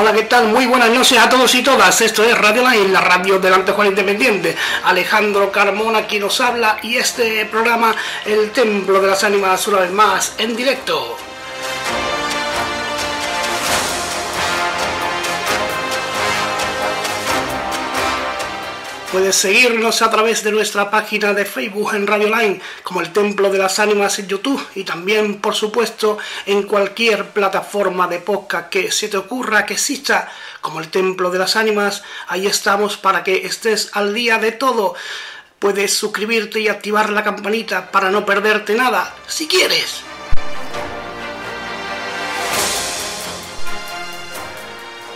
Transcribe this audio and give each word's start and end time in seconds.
Hola, 0.00 0.12
¿qué 0.12 0.22
tal? 0.22 0.46
Muy 0.46 0.66
buenas 0.66 0.90
noches 0.90 1.18
a 1.18 1.28
todos 1.28 1.52
y 1.56 1.62
todas. 1.64 2.00
Esto 2.00 2.22
es 2.22 2.38
Radio 2.38 2.62
Line, 2.70 2.92
la 2.92 3.00
radio 3.00 3.40
del 3.40 3.52
Antejuan 3.52 3.88
Independiente. 3.88 4.54
Alejandro 4.84 5.50
Carmona 5.50 6.06
quien 6.06 6.22
nos 6.22 6.40
habla 6.40 6.78
y 6.84 6.98
este 6.98 7.44
programa, 7.46 7.96
El 8.24 8.52
Templo 8.52 9.00
de 9.00 9.08
las 9.08 9.24
Ánimas, 9.24 9.66
una 9.66 9.80
vez 9.80 9.90
más, 9.90 10.36
en 10.38 10.54
directo. 10.54 11.27
Puedes 19.18 19.34
seguirnos 19.34 20.00
a 20.00 20.10
través 20.12 20.44
de 20.44 20.52
nuestra 20.52 20.92
página 20.92 21.34
de 21.34 21.44
Facebook 21.44 21.92
en 21.92 22.06
Radio 22.06 22.28
Line, 22.28 22.60
como 22.84 23.00
el 23.00 23.12
Templo 23.12 23.50
de 23.50 23.58
las 23.58 23.80
Ánimas 23.80 24.16
en 24.20 24.28
YouTube 24.28 24.64
y 24.76 24.84
también, 24.84 25.40
por 25.40 25.56
supuesto, 25.56 26.18
en 26.46 26.62
cualquier 26.62 27.30
plataforma 27.30 28.06
de 28.06 28.20
podcast 28.20 28.68
que 28.68 28.92
se 28.92 29.08
te 29.08 29.16
ocurra 29.16 29.66
que 29.66 29.74
exista, 29.74 30.30
como 30.60 30.78
el 30.78 30.86
Templo 30.86 31.32
de 31.32 31.40
las 31.40 31.56
Ánimas. 31.56 32.04
Ahí 32.28 32.46
estamos 32.46 32.96
para 32.96 33.24
que 33.24 33.44
estés 33.44 33.90
al 33.94 34.14
día 34.14 34.38
de 34.38 34.52
todo. 34.52 34.94
Puedes 35.58 35.92
suscribirte 35.94 36.60
y 36.60 36.68
activar 36.68 37.10
la 37.10 37.24
campanita 37.24 37.90
para 37.90 38.12
no 38.12 38.24
perderte 38.24 38.76
nada, 38.76 39.16
si 39.26 39.48
quieres. 39.48 40.07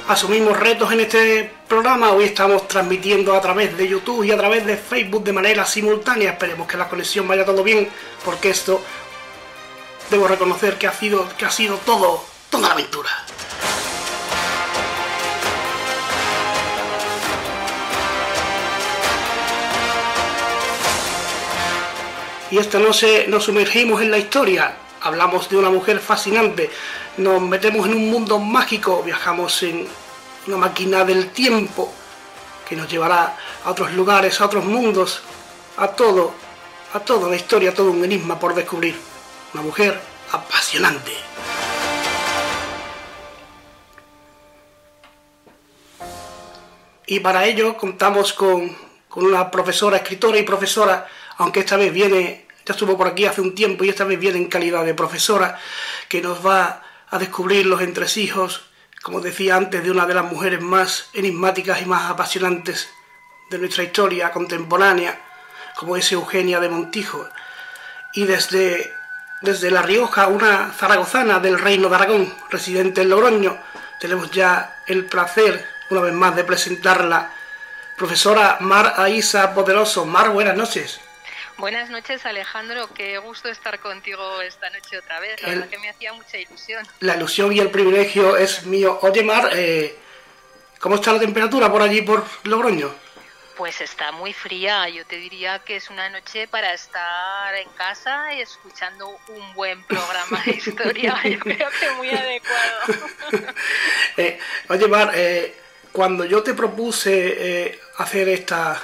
Asumimos 0.08 0.58
retos 0.58 0.92
en 0.92 1.00
este 1.00 1.50
programa. 1.68 2.12
Hoy 2.12 2.24
estamos 2.24 2.68
transmitiendo 2.68 3.34
a 3.34 3.40
través 3.40 3.76
de 3.76 3.88
YouTube 3.88 4.24
y 4.24 4.30
a 4.30 4.36
través 4.36 4.66
de 4.66 4.76
Facebook 4.76 5.24
de 5.24 5.32
manera 5.32 5.64
simultánea. 5.64 6.32
Esperemos 6.32 6.66
que 6.66 6.76
la 6.76 6.88
conexión 6.88 7.28
vaya 7.28 7.44
todo 7.44 7.62
bien, 7.62 7.88
porque 8.24 8.50
esto 8.50 8.82
debo 10.10 10.28
reconocer 10.28 10.78
que 10.78 10.86
ha 10.86 10.92
sido, 10.92 11.28
que 11.36 11.44
ha 11.44 11.50
sido 11.50 11.76
todo, 11.78 12.24
toda 12.50 12.68
la 12.68 12.74
aventura. 12.74 13.10
Y 22.50 22.58
esta 22.58 22.78
noche 22.78 23.26
nos 23.28 23.44
sumergimos 23.44 24.02
en 24.02 24.10
la 24.10 24.18
historia. 24.18 24.74
Hablamos 25.00 25.48
de 25.48 25.56
una 25.56 25.70
mujer 25.70 26.00
fascinante, 26.00 26.70
nos 27.16 27.42
metemos 27.42 27.86
en 27.86 27.94
un 27.94 28.10
mundo 28.10 28.38
mágico, 28.38 29.02
viajamos 29.02 29.62
en 29.62 29.86
una 30.46 30.56
máquina 30.56 31.04
del 31.04 31.30
tiempo 31.30 31.92
que 32.68 32.74
nos 32.74 32.88
llevará 32.90 33.36
a 33.64 33.70
otros 33.70 33.92
lugares, 33.92 34.40
a 34.40 34.46
otros 34.46 34.64
mundos, 34.64 35.22
a 35.76 35.88
todo, 35.88 36.32
a 36.94 37.00
toda 37.00 37.28
la 37.28 37.36
historia, 37.36 37.74
todo 37.74 37.90
un 37.90 38.04
enigma 38.04 38.38
por 38.38 38.54
descubrir. 38.54 38.98
Una 39.52 39.62
mujer 39.62 40.00
apasionante. 40.32 41.12
Y 47.06 47.20
para 47.20 47.44
ello 47.44 47.76
contamos 47.76 48.32
con, 48.32 48.74
con 49.08 49.26
una 49.26 49.50
profesora, 49.50 49.98
escritora 49.98 50.38
y 50.38 50.42
profesora, 50.44 51.06
aunque 51.36 51.60
esta 51.60 51.76
vez 51.76 51.92
viene, 51.92 52.46
ya 52.64 52.72
estuvo 52.72 52.96
por 52.96 53.08
aquí 53.08 53.26
hace 53.26 53.42
un 53.42 53.54
tiempo 53.54 53.84
y 53.84 53.90
esta 53.90 54.04
vez 54.04 54.18
viene 54.18 54.38
en 54.38 54.46
calidad 54.46 54.82
de 54.82 54.94
profesora, 54.94 55.58
que 56.08 56.22
nos 56.22 56.44
va 56.46 56.82
a 57.12 57.18
descubrir 57.18 57.66
los 57.66 57.80
entresijos 57.80 58.72
como 59.02 59.20
decía 59.20 59.56
antes, 59.56 59.82
de 59.82 59.90
una 59.90 60.06
de 60.06 60.14
las 60.14 60.24
mujeres 60.24 60.62
más 60.62 61.10
enigmáticas 61.12 61.82
y 61.82 61.86
más 61.86 62.08
apasionantes 62.08 62.88
de 63.50 63.58
nuestra 63.58 63.82
historia 63.82 64.30
contemporánea, 64.30 65.20
como 65.76 65.96
es 65.96 66.10
Eugenia 66.12 66.60
de 66.60 66.68
Montijo, 66.68 67.28
y 68.14 68.24
desde, 68.24 68.94
desde 69.40 69.72
La 69.72 69.82
Rioja, 69.82 70.28
una 70.28 70.72
zaragozana 70.72 71.40
del 71.40 71.58
Reino 71.58 71.88
de 71.88 71.96
Aragón, 71.96 72.34
residente 72.48 73.02
en 73.02 73.10
Logroño, 73.10 73.58
tenemos 74.00 74.30
ya 74.30 74.82
el 74.86 75.06
placer, 75.06 75.66
una 75.90 76.02
vez 76.02 76.12
más, 76.12 76.36
de 76.36 76.44
presentarla. 76.44 77.32
Profesora 77.96 78.58
Mar 78.60 78.94
Aisa 78.96 79.52
Poderoso. 79.54 80.06
Mar, 80.06 80.30
buenas 80.30 80.56
noches. 80.56 81.00
Buenas 81.58 81.90
noches, 81.90 82.24
Alejandro. 82.26 82.88
Qué 82.94 83.18
gusto 83.18 83.48
estar 83.48 83.78
contigo 83.78 84.40
esta 84.40 84.68
noche 84.70 84.98
otra 84.98 85.20
vez. 85.20 85.40
La 85.42 85.50
verdad 85.50 85.68
que 85.68 85.78
me 85.78 85.90
hacía 85.90 86.12
mucha 86.12 86.38
ilusión. 86.38 86.86
La 87.00 87.16
ilusión 87.16 87.52
y 87.52 87.60
el 87.60 87.70
privilegio 87.70 88.36
es 88.36 88.64
mío. 88.66 88.98
Oye, 89.02 89.22
Mar, 89.22 89.50
eh, 89.52 89.96
¿cómo 90.80 90.96
está 90.96 91.12
la 91.12 91.20
temperatura 91.20 91.70
por 91.70 91.82
allí, 91.82 92.02
por 92.02 92.24
Logroño? 92.44 92.92
Pues 93.56 93.80
está 93.80 94.12
muy 94.12 94.32
fría. 94.32 94.88
Yo 94.88 95.04
te 95.06 95.16
diría 95.16 95.60
que 95.60 95.76
es 95.76 95.90
una 95.90 96.08
noche 96.08 96.48
para 96.48 96.72
estar 96.72 97.54
en 97.54 97.68
casa 97.70 98.34
y 98.34 98.40
escuchando 98.40 99.08
un 99.28 99.54
buen 99.54 99.84
programa 99.84 100.42
de 100.44 100.52
historia. 100.52 101.20
Yo 101.24 101.38
creo 101.38 101.68
que 101.78 101.90
muy 101.96 102.10
adecuado. 102.10 103.52
Eh, 104.18 104.38
oye, 104.68 104.88
Mar, 104.88 105.10
eh, 105.14 105.56
cuando 105.90 106.26
yo 106.26 106.42
te 106.42 106.52
propuse 106.52 107.80
hacer 107.96 108.28
esta, 108.28 108.78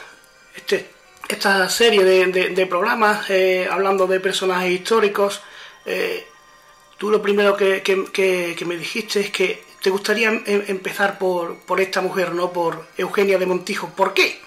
este 0.57 0.98
esta 1.29 1.69
serie 1.69 2.05
de, 2.05 2.67
programas 2.67 3.29
eh, 3.31 3.69
hablando 3.71 4.07
de 4.07 4.19
personajes 4.21 4.71
históricos, 4.71 5.43
eh, 5.85 6.27
tú 6.97 7.11
lo 7.11 7.21
primero 7.21 7.57
que, 7.57 8.65
me 8.67 8.77
dijiste 8.77 9.21
es 9.21 9.31
que 9.31 9.63
te 9.83 9.91
gustaría 9.91 10.29
em, 10.29 10.65
empezar 10.69 11.19
por, 11.19 11.59
por, 11.61 11.81
esta 11.81 12.01
mujer, 12.01 12.33
¿no? 12.33 12.53
Por 12.53 12.89
Eugenia 12.97 13.39
de 13.39 13.47
Montijo. 13.47 13.89
¿Por 13.91 14.15
qué? 14.15 14.41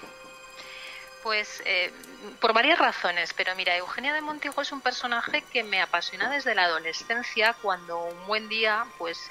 Pues 1.24 1.62
eh, 1.66 1.92
por 2.40 2.54
varias 2.54 2.80
razones, 2.80 3.34
pero 3.34 3.56
mira, 3.56 3.78
Eugenia 3.78 4.14
de 4.14 4.22
Montijo 4.22 4.62
es 4.62 4.72
un 4.72 4.82
personaje 4.82 5.44
que 5.54 5.64
me 5.64 5.82
apasiona 5.82 6.30
desde 6.30 6.56
la 6.56 6.64
adolescencia, 6.64 7.56
cuando 7.62 8.04
un 8.06 8.28
buen 8.28 8.50
día, 8.50 8.86
pues 8.98 9.30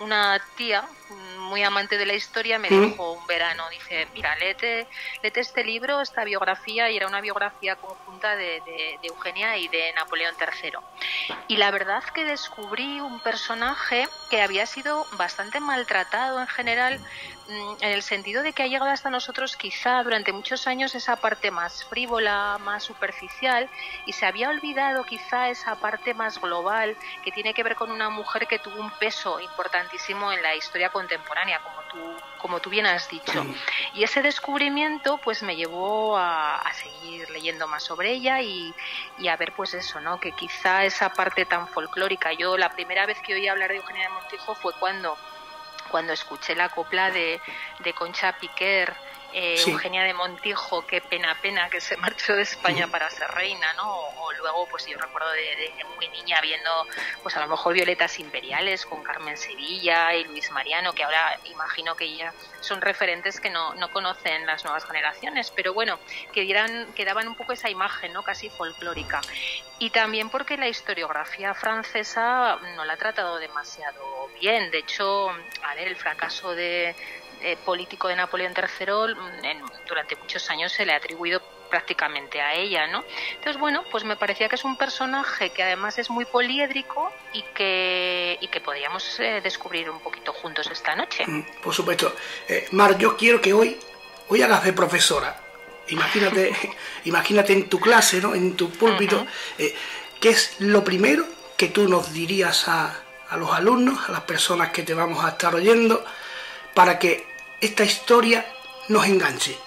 una 0.00 0.40
tía 0.56 0.84
muy 1.48 1.62
amante 1.62 1.96
de 1.96 2.06
la 2.06 2.14
historia 2.14 2.58
me 2.58 2.68
dijo 2.68 3.12
un 3.12 3.26
verano, 3.26 3.64
dice, 3.70 4.06
mira, 4.14 4.36
léete, 4.36 4.86
este 5.22 5.64
libro, 5.64 6.00
esta 6.00 6.24
biografía, 6.24 6.90
y 6.90 6.96
era 6.96 7.06
una 7.06 7.20
biografía 7.20 7.76
conjunta 7.76 8.36
de, 8.36 8.62
Eugenia 9.02 9.56
y 9.56 9.68
de 9.68 9.92
Napoleón 9.94 10.34
III. 10.38 10.72
Y 11.48 11.56
la 11.56 11.70
verdad 11.70 12.04
que 12.14 12.24
descubrí 12.24 13.00
un 13.00 13.20
personaje 13.20 14.08
que 14.30 14.42
había 14.42 14.66
sido 14.66 15.06
bastante 15.12 15.60
maltratado 15.60 16.40
en 16.40 16.48
general, 16.48 16.98
mm, 16.98 17.37
en 17.48 17.88
el 17.90 18.02
sentido 18.02 18.42
de 18.42 18.52
que 18.52 18.62
ha 18.62 18.66
llegado 18.66 18.90
hasta 18.90 19.10
nosotros 19.10 19.56
quizá 19.56 20.02
durante 20.02 20.32
muchos 20.32 20.66
años 20.66 20.94
esa 20.94 21.16
parte 21.16 21.50
más 21.50 21.84
frívola, 21.84 22.58
más 22.60 22.82
superficial, 22.82 23.68
y 24.06 24.12
se 24.12 24.26
había 24.26 24.50
olvidado 24.50 25.04
quizá 25.04 25.48
esa 25.48 25.76
parte 25.76 26.14
más 26.14 26.40
global 26.40 26.96
que 27.24 27.32
tiene 27.32 27.54
que 27.54 27.62
ver 27.62 27.74
con 27.74 27.90
una 27.90 28.10
mujer 28.10 28.46
que 28.46 28.58
tuvo 28.58 28.80
un 28.80 28.90
peso 28.98 29.40
importante 29.40 29.96
en 30.08 30.42
la 30.42 30.54
historia 30.54 30.90
contemporánea, 30.90 31.60
como 31.60 31.82
tú, 31.90 32.22
como 32.38 32.60
tú 32.60 32.70
bien 32.70 32.86
has 32.86 33.08
dicho. 33.08 33.44
Y 33.94 34.02
ese 34.02 34.22
descubrimiento 34.22 35.18
pues 35.18 35.42
me 35.42 35.56
llevó 35.56 36.16
a, 36.16 36.62
seguir 36.72 37.28
leyendo 37.30 37.66
más 37.66 37.82
sobre 37.82 38.12
ella 38.12 38.40
y, 38.40 38.74
a 39.28 39.36
ver 39.36 39.52
pues 39.52 39.74
eso, 39.74 40.00
¿no? 40.00 40.18
Que 40.20 40.32
quizá 40.32 40.84
esa 40.84 41.10
parte 41.10 41.44
tan 41.44 41.68
folclórica, 41.68 42.32
yo 42.32 42.56
la 42.56 42.70
primera 42.70 43.06
vez 43.06 43.18
que 43.20 43.34
oí 43.34 43.48
hablar 43.48 43.70
de 43.70 43.76
Eugenia 43.76 44.04
de 44.04 44.14
Montijo 44.14 44.54
fue 44.54 44.72
cuando 44.78 45.16
cuando 45.88 46.12
escuché 46.12 46.54
la 46.54 46.68
copla 46.68 47.10
de, 47.10 47.40
de 47.80 47.94
Concha 47.94 48.38
Piquer 48.38 48.94
eh, 49.32 49.62
Eugenia 49.66 50.04
de 50.04 50.14
Montijo, 50.14 50.86
qué 50.86 51.00
pena, 51.00 51.36
pena 51.40 51.68
que 51.68 51.80
se 51.80 51.96
marchó 51.98 52.34
de 52.34 52.42
España 52.42 52.88
para 52.88 53.10
ser 53.10 53.28
reina, 53.30 53.72
¿no? 53.74 53.90
O, 53.90 54.32
luego, 54.32 54.66
pues 54.70 54.86
yo 54.86 54.96
recuerdo 54.98 55.30
de, 55.32 55.72
muy 55.96 56.08
niña 56.08 56.40
viendo, 56.40 56.70
pues 57.22 57.36
a 57.36 57.40
lo 57.40 57.48
mejor 57.48 57.74
Violetas 57.74 58.18
Imperiales 58.20 58.86
con 58.86 59.02
Carmen 59.02 59.36
Sevilla 59.36 60.14
y 60.14 60.24
Luis 60.24 60.50
Mariano, 60.52 60.92
que 60.92 61.04
ahora 61.04 61.38
imagino 61.44 61.96
que 61.96 62.16
ya 62.16 62.32
son 62.60 62.80
referentes 62.80 63.40
que 63.40 63.50
no, 63.50 63.74
no 63.74 63.90
conocen 63.90 64.46
las 64.46 64.64
nuevas 64.64 64.84
generaciones, 64.84 65.50
pero 65.50 65.74
bueno, 65.74 65.98
que, 66.32 66.42
dieran, 66.42 66.92
que 66.94 67.04
daban 67.04 67.26
un 67.28 67.34
poco 67.34 67.52
esa 67.52 67.68
imagen, 67.68 68.12
¿no? 68.12 68.22
Casi 68.22 68.48
folclórica. 68.48 69.20
Y 69.80 69.90
también 69.90 70.30
porque 70.30 70.56
la 70.56 70.68
historiografía 70.68 71.54
francesa 71.54 72.58
no 72.76 72.84
la 72.84 72.94
ha 72.94 72.96
tratado 72.96 73.38
demasiado 73.38 74.28
bien. 74.40 74.70
De 74.70 74.78
hecho, 74.78 75.30
a 75.62 75.74
ver, 75.74 75.88
el 75.88 75.96
fracaso 75.96 76.54
de, 76.54 76.96
eh, 77.42 77.56
político 77.64 78.08
de 78.08 78.16
Napoleón 78.16 78.54
III 78.56 79.14
mm, 79.14 79.86
durante 79.86 80.16
muchos 80.16 80.48
años 80.50 80.72
se 80.72 80.84
le 80.84 80.92
ha 80.92 80.96
atribuido 80.96 81.40
prácticamente 81.70 82.40
a 82.40 82.54
ella, 82.54 82.86
¿no? 82.86 83.04
Entonces, 83.34 83.60
bueno, 83.60 83.84
pues 83.90 84.04
me 84.04 84.16
parecía 84.16 84.48
que 84.48 84.54
es 84.56 84.64
un 84.64 84.76
personaje 84.76 85.50
que 85.50 85.62
además 85.62 85.98
es 85.98 86.10
muy 86.10 86.24
poliédrico 86.24 87.12
y 87.32 87.42
que, 87.54 88.38
y 88.40 88.48
que 88.48 88.60
podríamos 88.60 89.20
eh, 89.20 89.40
descubrir 89.42 89.90
un 89.90 90.00
poquito 90.00 90.32
juntos 90.32 90.68
esta 90.70 90.96
noche. 90.96 91.24
Mm, 91.26 91.42
por 91.62 91.74
supuesto. 91.74 92.14
Eh, 92.48 92.68
Mar, 92.72 92.96
yo 92.98 93.16
quiero 93.16 93.40
que 93.40 93.52
hoy, 93.52 93.78
hoy 94.28 94.42
hagas 94.42 94.64
de 94.64 94.72
profesora. 94.72 95.40
Imagínate, 95.88 96.52
imagínate 97.04 97.52
en 97.52 97.68
tu 97.68 97.78
clase, 97.78 98.20
¿no? 98.20 98.34
En 98.34 98.56
tu 98.56 98.70
púlpito, 98.70 99.26
¿qué 99.56 100.28
es 100.30 100.56
lo 100.60 100.82
primero 100.84 101.24
que 101.56 101.68
tú 101.68 101.88
nos 101.88 102.12
dirías 102.12 102.68
a, 102.68 103.02
a 103.28 103.36
los 103.36 103.52
alumnos, 103.52 104.08
a 104.08 104.12
las 104.12 104.22
personas 104.22 104.70
que 104.70 104.82
te 104.82 104.94
vamos 104.94 105.24
a 105.24 105.30
estar 105.30 105.54
oyendo, 105.54 106.04
para 106.74 106.98
que 106.98 107.27
esta 107.60 107.84
historia 107.84 108.46
nos 108.88 109.06
enganche? 109.06 109.58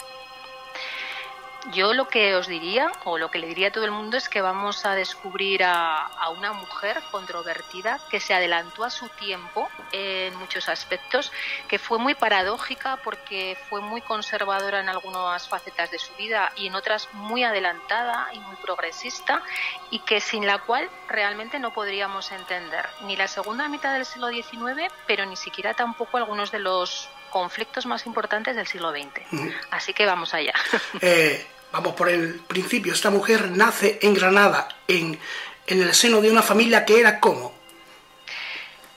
Yo 1.74 1.94
lo 1.94 2.08
que 2.08 2.36
os 2.36 2.48
diría, 2.48 2.92
o 3.04 3.20
lo 3.20 3.30
que 3.30 3.38
le 3.38 3.46
diría 3.46 3.68
a 3.68 3.72
todo 3.72 3.86
el 3.86 3.92
mundo, 3.92 4.18
es 4.18 4.28
que 4.28 4.42
vamos 4.42 4.84
a 4.84 4.96
descubrir 4.96 5.64
a, 5.64 6.10
una 6.36 6.54
mujer 6.54 7.00
controvertida 7.12 8.00
que 8.10 8.20
se 8.20 8.34
adelantó 8.34 8.84
a 8.84 8.90
su 8.90 9.10
tiempo 9.10 9.70
en 9.92 10.36
muchos 10.38 10.70
aspectos, 10.70 11.32
que 11.68 11.78
fue 11.78 12.00
muy 12.00 12.16
paradójica 12.16 12.98
porque 13.04 13.56
fue 13.70 13.80
muy 13.80 14.02
conservadora 14.02 14.80
en 14.80 14.90
algunas 14.90 15.48
facetas 15.48 15.92
de 15.92 16.00
su 16.00 16.14
vida 16.16 16.52
y 16.56 16.68
en 16.68 16.74
otras 16.74 17.10
muy 17.14 17.44
adelantada 17.44 18.30
y 18.34 18.40
muy 18.40 18.56
progresista, 18.56 19.44
y 19.92 20.00
que 20.00 20.20
sin 20.20 20.48
la 20.48 20.60
cual 20.60 20.90
realmente 21.10 21.60
no 21.60 21.74
podríamos 21.74 22.32
entender 22.32 22.88
ni 23.02 23.16
la 23.16 23.28
segunda 23.28 23.68
mitad 23.68 23.94
del 23.94 24.06
siglo 24.06 24.30
XIX, 24.30 24.92
pero 25.06 25.28
ni 25.28 25.36
siquiera 25.36 25.76
tampoco 25.76 26.18
algunos 26.18 26.52
de 26.52 26.60
los 26.60 27.08
conflictos 27.32 27.88
más 27.88 28.06
importantes 28.06 28.56
del 28.56 28.68
siglo 28.68 28.92
XX. 28.92 29.52
Así 29.72 29.94
que 29.94 30.06
vamos 30.06 30.34
allá. 30.34 30.54
Eh, 31.02 31.46
vamos 31.72 31.96
por 31.96 32.10
el 32.10 32.42
principio. 32.42 32.94
Esta 32.94 33.10
mujer 33.10 33.50
nace 33.50 33.98
en 34.02 34.14
Granada, 34.14 34.68
en, 34.88 35.18
en 35.66 35.82
el 35.82 35.94
seno 35.96 36.22
de 36.22 36.30
una 36.30 36.44
familia 36.44 36.86
que 36.86 37.00
era 37.00 37.20
como. 37.20 37.54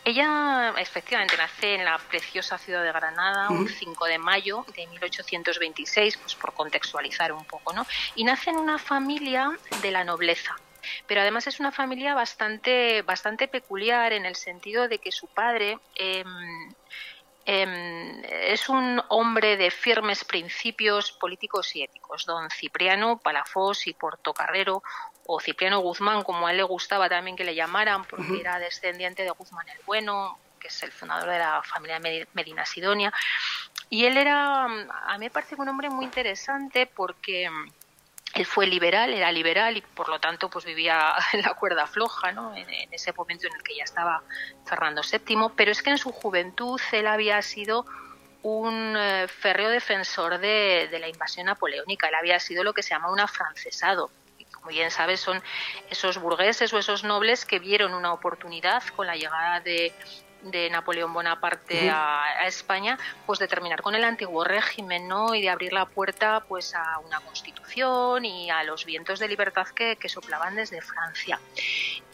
Ella 0.05 0.75
efectivamente 0.77 1.35
nace 1.39 1.77
en 1.77 1.85
la 1.85 1.97
preciosa 1.97 2.59
ciudad 2.59 2.85
de 2.85 2.93
Granada 2.93 3.49
un 3.49 3.67
5 3.67 4.05
de 4.05 4.19
mayo 4.19 4.67
de 4.77 4.87
1826, 4.87 6.19
pues 6.19 6.35
por 6.35 6.53
contextualizar 6.53 7.33
un 7.33 7.45
poco, 7.47 7.73
¿no? 7.73 7.87
Y 8.15 8.25
nace 8.25 8.51
en 8.51 8.57
una 8.57 8.79
familia 8.79 9.51
de 9.81 9.91
la 9.91 10.05
nobleza. 10.05 10.55
Pero 11.07 11.23
además 11.23 11.47
es 11.47 11.59
una 11.59 11.73
familia 11.73 12.15
bastante, 12.15 13.01
bastante 13.01 13.49
peculiar 13.49 14.13
en 14.13 14.27
el 14.27 14.37
sentido 14.37 14.89
de 14.89 14.99
que 14.99 15.11
su 15.11 15.27
padre 15.27 15.79
em, 15.95 16.71
Em, 17.47 18.23
es 18.25 18.69
un 18.71 19.03
hombre 19.09 19.59
de 19.59 19.71
firmes 19.71 20.25
principios 20.25 21.13
políticos 21.13 21.77
y 21.77 21.83
éticos, 21.83 22.25
don 22.25 22.49
Cipriano 22.51 23.19
Palafós 23.19 23.87
y 23.87 23.93
Portocarrero, 23.93 24.83
o 25.27 25.41
Cipriano 25.41 25.81
Guzmán, 25.81 26.23
como 26.23 26.47
a 26.47 26.51
él 26.51 26.59
le 26.59 26.63
gustaba 26.63 27.09
también 27.09 27.37
que 27.37 27.45
le 27.45 27.55
llamaran, 27.55 28.05
porque 28.05 28.41
era 28.41 28.59
descendiente 28.59 29.23
de 29.23 29.31
Guzmán 29.31 29.69
el 29.69 29.79
Bueno, 29.85 30.39
que 30.59 30.69
es 30.69 30.83
el 30.83 30.93
fundador 30.93 31.29
de 31.29 31.39
la 31.39 31.63
familia 31.63 32.01
Medina 32.33 32.65
Sidonia. 32.65 33.13
Y 33.91 34.07
él 34.07 34.17
era, 34.17 34.65
a 34.65 35.19
mí 35.19 35.27
me 35.27 35.31
parece 35.31 35.55
un 35.57 35.69
hombre 35.69 35.91
muy 35.91 36.07
interesante 36.07 36.87
porque 36.87 37.51
él 38.35 38.47
fue 38.47 38.67
liberal, 38.67 39.13
era 39.13 39.31
liberal 39.31 39.77
y 39.77 39.81
por 39.81 40.09
lo 40.09 40.19
tanto 40.19 40.51
pues 40.51 40.65
vivía 40.65 41.15
en 41.33 41.43
la 41.43 41.55
cuerda 41.55 41.87
floja, 41.87 42.33
¿no? 42.33 42.55
En, 42.55 42.69
ese 42.93 43.13
momento 43.13 43.47
en 43.47 43.55
el 43.55 43.63
que 43.63 43.77
ya 43.77 43.85
estaba 43.85 44.23
Fernando 44.65 45.03
VII, 45.03 45.51
pero 45.57 45.73
es 45.73 45.83
que 45.83 45.91
en 45.91 45.99
su 45.99 46.13
juventud 46.13 46.81
él 46.93 47.07
había 47.07 47.41
sido 47.43 47.87
un 48.43 48.95
eh, 48.97 49.27
férreo 49.29 49.71
defensor 49.71 50.39
de, 50.39 50.89
la 51.01 51.09
invasión 51.09 51.47
napoleónica, 51.47 52.09
él 52.09 52.15
había 52.15 52.39
sido 52.41 52.63
lo 52.63 52.75
que 52.75 52.83
se 52.83 52.91
llama 52.91 53.11
un 53.11 53.21
afrancesado. 53.21 54.11
Como 54.53 54.69
bien 54.69 54.91
sabes, 54.91 55.21
son 55.21 55.43
esos 55.91 56.19
burgueses 56.19 56.73
o 56.73 56.79
esos 56.79 57.05
nobles 57.05 57.45
que 57.45 57.59
vieron 57.59 57.93
una 57.95 58.13
oportunidad 58.13 58.83
con 58.97 59.07
la 59.07 59.17
llegada 59.17 59.61
de, 59.61 59.93
de 60.45 60.71
Napoleón 60.71 61.13
Bonaparte 61.13 61.91
a, 61.91 62.47
España, 62.47 62.99
pues 63.27 63.39
de 63.39 63.49
terminar 63.49 63.83
con 63.83 63.95
el 63.95 64.05
antiguo 64.05 64.45
régimen, 64.45 65.09
¿no? 65.09 65.35
Y 65.35 65.43
de 65.43 65.51
abrir 65.51 65.73
la 65.73 65.87
puerta, 65.87 66.45
pues, 66.47 66.75
a 66.75 66.99
una 66.99 67.21
constitución 67.21 68.25
y 68.25 68.51
a 68.51 68.63
los 68.65 68.85
vientos 68.85 69.19
de 69.19 69.29
libertad 69.29 69.67
que, 69.69 69.97
que 69.97 70.09
soplaban 70.09 70.55
desde 70.55 70.81
Francia. 70.83 71.41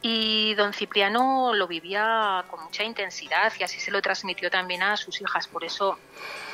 Y 0.03 0.55
don 0.55 0.73
Cipriano 0.73 1.53
lo 1.53 1.67
vivía 1.67 2.45
con 2.49 2.63
mucha 2.65 2.85
intensidad 2.85 3.53
y 3.59 3.65
así 3.65 3.81
se 3.81 3.91
lo 3.91 4.01
transmitió 4.01 4.51
también 4.51 4.83
a 4.83 4.97
sus 4.97 5.21
hijas. 5.21 5.47
Por 5.47 5.65
eso 5.65 5.99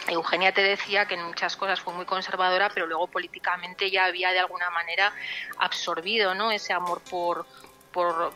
Eugenia 0.08 0.52
te 0.52 0.62
decía 0.62 1.06
que 1.06 1.14
en 1.14 1.22
muchas 1.22 1.56
cosas 1.56 1.80
fue 1.80 1.92
muy 1.92 2.04
conservadora, 2.06 2.70
pero 2.72 2.86
luego 2.86 3.06
políticamente 3.06 3.90
ya 3.90 4.06
había 4.06 4.32
de 4.32 4.40
alguna 4.40 4.70
manera 4.70 5.12
absorbido 5.58 6.34
¿no? 6.34 6.50
ese 6.50 6.72
amor 6.72 7.00
por, 7.08 7.46
por, 7.92 8.32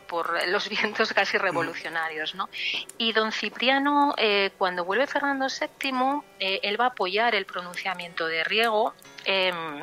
los 0.48 0.68
vientos 0.70 1.12
casi 1.12 1.38
revolucionarios. 1.38 2.34
¿no? 2.34 2.48
Y 2.98 3.12
don 3.12 3.32
Cipriano, 3.32 4.14
eh, 4.16 4.50
cuando 4.58 4.84
vuelve 4.84 5.06
Fernando 5.06 5.46
VII, 5.46 6.22
eh, 6.38 6.60
él 6.62 6.80
va 6.80 6.86
a 6.86 6.88
apoyar 6.88 7.34
el 7.34 7.46
pronunciamiento 7.46 8.26
de 8.26 8.44
Riego. 8.44 8.94
Em, 9.24 9.80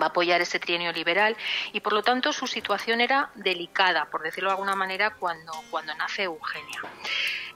va 0.00 0.06
a 0.06 0.08
apoyar 0.08 0.40
ese 0.40 0.58
trienio 0.58 0.92
liberal 0.92 1.36
y 1.72 1.80
por 1.80 1.92
lo 1.92 2.02
tanto 2.02 2.32
su 2.32 2.46
situación 2.46 3.00
era 3.00 3.30
delicada, 3.34 4.06
por 4.06 4.22
decirlo 4.22 4.48
de 4.48 4.54
alguna 4.54 4.74
manera, 4.74 5.14
cuando, 5.14 5.52
cuando 5.70 5.94
nace 5.94 6.24
Eugenia. 6.24 6.80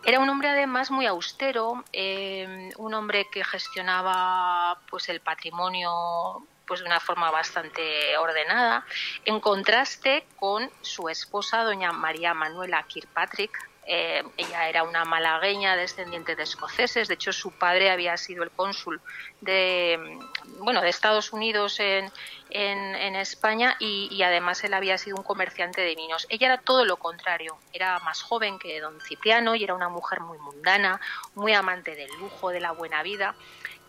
Era 0.04 0.20
un 0.20 0.28
hombre 0.28 0.48
además 0.48 0.90
muy 0.90 1.06
austero, 1.06 1.84
em, 1.92 2.70
un 2.76 2.94
hombre 2.94 3.26
que 3.32 3.44
gestionaba 3.44 4.78
pues 4.88 5.08
el 5.08 5.20
patrimonio 5.20 6.46
pues 6.68 6.80
de 6.80 6.86
una 6.86 7.00
forma 7.00 7.30
bastante 7.30 8.16
ordenada, 8.18 8.84
en 9.24 9.40
contraste 9.40 10.24
con 10.36 10.70
su 10.82 11.08
esposa, 11.08 11.64
doña 11.64 11.90
María 11.90 12.34
Manuela 12.34 12.84
Kirkpatrick. 12.86 13.68
Eh, 13.90 14.22
ella 14.36 14.68
era 14.68 14.82
una 14.82 15.06
malagueña 15.06 15.74
descendiente 15.74 16.36
de 16.36 16.42
escoceses, 16.42 17.08
de 17.08 17.14
hecho 17.14 17.32
su 17.32 17.52
padre 17.52 17.90
había 17.90 18.18
sido 18.18 18.42
el 18.42 18.50
cónsul 18.50 19.00
de, 19.40 20.18
bueno, 20.58 20.82
de 20.82 20.90
Estados 20.90 21.32
Unidos 21.32 21.80
en, 21.80 22.12
en, 22.50 23.16
España 23.16 23.76
y, 23.80 24.08
y, 24.10 24.22
además 24.24 24.62
él 24.62 24.74
había 24.74 24.98
sido 24.98 25.16
un 25.16 25.22
comerciante 25.22 25.80
de 25.80 25.94
vinos. 25.94 26.26
Ella 26.28 26.48
era 26.48 26.58
todo 26.58 26.84
lo 26.84 26.98
contrario, 26.98 27.56
era 27.72 27.98
más 28.00 28.20
joven 28.20 28.58
que 28.58 28.78
don 28.78 29.00
Cipriano 29.00 29.54
y 29.54 29.64
era 29.64 29.72
una 29.72 29.88
mujer 29.88 30.20
muy 30.20 30.36
mundana, 30.36 31.00
muy 31.34 31.54
amante 31.54 31.94
del 31.94 32.10
lujo, 32.18 32.50
de 32.50 32.60
la 32.60 32.72
buena 32.72 33.02
vida 33.02 33.34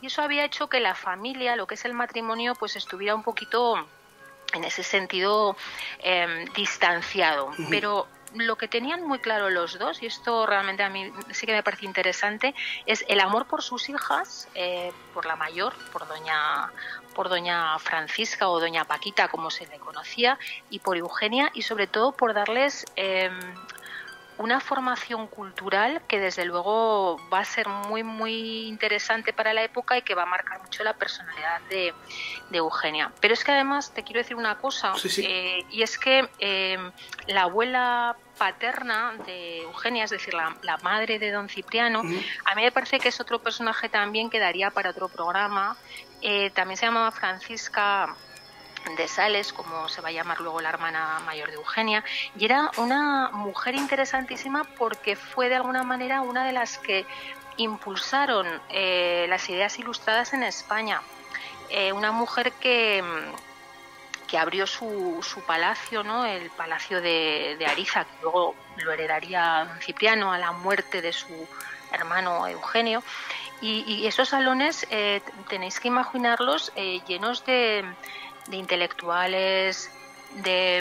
y 0.01 0.07
eso 0.07 0.21
había 0.21 0.45
hecho 0.45 0.67
que 0.67 0.79
la 0.79 0.95
familia, 0.95 1.55
lo 1.55 1.67
que 1.67 1.75
es 1.75 1.85
el 1.85 1.93
matrimonio, 1.93 2.55
pues 2.55 2.75
estuviera 2.75 3.15
un 3.15 3.23
poquito 3.23 3.75
en 4.53 4.63
ese 4.63 4.83
sentido 4.83 5.55
em, 5.99 6.45
distanciado. 6.53 7.51
Pero 7.69 8.07
lo 8.35 8.57
que 8.57 8.67
tenían 8.67 9.05
muy 9.05 9.19
claro 9.19 9.49
los 9.49 9.77
dos, 9.77 10.01
y 10.01 10.05
esto 10.05 10.45
realmente 10.45 10.83
a 10.83 10.89
mí 10.89 11.11
sí 11.31 11.45
que 11.45 11.53
me 11.53 11.63
parece 11.63 11.85
interesante, 11.85 12.55
es 12.85 13.03
el 13.07 13.19
amor 13.19 13.45
por 13.45 13.61
sus 13.61 13.89
hijas, 13.89 14.47
eh, 14.55 14.91
por 15.13 15.25
la 15.25 15.35
mayor, 15.35 15.73
por 15.91 16.07
doña, 16.07 16.71
por 17.13 17.29
doña 17.29 17.77
Francisca 17.79 18.49
o 18.49 18.59
doña 18.59 18.85
Paquita, 18.85 19.27
como 19.27 19.49
se 19.49 19.67
le 19.67 19.77
conocía, 19.79 20.37
y 20.69 20.79
por 20.79 20.97
Eugenia, 20.97 21.51
y 21.53 21.63
sobre 21.63 21.87
todo 21.87 22.11
por 22.11 22.33
darles 22.33 22.85
em, 22.95 23.39
una 24.39 24.61
formación 24.61 25.27
cultural 25.27 26.01
que 26.07 26.17
desde 26.17 26.45
luego 26.45 27.17
va 27.31 27.39
a 27.39 27.45
ser 27.45 27.67
muy 27.67 28.03
muy 28.03 28.67
interesante 28.67 29.33
para 29.33 29.53
la 29.53 29.63
época 29.63 29.97
y 29.97 30.01
que 30.01 30.15
va 30.15 30.23
a 30.23 30.25
marcar 30.25 30.61
mucho 30.61 30.81
la 30.83 30.93
personalidad 30.93 31.61
de, 31.69 31.93
Eugenia. 32.51 33.11
Pero 33.19 33.33
es 33.33 33.43
que 33.43 33.51
además 33.51 33.93
te 33.93 34.03
quiero 34.03 34.19
decir 34.21 34.35
una 34.35 34.57
cosa, 34.57 34.93
eh, 35.17 35.65
y 35.69 35.83
es 35.83 35.99
que 35.99 36.27
em, 36.39 36.91
la 37.27 37.43
abuela 37.43 38.15
paterna 38.37 39.13
de 39.25 39.63
Eugenia, 39.63 40.05
es 40.05 40.09
decir, 40.09 40.33
la, 40.33 40.77
madre 40.81 41.19
de 41.19 41.31
don 41.31 41.49
Cipriano, 41.49 41.99
a 42.45 42.55
mí 42.55 42.61
me 42.61 42.71
parece 42.71 42.99
que 42.99 43.09
es 43.09 43.19
otro 43.19 43.39
personaje 43.39 43.89
también 43.89 44.29
que 44.29 44.39
daría 44.39 44.71
para 44.71 44.91
otro 44.91 45.09
programa. 45.09 45.77
Eh, 46.21 46.49
también 46.51 46.77
se 46.77 46.85
llamaba 46.85 47.11
Francisca 47.11 48.15
de 48.95 49.07
Sales, 49.07 49.53
como 49.53 49.89
se 49.89 50.01
va 50.01 50.09
a 50.09 50.11
llamar 50.11 50.39
luego 50.39 50.61
la 50.61 50.69
hermana 50.69 51.19
mayor 51.25 51.49
de 51.49 51.55
Eugenia, 51.55 52.03
y 52.37 52.45
era 52.45 52.71
una 52.77 53.29
mujer 53.31 53.75
interesantísima 53.75 54.63
porque 54.77 55.15
fue 55.15 55.49
de 55.49 55.55
alguna 55.55 55.83
manera 55.83 56.21
una 56.21 56.45
de 56.45 56.53
las 56.53 56.77
que 56.77 57.05
impulsaron 57.57 58.47
eh, 58.69 59.25
las 59.29 59.49
ideas 59.49 59.77
ilustradas 59.79 60.33
en 60.33 60.43
España. 60.43 61.01
Eh, 61.69 61.91
una 61.91 62.11
mujer 62.11 62.53
que, 62.53 63.03
que 64.27 64.37
abrió 64.37 64.65
su, 64.65 65.19
su, 65.21 65.41
palacio, 65.41 66.03
¿no? 66.03 66.25
el 66.25 66.49
palacio 66.51 67.01
de, 67.01 67.63
Ariza, 67.69 68.05
que 68.05 68.21
luego 68.23 68.55
lo 68.77 68.91
heredaría 68.91 69.77
Cipriano 69.81 70.31
a 70.31 70.37
la 70.37 70.51
muerte 70.51 71.01
de 71.01 71.13
su 71.13 71.47
hermano 71.91 72.47
Eugenio. 72.47 73.03
Y, 73.61 74.07
esos 74.07 74.29
salones 74.29 74.87
eh, 74.89 75.21
tenéis 75.49 75.81
que 75.81 75.89
imaginarlos 75.89 76.71
llenos 77.05 77.43
de, 77.45 77.83
de 78.49 78.57
intelectuales, 78.57 79.89
de 80.35 80.79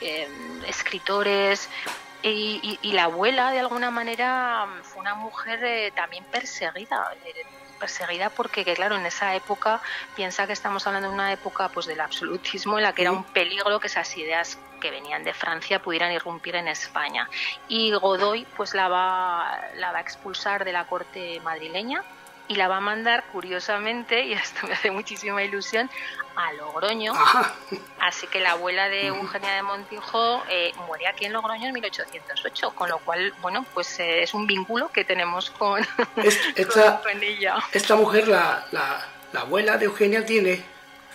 eh, 0.00 0.28
escritores, 0.66 1.68
y, 2.22 2.92
la 2.92 3.04
abuela, 3.04 3.50
de 3.50 3.60
alguna 3.60 3.90
manera, 3.90 4.66
fue 4.82 5.00
una 5.00 5.14
mujer 5.14 5.64
eh, 5.64 5.92
también 5.94 6.24
perseguida, 6.24 7.14
eh, 7.24 7.46
perseguida 7.78 8.28
porque, 8.28 8.62
claro, 8.74 8.96
en 8.96 9.06
esa 9.06 9.34
época, 9.34 9.80
piensa 10.14 10.46
que 10.46 10.52
estamos 10.52 10.86
hablando 10.86 11.08
de 11.08 11.14
una 11.14 11.32
época 11.32 11.70
pues 11.70 11.86
del 11.86 12.00
absolutismo 12.00 12.76
en 12.76 12.84
la 12.84 12.92
que 12.92 13.02
era 13.02 13.12
un 13.12 13.24
peligro 13.24 13.80
que 13.80 13.86
esas 13.86 14.14
ideas 14.18 14.58
que 14.82 14.90
venían 14.90 15.24
de 15.24 15.32
Francia 15.32 15.80
pudieran 15.80 16.12
irrumpir 16.12 16.56
en 16.56 16.68
España. 16.68 17.28
Y 17.68 17.92
Godoy 17.92 18.46
pues 18.56 18.74
la 18.74 18.88
va, 18.88 19.60
la 19.76 19.92
va 19.92 19.98
a 19.98 20.02
expulsar 20.02 20.64
de 20.64 20.72
la 20.72 20.86
corte 20.86 21.40
madrileña 21.40 22.04
y 22.50 22.56
la 22.56 22.66
va 22.66 22.78
a 22.78 22.80
mandar, 22.80 23.22
curiosamente, 23.30 24.24
y 24.24 24.32
esto 24.32 24.66
me 24.66 24.72
hace 24.72 24.90
muchísima 24.90 25.40
ilusión, 25.44 25.88
a 26.34 26.52
Logroño. 26.54 27.12
Así 28.00 28.26
que 28.26 28.40
la 28.40 28.52
abuela 28.52 28.88
de 28.88 29.06
Eugenia 29.06 29.54
de 29.54 29.62
Montijo 29.62 30.42
eh, 30.48 30.72
muere 30.88 31.06
aquí 31.06 31.26
en 31.26 31.32
Logroño 31.32 31.68
en 31.68 31.74
1808, 31.74 32.72
con 32.72 32.88
lo 32.88 32.98
cual, 32.98 33.32
bueno, 33.40 33.64
pues 33.72 34.00
eh, 34.00 34.24
es 34.24 34.34
un 34.34 34.48
vínculo 34.48 34.88
que 34.88 35.04
tenemos 35.04 35.50
con, 35.50 35.80
esta, 36.56 37.00
ella. 37.20 37.58
Esta 37.72 37.94
mujer, 37.94 38.26
la, 38.26 38.66
la, 38.72 39.40
abuela 39.40 39.78
de 39.78 39.84
Eugenia, 39.84 40.26
tiene 40.26 40.64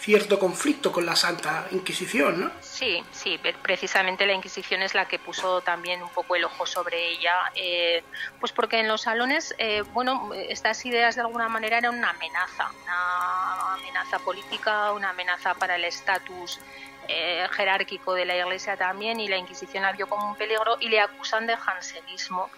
cierto 0.05 0.37
conflicto 0.37 0.91
con 0.91 1.03
la 1.03 1.15
Santa 1.15 1.65
Inquisición, 1.71 2.39
¿no? 2.39 2.51
Sí, 2.61 3.03
sí, 3.11 3.39
precisamente 3.63 4.27
la 4.27 4.33
Inquisición 4.33 4.83
es 4.83 4.93
la 4.93 5.07
que 5.07 5.17
puso 5.17 5.61
también 5.61 6.03
un 6.03 6.09
poco 6.09 6.35
el 6.35 6.43
ojo 6.43 6.67
sobre 6.67 7.09
ella, 7.09 7.33
eh, 7.55 8.03
pues 8.39 8.51
porque 8.51 8.79
en 8.79 8.87
los 8.87 9.01
salones, 9.01 9.55
eh, 9.57 9.81
bueno, 9.93 10.29
estas 10.47 10.85
ideas 10.85 11.15
de 11.15 11.21
alguna 11.21 11.49
manera 11.49 11.79
eran 11.79 11.95
una 11.95 12.11
amenaza, 12.11 12.69
una 12.83 13.73
amenaza 13.73 14.19
política, 14.19 14.91
una 14.91 15.09
amenaza 15.09 15.55
para 15.55 15.75
el 15.75 15.85
estatus 15.85 16.59
eh, 17.07 17.47
jerárquico 17.51 18.13
de 18.13 18.25
la 18.25 18.37
Iglesia 18.37 18.77
también 18.77 19.19
y 19.19 19.27
la 19.27 19.37
Inquisición 19.37 19.81
la 19.81 19.91
vio 19.91 20.07
como 20.07 20.29
un 20.29 20.35
peligro 20.35 20.77
y 20.81 20.89
le 20.89 20.99
acusan 20.99 21.47
de 21.47 21.57
jansenismo 21.57 22.51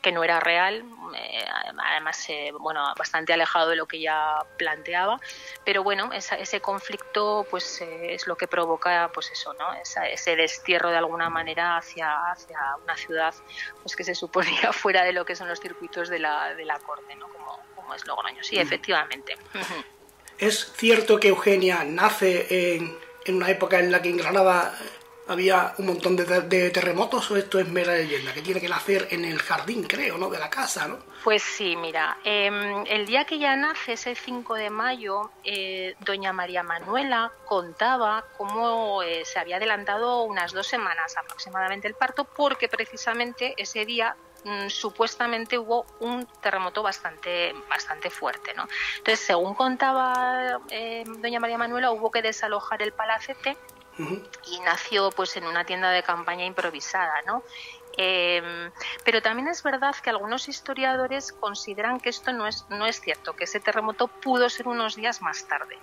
que 0.00 0.12
no 0.12 0.24
era 0.24 0.40
real, 0.40 0.84
eh, 1.14 1.44
además 1.78 2.24
eh, 2.28 2.52
bueno 2.58 2.84
bastante 2.96 3.32
alejado 3.32 3.70
de 3.70 3.76
lo 3.76 3.86
que 3.86 4.00
ya 4.00 4.44
planteaba, 4.56 5.20
pero 5.64 5.82
bueno 5.82 6.10
ese 6.12 6.60
conflicto 6.60 7.46
pues 7.50 7.80
es 7.82 8.26
lo 8.26 8.36
que 8.36 8.46
provoca 8.46 9.10
pues 9.12 9.30
eso 9.30 9.54
no 9.54 9.66
ese 9.74 10.36
destierro 10.36 10.90
de 10.90 10.96
alguna 10.96 11.28
manera 11.28 11.76
hacia 11.76 12.30
hacia 12.30 12.58
una 12.82 12.96
ciudad 12.96 13.34
pues 13.82 13.96
que 13.96 14.04
se 14.04 14.14
suponía 14.14 14.72
fuera 14.72 15.04
de 15.04 15.12
lo 15.12 15.24
que 15.24 15.36
son 15.36 15.48
los 15.48 15.60
circuitos 15.60 16.08
de 16.08 16.18
la, 16.18 16.54
de 16.54 16.64
la 16.64 16.78
corte, 16.78 17.14
¿no? 17.16 17.28
como, 17.28 17.60
como 17.74 17.94
es 17.94 18.06
Logroño, 18.06 18.42
sí 18.42 18.58
efectivamente. 18.58 19.36
Es 20.38 20.72
cierto 20.72 21.20
que 21.20 21.28
Eugenia 21.28 21.84
nace 21.84 22.74
en 22.76 22.98
en 23.24 23.36
una 23.36 23.50
época 23.50 23.78
en 23.78 23.92
la 23.92 24.02
que 24.02 24.10
en 24.10 24.16
Granada 24.16 24.76
había 25.30 25.74
un 25.78 25.86
montón 25.86 26.16
de, 26.16 26.70
terremotos 26.70 27.30
o 27.30 27.36
esto 27.36 27.60
es 27.60 27.68
mera 27.68 27.94
leyenda, 27.94 28.34
que 28.34 28.42
tiene 28.42 28.60
que 28.60 28.68
nacer 28.68 29.06
en 29.12 29.24
el 29.24 29.38
jardín, 29.38 29.84
creo, 29.84 30.18
¿no? 30.18 30.28
De 30.28 30.40
la 30.40 30.50
casa, 30.50 30.88
¿no? 30.88 30.98
Pues 31.22 31.40
sí, 31.40 31.76
mira, 31.76 32.18
em, 32.24 32.84
el 32.88 33.06
día 33.06 33.24
que 33.24 33.36
ella 33.36 33.54
nace, 33.54 33.92
ese 33.92 34.16
5 34.16 34.54
de 34.54 34.70
mayo, 34.70 35.30
eh, 35.44 35.94
doña 36.00 36.32
María 36.32 36.64
Manuela 36.64 37.30
contaba 37.44 38.24
cómo 38.36 39.04
eh, 39.04 39.24
se 39.24 39.38
había 39.38 39.58
adelantado 39.58 40.24
unas 40.24 40.52
dos 40.52 40.66
semanas 40.66 41.16
aproximadamente 41.16 41.86
el 41.86 41.94
parto, 41.94 42.24
porque 42.24 42.68
precisamente 42.68 43.54
ese 43.56 43.84
día 43.84 44.16
mm, 44.42 44.68
supuestamente 44.68 45.56
hubo 45.58 45.86
un 46.00 46.26
terremoto 46.40 46.82
bastante 46.82 47.54
bastante 47.68 48.10
fuerte, 48.10 48.52
¿no? 48.54 48.66
Entonces, 48.96 49.20
según 49.20 49.54
contaba 49.54 50.58
eh, 50.70 51.04
doña 51.06 51.38
María 51.38 51.56
Manuela, 51.56 51.92
hubo 51.92 52.10
que 52.10 52.20
desalojar 52.20 52.82
el 52.82 52.92
palacete 52.92 53.56
y 53.98 54.60
nació 54.60 55.10
pues 55.10 55.36
en 55.36 55.46
una 55.46 55.64
tienda 55.64 55.90
de 55.90 56.02
campaña 56.02 56.44
improvisada, 56.44 57.22
¿no? 57.26 57.42
Em, 57.96 58.70
pero 59.04 59.20
también 59.20 59.48
es 59.48 59.62
verdad 59.62 59.94
que 59.96 60.10
algunos 60.10 60.48
historiadores 60.48 61.32
consideran 61.32 62.00
que 62.00 62.08
esto 62.08 62.32
no 62.32 62.46
es, 62.46 62.64
no 62.68 62.86
es 62.86 63.00
cierto, 63.00 63.34
que 63.34 63.44
ese 63.44 63.60
terremoto 63.60 64.08
pudo 64.08 64.48
ser 64.48 64.68
unos 64.68 64.94
días 64.94 65.20
más 65.20 65.46
tarde 65.46 65.76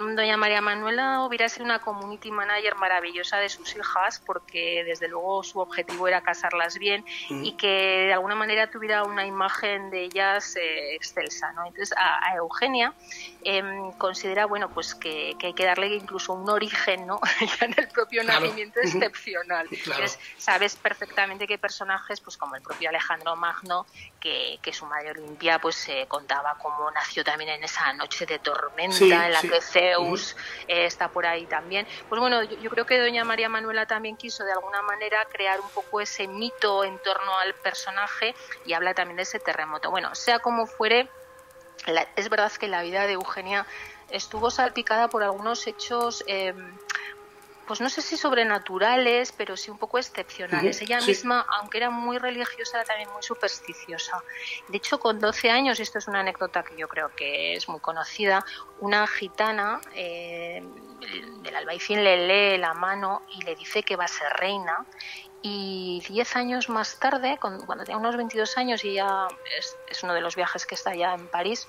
doña 0.00 0.36
María 0.36 0.62
Manuela 0.62 1.24
hubiera 1.24 1.48
sido 1.48 1.66
una 1.66 1.78
community 1.78 2.30
manager 2.30 2.74
maravillosa 2.76 3.36
de 3.36 3.50
sus 3.50 3.76
hijas 3.76 4.22
porque 4.24 4.82
desde 4.84 5.08
luego 5.08 5.42
su 5.42 5.58
objetivo 5.58 6.08
era 6.08 6.22
casarlas 6.22 6.78
bien 6.78 7.04
y 7.28 7.52
que 7.52 8.06
de 8.06 8.12
alguna 8.14 8.34
manera 8.34 8.70
tuviera 8.70 9.04
una 9.04 9.26
imagen 9.26 9.90
de 9.90 10.04
ellas 10.04 10.56
eh, 10.56 10.94
excelsa. 10.94 11.52
¿no? 11.52 11.66
Entonces 11.66 11.94
a, 11.98 12.34
Eugenia 12.36 12.94
em, 13.42 13.92
considera 13.92 14.46
bueno 14.46 14.70
pues 14.70 14.94
que, 14.94 15.36
hay 15.42 15.52
que 15.52 15.64
darle 15.64 15.94
incluso 15.94 16.32
un 16.32 16.48
origen 16.48 17.06
¿no? 17.06 17.20
ya 17.40 17.66
en 17.66 17.74
el 17.76 17.88
propio 17.88 18.24
nacimiento 18.24 18.80
excepcional. 18.80 19.68
Entonces, 19.70 20.18
sabes 20.38 20.76
perfectamente 20.76 21.46
que 21.46 21.58
personajes 21.58 22.20
pues 22.20 22.38
como 22.38 22.56
el 22.56 22.62
propio 22.62 22.88
Alejandro 22.88 23.36
Magno 23.36 23.86
que, 24.18 24.58
su 24.72 24.86
madre 24.86 25.10
Olimpia 25.10 25.58
pues 25.58 25.88
eh, 25.88 26.04
contaba 26.06 26.56
cómo 26.62 26.88
nació 26.92 27.24
también 27.24 27.50
en 27.50 27.64
esa 27.64 27.92
noche 27.94 28.24
de 28.24 28.38
tormenta 28.38 29.26
en 29.26 29.32
la 29.32 29.40
que 29.40 29.60
Zeus 29.90 30.36
eh, 30.68 30.86
está 30.86 31.08
por 31.08 31.26
ahí 31.26 31.46
también. 31.46 31.86
Pues 32.08 32.20
bueno, 32.20 32.42
yo, 32.42 32.70
creo 32.70 32.86
que 32.86 32.98
doña 32.98 33.24
María 33.24 33.48
Manuela 33.48 33.86
también 33.86 34.16
quiso 34.16 34.44
de 34.44 34.52
alguna 34.52 34.82
manera 34.82 35.24
crear 35.26 35.60
un 35.60 35.68
poco 35.70 36.00
ese 36.00 36.26
mito 36.26 36.84
en 36.84 36.98
torno 36.98 37.38
al 37.38 37.54
personaje 37.54 38.34
y 38.64 38.72
habla 38.72 38.94
también 38.94 39.16
de 39.16 39.22
ese 39.22 39.38
terremoto. 39.38 39.90
Bueno, 39.90 40.14
sea 40.14 40.38
como 40.38 40.66
fuere, 40.66 41.08
es 42.16 42.28
verdad 42.28 42.52
que 42.52 42.68
la 42.68 42.82
vida 42.82 43.06
de 43.06 43.14
Eugenia 43.14 43.66
estuvo 44.10 44.50
salpicada 44.50 45.08
por 45.08 45.22
algunos 45.22 45.66
hechos 45.66 46.24
eh, 46.26 46.54
pues 47.70 47.80
no 47.80 47.88
sé 47.88 48.02
si 48.02 48.16
sobrenaturales, 48.16 49.30
pero 49.30 49.56
sí 49.56 49.70
un 49.70 49.78
poco 49.78 49.96
excepcionales. 49.96 50.82
Ella 50.82 51.00
misma, 51.02 51.46
aunque 51.48 51.78
era 51.78 51.88
muy 51.88 52.18
religiosa, 52.18 52.78
era 52.78 52.84
también 52.84 53.08
muy 53.12 53.22
supersticiosa. 53.22 54.20
De 54.66 54.78
hecho, 54.78 54.98
con 54.98 55.20
12 55.20 55.50
años, 55.50 55.78
y 55.78 55.82
esto 55.84 56.00
es 56.00 56.08
una 56.08 56.18
anécdota 56.18 56.64
que 56.64 56.76
yo 56.76 56.88
creo 56.88 57.14
que 57.14 57.54
es 57.54 57.68
muy 57.68 57.78
conocida, 57.78 58.44
una 58.80 59.06
gitana 59.06 59.80
eh, 59.94 60.64
del 61.44 61.54
albaicín 61.54 62.02
le 62.02 62.26
lee 62.26 62.58
la 62.58 62.74
mano 62.74 63.22
y 63.38 63.44
le 63.44 63.54
dice 63.54 63.84
que 63.84 63.94
va 63.94 64.06
a 64.06 64.08
ser 64.08 64.32
reina 64.32 64.84
y 65.40 66.02
10 66.08 66.34
años 66.34 66.68
más 66.70 66.98
tarde, 66.98 67.38
cuando 67.40 67.84
tenía 67.84 67.98
unos 67.98 68.16
22 68.16 68.58
años 68.58 68.84
y 68.84 68.94
ya 68.94 69.28
es, 69.56 69.76
es, 69.88 70.02
uno 70.02 70.12
de 70.14 70.22
los 70.22 70.34
viajes 70.34 70.66
que 70.66 70.74
está 70.74 70.96
ya 70.96 71.14
en 71.14 71.28
París, 71.28 71.68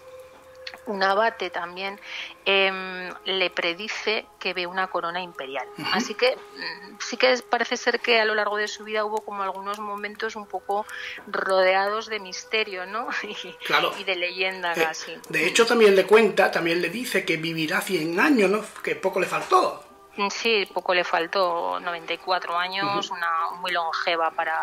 un 0.85 1.03
abate 1.03 1.49
también 1.49 1.99
em, 2.45 3.13
le 3.25 3.49
predice 3.49 4.25
que 4.39 4.53
ve 4.53 4.67
una 4.67 4.87
corona 4.87 5.21
imperial. 5.21 5.67
Así 5.93 6.15
que 6.15 6.35
mm, 6.35 6.97
sí 6.99 7.17
que 7.17 7.37
parece 7.49 7.77
ser 7.77 7.99
que 7.99 8.19
a 8.19 8.25
lo 8.25 8.35
largo 8.35 8.57
de 8.57 8.67
su 8.67 8.83
vida 8.83 9.05
hubo 9.05 9.21
como 9.21 9.43
algunos 9.43 9.79
momentos 9.79 10.35
un 10.35 10.47
poco 10.47 10.85
rodeados 11.27 12.07
de 12.07 12.19
misterio, 12.19 12.85
¿no? 12.85 13.07
y, 13.99 14.03
de 14.03 14.15
leyenda 14.15 14.73
eh, 14.73 14.83
casi. 14.83 15.13
De 15.29 15.47
hecho 15.47 15.65
también 15.65 15.95
le 15.95 16.05
cuenta, 16.05 16.51
también 16.51 16.81
le 16.81 16.89
dice 16.89 17.25
que 17.25 17.37
vivirá 17.37 17.81
100 17.81 18.19
años, 18.19 18.49
¿no? 18.49 18.61
Que 18.83 18.95
poco 18.95 19.19
le 19.19 19.27
faltó. 19.27 19.83
Mm, 20.17 20.29
sí, 20.29 20.67
poco 20.73 20.93
le 20.93 21.03
faltó, 21.03 21.79
94 21.79 22.57
años, 22.57 23.09
una 23.09 23.51
muy 23.59 23.71
longeva 23.71 24.31
para 24.31 24.61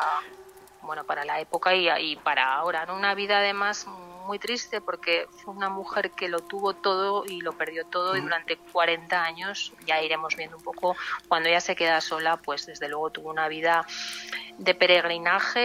bueno 0.82 1.04
para 1.04 1.24
la 1.24 1.38
época 1.38 1.74
y, 1.74 1.88
y 1.88 2.16
para 2.16 2.54
ahora, 2.54 2.86
¿no? 2.86 2.96
Una 2.96 3.14
vida 3.14 3.38
además 3.38 3.86
muy 4.28 4.38
triste 4.38 4.80
porque 4.82 5.26
fue 5.42 5.54
una 5.54 5.70
mujer 5.70 6.10
que 6.12 6.28
lo 6.28 6.40
tuvo 6.40 6.74
todo 6.74 7.24
y 7.26 7.40
lo 7.40 7.52
perdió 7.52 7.86
todo 7.86 8.14
y 8.14 8.20
durante 8.20 8.58
40 8.58 9.24
años, 9.24 9.72
ya 9.86 10.00
iremos 10.02 10.36
viendo 10.36 10.58
un 10.58 10.62
poco, 10.62 10.96
cuando 11.26 11.48
ella 11.48 11.60
se 11.60 11.74
queda 11.74 12.00
sola, 12.02 12.36
pues 12.36 12.66
desde 12.66 12.88
luego 12.88 13.10
tuvo 13.10 13.30
una 13.30 13.48
vida 13.48 13.86
de 14.58 14.74
peregrinaje 14.74 15.62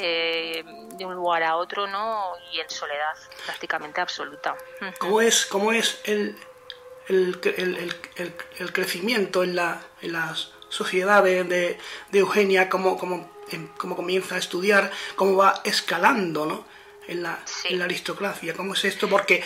eh, 0.00 0.64
de 0.96 1.04
un 1.04 1.14
lugar 1.14 1.42
a 1.42 1.56
otro, 1.56 1.88
¿no? 1.88 2.32
Y 2.52 2.60
en 2.60 2.70
soledad 2.70 3.16
prácticamente 3.44 4.00
absoluta. 4.00 4.54
¿Cómo 4.98 5.20
es, 5.20 5.44
cómo 5.46 5.72
es 5.72 6.00
el, 6.04 6.38
el, 7.08 7.40
el, 7.44 8.34
el 8.58 8.72
crecimiento 8.72 9.42
en, 9.42 9.56
la, 9.56 9.82
en 10.00 10.12
las 10.12 10.52
sociedades 10.68 11.48
de, 11.48 11.78
de 12.12 12.18
Eugenia, 12.18 12.68
cómo, 12.68 12.96
cómo, 12.96 13.28
em, 13.50 13.68
cómo 13.76 13.96
comienza 13.96 14.36
a 14.36 14.38
estudiar, 14.38 14.92
cómo 15.16 15.36
va 15.36 15.60
escalando, 15.64 16.46
¿no? 16.46 16.73
En 17.08 17.22
la, 17.22 17.38
en 17.64 17.78
la 17.78 17.84
aristocracia. 17.84 18.54
¿Cómo 18.54 18.74
es 18.74 18.84
esto? 18.84 19.08
Porque 19.08 19.42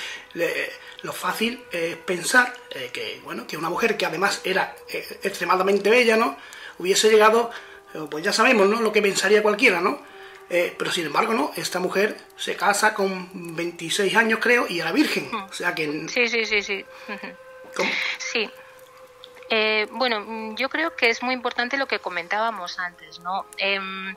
lo 1.02 1.12
fácil 1.12 1.64
es 1.70 1.96
pensar 1.96 2.52
eh, 2.70 2.90
que, 2.92 3.20
bueno, 3.24 3.46
que 3.46 3.56
una 3.56 3.68
mujer 3.68 3.96
que 3.96 4.06
además 4.06 4.40
era 4.44 4.74
eh, 4.88 5.20
extremadamente 5.22 5.90
bella, 5.90 6.16
¿no? 6.16 6.36
Hubiese 6.78 7.10
llegado, 7.10 7.50
eh, 7.94 8.00
pues 8.10 8.24
ya 8.24 8.32
sabemos, 8.32 8.68
¿no? 8.68 8.80
Lo 8.80 8.92
que 8.92 9.02
pensaría 9.02 9.42
cualquiera, 9.42 9.80
¿no? 9.80 10.06
pero 10.48 10.90
sin 10.90 11.04
embargo, 11.04 11.34
¿no? 11.34 11.52
Esta 11.56 11.78
mujer 11.78 12.16
se 12.38 12.56
casa 12.56 12.94
con 12.94 13.54
26 13.54 14.16
años, 14.16 14.38
creo, 14.40 14.64
y 14.66 14.80
era 14.80 14.92
virgen. 14.92 15.30
O 15.34 15.52
sea 15.52 15.74
que... 15.74 16.08
Sí, 16.08 16.26
sí, 16.26 16.46
sí, 16.46 16.62
sí. 16.62 16.86
Sí. 18.16 18.50
bueno, 19.90 20.56
yo 20.56 20.70
creo 20.70 20.96
que 20.96 21.10
es 21.10 21.22
muy 21.22 21.34
importante 21.34 21.76
lo 21.76 21.86
que 21.86 21.98
comentábamos 21.98 22.78
antes, 22.78 23.20
¿no? 23.20 23.44
Em, 23.58 24.16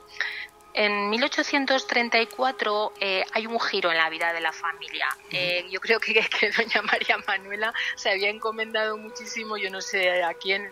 en 0.74 1.10
1834 1.10 2.92
eh, 3.00 3.24
hay 3.32 3.46
un 3.46 3.60
giro 3.60 3.90
en 3.90 3.98
la 3.98 4.08
vida 4.08 4.32
de 4.32 4.40
la 4.40 4.52
familia. 4.52 5.06
Eh, 5.30 5.66
yo 5.70 5.80
creo 5.80 6.00
que, 6.00 6.14
que, 6.40 6.50
doña 6.50 6.82
María 6.82 7.18
Manuela 7.26 7.72
se 7.94 8.10
había 8.10 8.30
encomendado 8.30 8.96
muchísimo, 8.96 9.56
yo 9.56 9.70
no 9.70 9.80
sé 9.80 10.22
a 10.22 10.34
quién, 10.34 10.70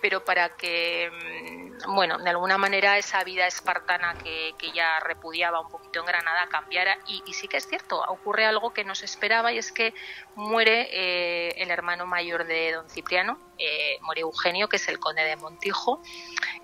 pero 0.00 0.24
para 0.24 0.50
que, 0.56 1.10
mm, 1.10 1.94
bueno, 1.94 2.18
de 2.18 2.30
alguna 2.30 2.58
manera 2.58 2.98
esa 2.98 3.22
vida 3.24 3.46
espartana 3.46 4.14
que, 4.14 4.54
que 4.58 4.66
ella 4.66 5.00
repudiaba 5.00 5.60
un 5.60 5.68
poquito 5.68 6.00
en 6.00 6.06
Granada 6.06 6.48
cambiara. 6.48 6.98
Y, 7.06 7.22
sí 7.32 7.48
que 7.48 7.56
es 7.56 7.66
cierto, 7.66 8.02
ocurre 8.08 8.44
algo 8.44 8.72
que 8.72 8.84
no 8.84 8.94
se 8.94 9.04
esperaba 9.04 9.52
y 9.52 9.58
es 9.58 9.72
que 9.72 9.94
muere 10.34 10.88
eh, 10.92 11.54
el 11.56 11.70
hermano 11.70 12.06
mayor 12.06 12.44
de 12.44 12.72
don 12.72 12.88
Cipriano, 12.88 13.38
eh, 13.58 13.98
muere 14.02 14.22
Eugenio, 14.22 14.68
que 14.68 14.76
es 14.76 14.88
el 14.88 14.98
conde 14.98 15.22
de 15.22 15.36
Montijo, 15.36 16.02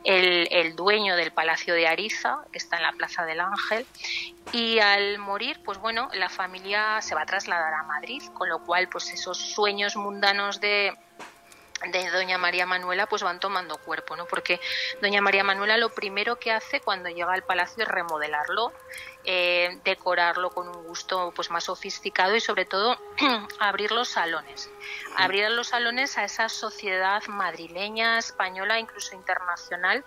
el, 0.04 0.48
el 0.50 0.76
dueño 0.76 1.16
del 1.16 1.32
palacio 1.32 1.74
de 1.74 1.86
Ariza, 1.86 2.44
que 2.52 2.58
está 2.58 2.76
en 2.76 2.82
la 2.82 2.92
Plaza 2.92 3.24
del 3.24 3.40
Ángel, 3.40 3.86
y 4.52 4.78
al 4.78 5.18
morir, 5.18 5.60
pues 5.64 5.78
bueno, 5.78 6.08
la 6.14 6.28
familia 6.28 7.00
se 7.02 7.14
va 7.14 7.22
a 7.22 7.26
trasladar 7.26 7.74
a 7.74 7.82
Madrid, 7.82 8.22
con 8.34 8.48
lo 8.48 8.60
cual, 8.60 8.88
pues 8.88 9.12
esos 9.12 9.38
sueños 9.38 9.96
mundanos 9.96 10.60
de 10.60 10.96
de 11.86 12.10
doña 12.10 12.38
María 12.38 12.66
Manuela 12.66 13.06
pues 13.06 13.22
van 13.22 13.40
tomando 13.40 13.78
cuerpo, 13.78 14.16
¿no? 14.16 14.26
Porque 14.26 14.60
doña 15.00 15.20
María 15.20 15.44
Manuela 15.44 15.76
lo 15.76 15.90
primero 15.90 16.36
que 16.36 16.52
hace 16.52 16.80
cuando 16.80 17.08
llega 17.08 17.32
al 17.32 17.44
palacio 17.44 17.84
es 17.84 17.88
remodelarlo, 17.88 18.72
eh, 19.24 19.78
decorarlo 19.84 20.50
con 20.50 20.68
un 20.68 20.84
gusto 20.84 21.32
pues 21.34 21.50
más 21.50 21.64
sofisticado 21.64 22.34
y 22.34 22.40
sobre 22.40 22.64
todo 22.64 22.98
abrir 23.60 23.92
los 23.92 24.08
salones, 24.08 24.70
abrir 25.16 25.50
los 25.50 25.68
salones 25.68 26.18
a 26.18 26.24
esa 26.24 26.48
sociedad 26.48 27.22
madrileña, 27.28 28.18
española, 28.18 28.78
incluso 28.78 29.14
internacional, 29.14 30.04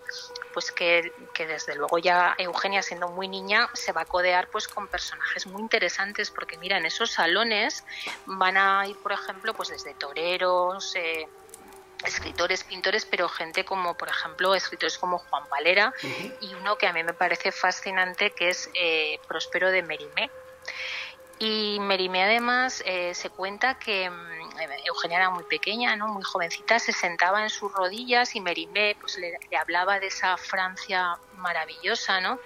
pues 0.53 0.71
que, 0.71 1.13
que 1.33 1.45
desde 1.45 1.75
luego 1.75 1.97
ya 1.99 2.35
Eugenia 2.37 2.81
siendo 2.81 3.07
muy 3.09 3.27
niña 3.27 3.69
se 3.73 3.91
va 3.91 4.01
a 4.01 4.05
codear 4.05 4.49
pues 4.49 4.67
con 4.67 4.87
personajes 4.87 5.45
muy 5.47 5.61
interesantes 5.61 6.31
porque 6.31 6.57
mira 6.57 6.77
en 6.77 6.85
esos 6.85 7.11
salones 7.11 7.85
van 8.25 8.57
a 8.57 8.87
ir 8.87 8.97
por 8.97 9.11
ejemplo 9.11 9.53
pues 9.53 9.69
desde 9.69 9.93
toreros 9.93 10.95
eh, 10.95 11.27
escritores, 12.05 12.63
pintores, 12.63 13.05
pero 13.05 13.29
gente 13.29 13.65
como, 13.65 13.95
por 13.95 14.09
ejemplo, 14.09 14.55
escritores 14.55 14.97
como 14.97 15.19
Juan 15.19 15.43
Valera 15.49 15.93
y 16.41 16.53
uno 16.53 16.77
que 16.77 16.87
a 16.87 16.93
mí 16.93 17.03
me 17.03 17.13
parece 17.13 17.51
fascinante 17.51 18.31
que 18.31 18.49
es 18.49 18.69
eh, 18.73 19.19
Próspero 19.27 19.69
de 19.71 19.83
Merimé. 19.83 20.29
Y 21.39 21.79
Merimé 21.79 22.23
además 22.23 22.83
eh, 22.85 23.15
se 23.15 23.31
cuenta 23.31 23.79
que 23.79 24.07
mm, 24.07 24.59
Eugenia 24.85 25.17
era 25.17 25.29
muy 25.31 25.43
pequeña, 25.43 25.95
¿no? 25.95 26.07
muy 26.07 26.21
jovencita, 26.21 26.77
se 26.77 26.91
sentaba 26.91 27.41
en 27.41 27.49
sus 27.49 27.71
rodillas 27.73 28.35
y 28.35 28.41
Merimé 28.41 28.95
pues, 29.01 29.17
le, 29.17 29.39
hablaba 29.59 29.99
de 29.99 30.07
esa 30.07 30.37
Francia 30.37 31.17
maravillosa, 31.37 32.21
¿no? 32.21 32.39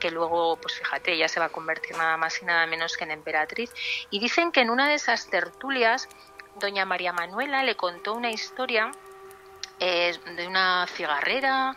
que 0.00 0.10
luego, 0.10 0.56
pues 0.56 0.74
fíjate, 0.74 1.12
ella 1.12 1.28
se 1.28 1.40
va 1.40 1.46
a 1.46 1.50
convertir 1.50 1.96
nada 1.96 2.16
más 2.16 2.40
y 2.40 2.46
nada 2.46 2.66
menos 2.66 2.96
que 2.96 3.04
en 3.04 3.10
emperatriz. 3.10 3.70
Y 4.10 4.18
dicen 4.18 4.50
que 4.52 4.60
en 4.60 4.70
una 4.70 4.88
de 4.88 4.94
esas 4.94 5.28
tertulias 5.28 6.08
doña 6.58 6.84
María 6.84 7.12
Manuela 7.12 7.62
le 7.62 7.76
contó 7.76 8.14
una 8.14 8.30
historia 8.30 8.90
eh, 9.80 10.18
de 10.36 10.46
una 10.46 10.86
cigarrera, 10.88 11.76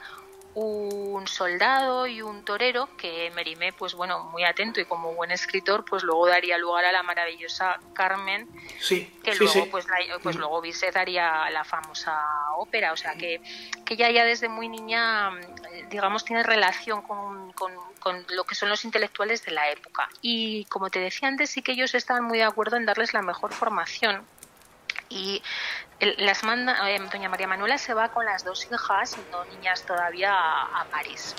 un 0.54 1.28
soldado 1.28 2.08
y 2.08 2.22
un 2.22 2.44
torero 2.44 2.90
que 2.98 3.32
Merimé, 3.36 3.72
pues 3.74 3.94
bueno, 3.94 4.24
muy 4.32 4.44
atento 4.44 4.82
y 4.82 4.86
como 4.86 5.14
buen 5.14 5.32
escritor, 5.32 5.86
pues 5.86 6.04
luego 6.04 6.28
daría 6.28 6.58
lugar 6.58 6.84
a 6.84 6.92
la 6.92 7.04
maravillosa 7.04 7.80
Carmen, 7.94 8.50
sí, 8.80 9.10
que 9.24 9.36
luego 9.36 9.68
pues, 9.70 9.86
pues 10.22 10.36
luego 10.36 10.60
Bizet 10.62 10.94
daría 10.94 11.50
la 11.52 11.64
famosa 11.64 12.22
ópera, 12.58 12.92
o 12.92 12.98
sea 12.98 13.16
que, 13.16 13.42
que 13.86 13.94
ella 13.94 14.12
ya 14.12 14.26
desde 14.26 14.50
muy 14.50 14.68
niña, 14.68 15.32
digamos, 15.90 16.26
tiene 16.26 16.44
relación 16.44 17.02
con, 17.02 17.54
con, 17.54 17.72
con, 18.00 18.26
lo 18.30 18.44
que 18.44 18.56
son 18.56 18.68
los 18.68 18.84
intelectuales 18.84 19.46
de 19.46 19.52
la 19.52 19.70
época. 19.72 20.10
Y 20.22 20.66
como 20.66 20.90
te 20.90 21.00
decía 21.00 21.30
antes, 21.30 21.50
sí 21.52 21.62
que 21.62 21.72
ellos 21.72 21.96
estaban 21.96 22.26
muy 22.26 22.40
de 22.40 22.44
acuerdo 22.44 22.76
en 22.76 22.86
darles 22.86 23.14
la 23.14 23.22
mejor 23.22 23.54
formación 23.54 24.26
y 25.10 25.42
las 26.18 26.44
manda, 26.44 26.90
eh, 26.90 27.00
doña 27.12 27.30
María 27.30 27.48
Manuela 27.48 27.78
se 27.78 27.94
va 27.94 28.10
con 28.10 28.26
las 28.26 28.44
dos 28.44 28.68
hijas, 28.72 29.12
siendo 29.12 29.46
niñas 29.46 29.86
todavía, 29.86 30.34
a 30.34 30.86
París. 30.90 31.36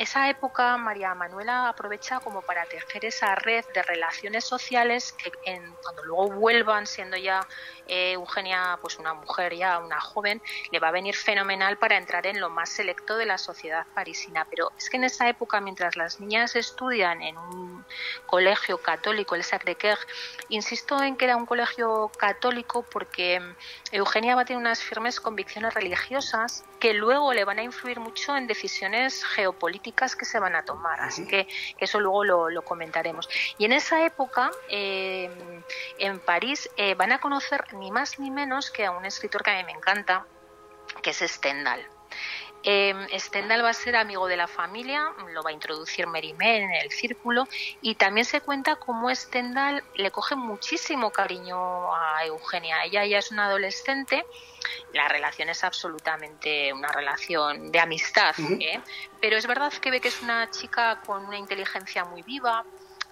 Esa 0.00 0.30
época 0.30 0.78
María 0.78 1.14
Manuela 1.14 1.68
aprovecha 1.68 2.20
como 2.20 2.40
para 2.40 2.64
tejer 2.64 3.04
esa 3.04 3.34
red 3.34 3.66
de 3.74 3.82
relaciones 3.82 4.46
sociales 4.46 5.12
que 5.12 5.30
en, 5.44 5.74
cuando 5.82 6.02
luego 6.04 6.30
vuelvan 6.30 6.86
siendo 6.86 7.18
ya 7.18 7.46
eh, 7.86 8.12
Eugenia 8.12 8.78
pues 8.80 8.98
una 8.98 9.12
mujer 9.12 9.54
ya 9.54 9.78
una 9.78 10.00
joven 10.00 10.40
le 10.72 10.78
va 10.78 10.88
a 10.88 10.90
venir 10.90 11.14
fenomenal 11.14 11.76
para 11.76 11.98
entrar 11.98 12.26
en 12.26 12.40
lo 12.40 12.48
más 12.48 12.70
selecto 12.70 13.18
de 13.18 13.26
la 13.26 13.36
sociedad 13.36 13.86
parisina. 13.92 14.46
Pero 14.48 14.72
es 14.78 14.88
que 14.88 14.96
en 14.96 15.04
esa 15.04 15.28
época 15.28 15.60
mientras 15.60 15.96
las 15.96 16.18
niñas 16.18 16.56
estudian 16.56 17.20
en 17.20 17.36
un 17.36 17.84
colegio 18.24 18.78
católico 18.78 19.34
el 19.34 19.44
Sacré-Cœur 19.44 19.98
insisto 20.48 21.02
en 21.02 21.18
que 21.18 21.26
era 21.26 21.36
un 21.36 21.44
colegio 21.44 22.10
católico 22.16 22.86
porque 22.90 23.42
Eugenia 23.92 24.34
va 24.34 24.42
a 24.42 24.44
tener 24.46 24.62
unas 24.62 24.82
firmes 24.82 25.20
convicciones 25.20 25.74
religiosas 25.74 26.64
que 26.78 26.94
luego 26.94 27.34
le 27.34 27.44
van 27.44 27.58
a 27.58 27.62
influir 27.62 28.00
mucho 28.00 28.34
en 28.34 28.46
decisiones 28.46 29.22
geopolíticas 29.24 29.89
que 29.92 30.24
se 30.24 30.38
van 30.38 30.54
a 30.54 30.64
tomar. 30.64 31.00
Así 31.00 31.26
que 31.26 31.48
eso 31.78 32.00
luego 32.00 32.50
lo, 32.50 32.62
comentaremos. 32.62 33.28
Y 33.58 33.64
en 33.64 33.72
esa 33.72 34.04
época, 34.04 34.50
eh, 34.68 35.30
en 35.98 36.18
París, 36.20 36.70
eh, 36.76 36.94
van 36.94 37.12
a 37.12 37.20
conocer 37.20 37.72
ni 37.74 37.90
más 37.90 38.18
ni 38.18 38.30
menos 38.30 38.70
que 38.70 38.86
a 38.86 38.90
un 38.90 39.04
escritor 39.04 39.42
que 39.42 39.50
a 39.50 39.56
mí 39.56 39.64
me 39.64 39.72
encanta, 39.72 40.26
que 41.02 41.10
es 41.10 41.18
Stendhal. 41.18 41.86
Eh, 42.62 42.94
Stendhal 43.18 43.64
va 43.64 43.70
a 43.70 43.74
ser 43.74 43.96
amigo 43.96 44.26
de 44.26 44.36
la 44.36 44.46
familia, 44.46 45.12
lo 45.32 45.42
va 45.42 45.50
a 45.50 45.52
introducir 45.52 46.06
Merimé 46.06 46.58
en 46.58 46.70
el 46.72 46.90
círculo 46.90 47.48
y 47.80 47.94
también 47.94 48.26
se 48.26 48.40
cuenta 48.40 48.76
cómo 48.76 49.14
Stendhal 49.14 49.82
le 49.94 50.10
coge 50.10 50.36
muchísimo 50.36 51.10
cariño 51.10 51.94
a 51.94 52.24
Eugenia. 52.26 52.84
Ella 52.84 53.06
ya 53.06 53.18
es 53.18 53.30
una 53.30 53.46
adolescente, 53.46 54.24
la 54.92 55.08
relación 55.08 55.48
es 55.48 55.64
absolutamente 55.64 56.72
una 56.72 56.88
relación 56.92 57.72
de 57.72 57.80
amistad, 57.80 58.34
¿eh? 58.38 58.80
pero 59.20 59.36
es 59.36 59.46
verdad 59.46 59.72
que 59.72 59.90
ve 59.90 60.00
que 60.00 60.08
es 60.08 60.20
una 60.20 60.50
chica 60.50 61.00
con 61.06 61.24
una 61.24 61.38
inteligencia 61.38 62.04
muy 62.04 62.22
viva, 62.22 62.64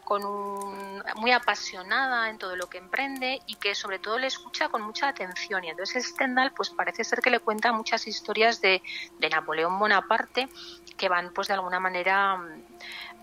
con 0.09 0.25
un, 0.25 1.05
muy 1.17 1.33
apasionada 1.33 2.31
en 2.31 2.39
todo 2.39 2.57
lo 2.57 2.67
que 2.71 2.79
emprende 2.79 3.43
y 3.47 3.57
que 3.57 3.75
sobre 3.75 3.99
todo 3.99 4.19
le 4.19 4.27
escucha 4.27 4.71
con 4.71 4.81
mucha 4.81 5.07
atención. 5.07 5.63
Y 5.65 5.69
entonces 5.69 6.07
Stendhal 6.07 6.53
pues 6.53 6.71
parece 6.71 7.05
ser 7.05 7.21
que 7.21 7.29
le 7.29 7.41
cuenta 7.41 7.73
muchas 7.73 8.07
historias 8.07 8.63
de, 8.63 8.83
de 9.19 9.29
Napoleón 9.29 9.79
Bonaparte 9.79 10.49
que 10.97 11.11
van 11.11 11.35
pues 11.35 11.49
de 11.49 11.55
alguna 11.55 11.79
manera 11.79 12.43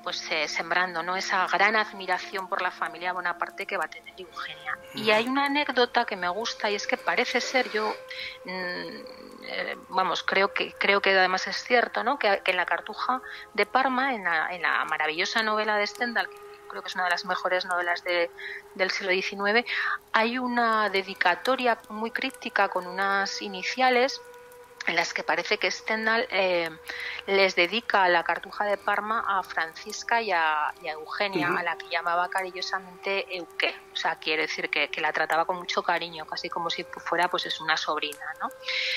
pues 0.04 0.32
eh, 0.32 0.48
sembrando 0.48 1.02
no 1.02 1.16
esa 1.16 1.48
gran 1.48 1.76
admiración 1.76 2.48
por 2.48 2.62
la 2.62 2.70
familia 2.70 3.14
Bonaparte 3.14 3.66
que 3.66 3.78
va 3.78 3.86
a 3.86 3.90
tener 3.90 4.14
Eugenia. 4.16 4.78
Y 4.94 5.10
hay 5.10 5.28
una 5.28 5.46
anécdota 5.46 6.06
que 6.06 6.16
me 6.16 6.30
gusta 6.30 6.70
y 6.70 6.76
es 6.76 6.86
que 6.86 6.98
parece 6.98 7.42
ser 7.42 7.72
yo 7.72 7.92
mm, 8.46 8.50
eh, 9.48 9.76
vamos 9.90 10.22
creo 10.22 10.54
que 10.54 10.74
creo 10.74 11.02
que 11.02 11.18
además 11.18 11.48
es 11.48 11.64
cierto 11.64 12.04
no 12.04 12.20
que, 12.20 12.44
en 12.46 12.56
la 12.56 12.68
Cartuja 12.68 13.24
de 13.56 13.66
Parma 13.66 14.14
en 14.14 14.24
la, 14.24 14.50
en 14.52 14.62
la 14.62 14.86
maravillosa 14.86 15.42
novela 15.42 15.78
de 15.78 15.88
Stendhal 15.88 16.30
que 16.30 16.45
creo 16.76 16.84
que 16.84 16.90
es 16.90 16.96
una 16.96 17.06
de 17.06 17.12
las 17.12 17.24
mejores 17.24 17.64
novelas 17.64 18.04
del 18.04 18.92
siglo 18.92 19.14
XIX, 19.14 19.66
hay 20.12 20.38
una 20.38 20.90
dedicatoria 20.90 21.80
muy 21.88 22.12
críptica 22.12 22.68
con 22.68 22.86
unas 22.86 23.42
iniciales 23.42 24.22
en 24.88 24.96
las 24.98 25.14
que 25.14 25.24
parece 25.24 25.58
que 25.58 25.72
Stendhal 25.72 26.28
eh, 26.30 26.70
les 27.28 27.56
dedica 27.56 28.08
la 28.10 28.24
cartuja 28.24 28.66
de 28.66 28.78
Parma 28.78 29.24
a 29.26 29.42
Francisca 29.42 30.22
y 30.22 30.32
a, 30.32 30.74
Eugenia, 30.84 31.56
a 31.58 31.64
la 31.64 31.78
que 31.78 31.88
llamaba 31.90 32.30
cariñosamente 32.30 33.26
Euque. 33.36 33.74
O 33.94 33.96
sea, 33.96 34.18
quiere 34.18 34.44
decir 34.44 34.70
que, 34.70 34.90
la 35.02 35.14
trataba 35.14 35.46
con 35.46 35.56
mucho 35.56 35.82
cariño, 35.82 36.28
casi 36.28 36.50
como 36.50 36.70
si 36.70 36.84
fuera 36.84 37.30
pues 37.30 37.46
es 37.46 37.60
una 37.62 37.78
sobrina, 37.78 38.26
¿no? 38.42 38.50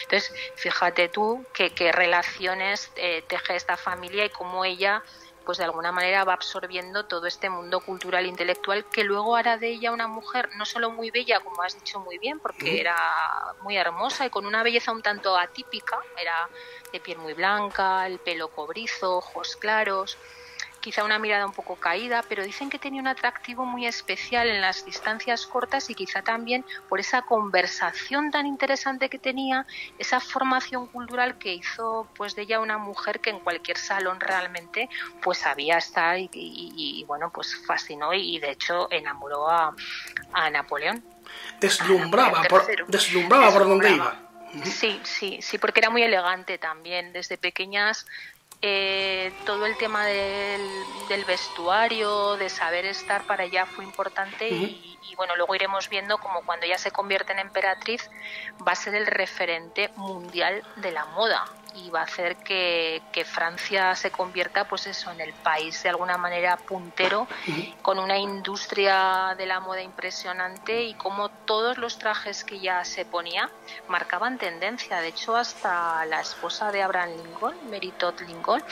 Entonces, 0.03 0.35
fíjate 0.57 1.09
tú 1.09 1.47
qué 1.55 1.93
relaciones 1.93 2.91
eh, 2.97 3.25
teje 3.27 3.57
esta 3.57 3.77
familia 3.77 4.27
y 4.27 4.31
cómo 4.31 4.65
ella 4.67 5.03
pues 5.49 5.57
de 5.57 5.65
alguna 5.65 5.93
manera 5.93 6.25
va 6.25 6.35
absorbiendo 6.35 7.07
todo 7.07 7.27
este 7.27 7.49
mundo 7.49 7.81
cultural 7.81 8.27
e 8.27 8.29
intelectual 8.29 8.85
que 8.85 9.03
luego 9.03 9.35
hará 9.35 9.57
de 9.57 9.69
ella 9.69 9.93
una 9.93 10.07
mujer 10.07 10.51
no 10.59 10.67
solo 10.67 10.91
muy 10.91 11.11
bella, 11.11 11.41
como 11.41 11.63
has 11.63 11.73
dicho 11.73 12.01
muy 12.01 12.19
bien, 12.19 12.39
porque 12.39 12.79
era 12.79 12.95
muy 13.63 13.79
hermosa 13.79 14.27
y 14.27 14.29
con 14.29 14.45
una 14.45 14.63
belleza 14.63 14.93
un 14.93 15.01
tanto 15.01 15.39
atípica, 15.39 15.99
era 16.21 16.51
de 16.93 17.01
piel 17.01 17.17
muy 17.17 17.33
blanca, 17.33 18.07
el 18.07 18.19
pelo 18.19 18.49
cobrizo, 18.49 19.17
ojos 19.17 19.57
claros, 19.57 20.19
quizá 20.89 21.05
una 21.05 21.19
mirada 21.19 21.45
un 21.45 21.53
poco 21.53 21.77
caída, 21.77 22.25
pero 22.31 22.43
dicen 22.43 22.71
que 22.71 22.79
tenía 22.79 23.03
un 23.03 23.09
atractivo 23.09 23.67
muy 23.67 23.87
especial 23.87 24.49
en 24.49 24.63
las 24.63 24.87
distancias 24.87 25.47
cortas 25.47 25.91
y 25.91 25.95
quizá 25.95 26.23
también 26.23 26.65
por 26.89 26.99
esa 26.99 27.21
conversación 27.21 28.31
tan 28.31 28.47
interesante 28.47 29.11
que 29.11 29.19
tenía, 29.19 29.67
esa 29.99 30.19
formación 30.19 30.87
cultural 30.87 31.37
que 31.37 31.53
hizo 31.53 32.09
pues 32.17 32.35
de 32.35 32.43
ella 32.45 32.61
una 32.61 32.79
mujer 32.79 33.21
que 33.21 33.29
en 33.29 33.41
cualquier 33.41 33.77
salón 33.77 34.19
realmente 34.19 34.89
pues 35.21 35.37
sabía 35.37 35.77
estar 35.77 36.17
y, 36.19 37.05
bueno 37.07 37.29
pues 37.29 37.55
fascinó 37.67 38.15
y, 38.15 38.39
de 38.39 38.53
hecho 38.53 38.91
enamoró 38.91 39.47
a, 39.47 39.75
Napoleón. 40.51 41.05
Deslumbraba, 41.61 42.45
por, 42.45 42.87
deslumbraba 42.87 43.53
por 43.53 43.69
donde 43.69 43.91
iba. 43.91 44.29
Sí, 44.65 44.99
sí, 45.05 45.41
sí, 45.43 45.59
porque 45.59 45.81
era 45.81 45.91
muy 45.91 46.03
elegante 46.03 46.57
también. 46.57 47.13
Desde 47.13 47.37
pequeñas 47.37 48.07
eh, 48.61 49.33
todo 49.47 49.67
el 49.67 49.77
tema 49.77 50.05
del, 50.07 51.25
vestuario, 51.27 52.37
de 52.37 52.49
saber 52.49 52.85
estar 52.87 53.23
para 53.25 53.45
ella 53.45 53.67
fue 53.67 53.85
importante 53.85 54.49
y, 54.49 54.99
y, 55.09 55.15
bueno, 55.15 55.37
luego 55.37 55.55
iremos 55.55 55.89
viendo 55.89 56.19
como 56.19 56.43
cuando 56.43 56.67
ella 56.67 56.79
se 56.79 56.91
convierte 56.91 57.33
en 57.33 57.39
emperatriz 57.39 58.11
va 58.67 58.73
a 58.73 58.77
ser 58.77 58.95
el 58.95 59.07
referente 59.07 59.91
mundial 59.97 60.63
de 60.77 60.93
la 60.93 61.05
moda 61.07 61.45
y 61.85 61.91
va 61.91 62.01
a 62.01 62.05
hacer 62.05 62.37
que, 62.37 63.03
Francia 63.25 63.97
se 63.97 64.13
convierta 64.13 64.69
pues 64.69 64.87
eso 64.87 65.11
en 65.11 65.21
el 65.21 65.33
país 65.33 65.83
de 65.83 65.89
alguna 65.89 66.17
manera 66.17 66.57
puntero 66.57 67.27
con 67.83 67.99
una 67.99 68.17
industria 68.17 69.35
de 69.37 69.45
la 69.45 69.59
moda 69.59 69.83
impresionante 69.83 70.85
y 70.85 70.95
como 70.95 71.29
todos 71.29 71.79
los 71.79 71.99
trajes 71.99 72.45
que 72.45 72.61
ya 72.61 72.85
se 72.85 73.05
ponía 73.05 73.51
marcaban 73.89 74.39
tendencia. 74.39 75.01
De 75.01 75.09
hecho 75.09 75.37
hasta 75.37 76.07
la 76.07 76.21
esposa 76.21 76.71
de 76.71 76.83
Abraham 76.83 77.11
Lincoln 77.25 77.71
Meritot 77.71 78.21
Lincoln 78.21 78.63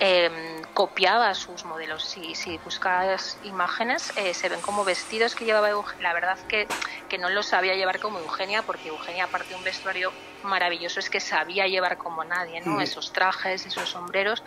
Em, 0.00 0.62
copiaba 0.74 1.32
sus 1.34 1.64
modelos. 1.64 2.04
Si, 2.04 2.34
si 2.34 2.58
buscas 2.58 3.38
imágenes, 3.44 4.12
eh, 4.16 4.34
se 4.34 4.48
ven 4.48 4.60
como 4.60 4.84
vestidos 4.84 5.36
que 5.36 5.44
llevaba 5.44 5.70
Eugenia. 5.70 6.02
La 6.02 6.12
verdad 6.12 6.36
que, 6.48 6.66
que 7.08 7.16
no 7.16 7.30
los 7.30 7.46
sabía 7.46 7.76
llevar 7.76 8.00
como 8.00 8.18
Eugenia, 8.18 8.62
porque 8.62 8.88
Eugenia, 8.88 9.24
aparte 9.24 9.50
de 9.50 9.54
un 9.54 9.62
vestuario 9.62 10.12
maravilloso, 10.42 10.98
es 10.98 11.08
que 11.08 11.20
sabía 11.20 11.68
llevar 11.68 11.96
como 11.96 12.24
nadie, 12.24 12.60
¿no? 12.60 12.80
Esos 12.80 13.12
trajes, 13.12 13.66
esos 13.66 13.88
sombreros, 13.88 14.42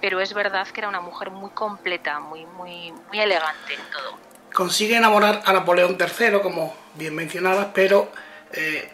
pero 0.00 0.20
es 0.20 0.34
verdad 0.34 0.66
que 0.66 0.80
era 0.80 0.88
una 0.88 1.00
mujer 1.00 1.30
muy 1.30 1.50
completa, 1.50 2.18
muy, 2.18 2.44
muy, 2.44 2.92
muy 2.92 3.20
elegante 3.20 3.74
en 3.74 3.80
todo. 3.92 4.18
Consigue 4.52 4.96
enamorar 4.96 5.42
a 5.44 5.52
Napoleón 5.52 5.96
III, 5.98 6.40
como 6.42 6.74
bien 6.94 7.14
mencionabas, 7.14 7.68
pero 7.72 8.10
eh, 8.52 8.90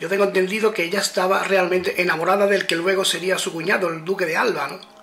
yo 0.00 0.08
tengo 0.08 0.24
entendido 0.24 0.72
que 0.72 0.84
ella 0.84 1.00
estaba 1.00 1.44
realmente 1.44 2.00
enamorada 2.00 2.46
del 2.46 2.66
que 2.66 2.76
luego 2.76 3.04
sería 3.04 3.36
su 3.36 3.52
cuñado, 3.52 3.88
el 3.90 4.04
duque 4.04 4.24
de 4.24 4.36
Alba, 4.36 4.68
¿no? 4.68 4.97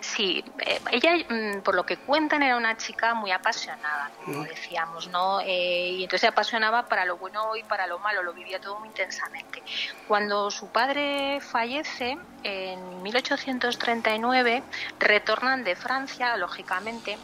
Sí, 0.00 0.44
eh, 0.60 0.80
ella, 0.92 1.16
mm, 1.28 1.60
por 1.60 1.74
lo 1.74 1.84
que 1.84 1.96
cuentan, 1.96 2.42
era 2.42 2.56
una 2.56 2.76
chica 2.76 3.14
muy 3.14 3.30
apasionada, 3.30 4.10
como 4.24 4.44
decíamos, 4.44 5.08
¿no? 5.08 5.40
Eh, 5.40 5.90
y 5.98 6.02
entonces 6.04 6.22
se 6.22 6.26
apasionaba 6.28 6.88
para 6.88 7.04
lo 7.04 7.16
bueno 7.16 7.54
y 7.56 7.62
para 7.62 7.86
lo 7.86 7.98
malo, 7.98 8.22
lo 8.22 8.32
vivía 8.32 8.60
todo 8.60 8.78
muy 8.78 8.88
intensamente. 8.88 9.62
Cuando 10.06 10.50
su 10.50 10.68
padre 10.68 11.40
fallece, 11.40 12.16
en 12.42 13.02
1839, 13.02 14.62
retornan 14.98 15.64
de 15.64 15.76
Francia, 15.76 16.36
lógicamente. 16.36 17.18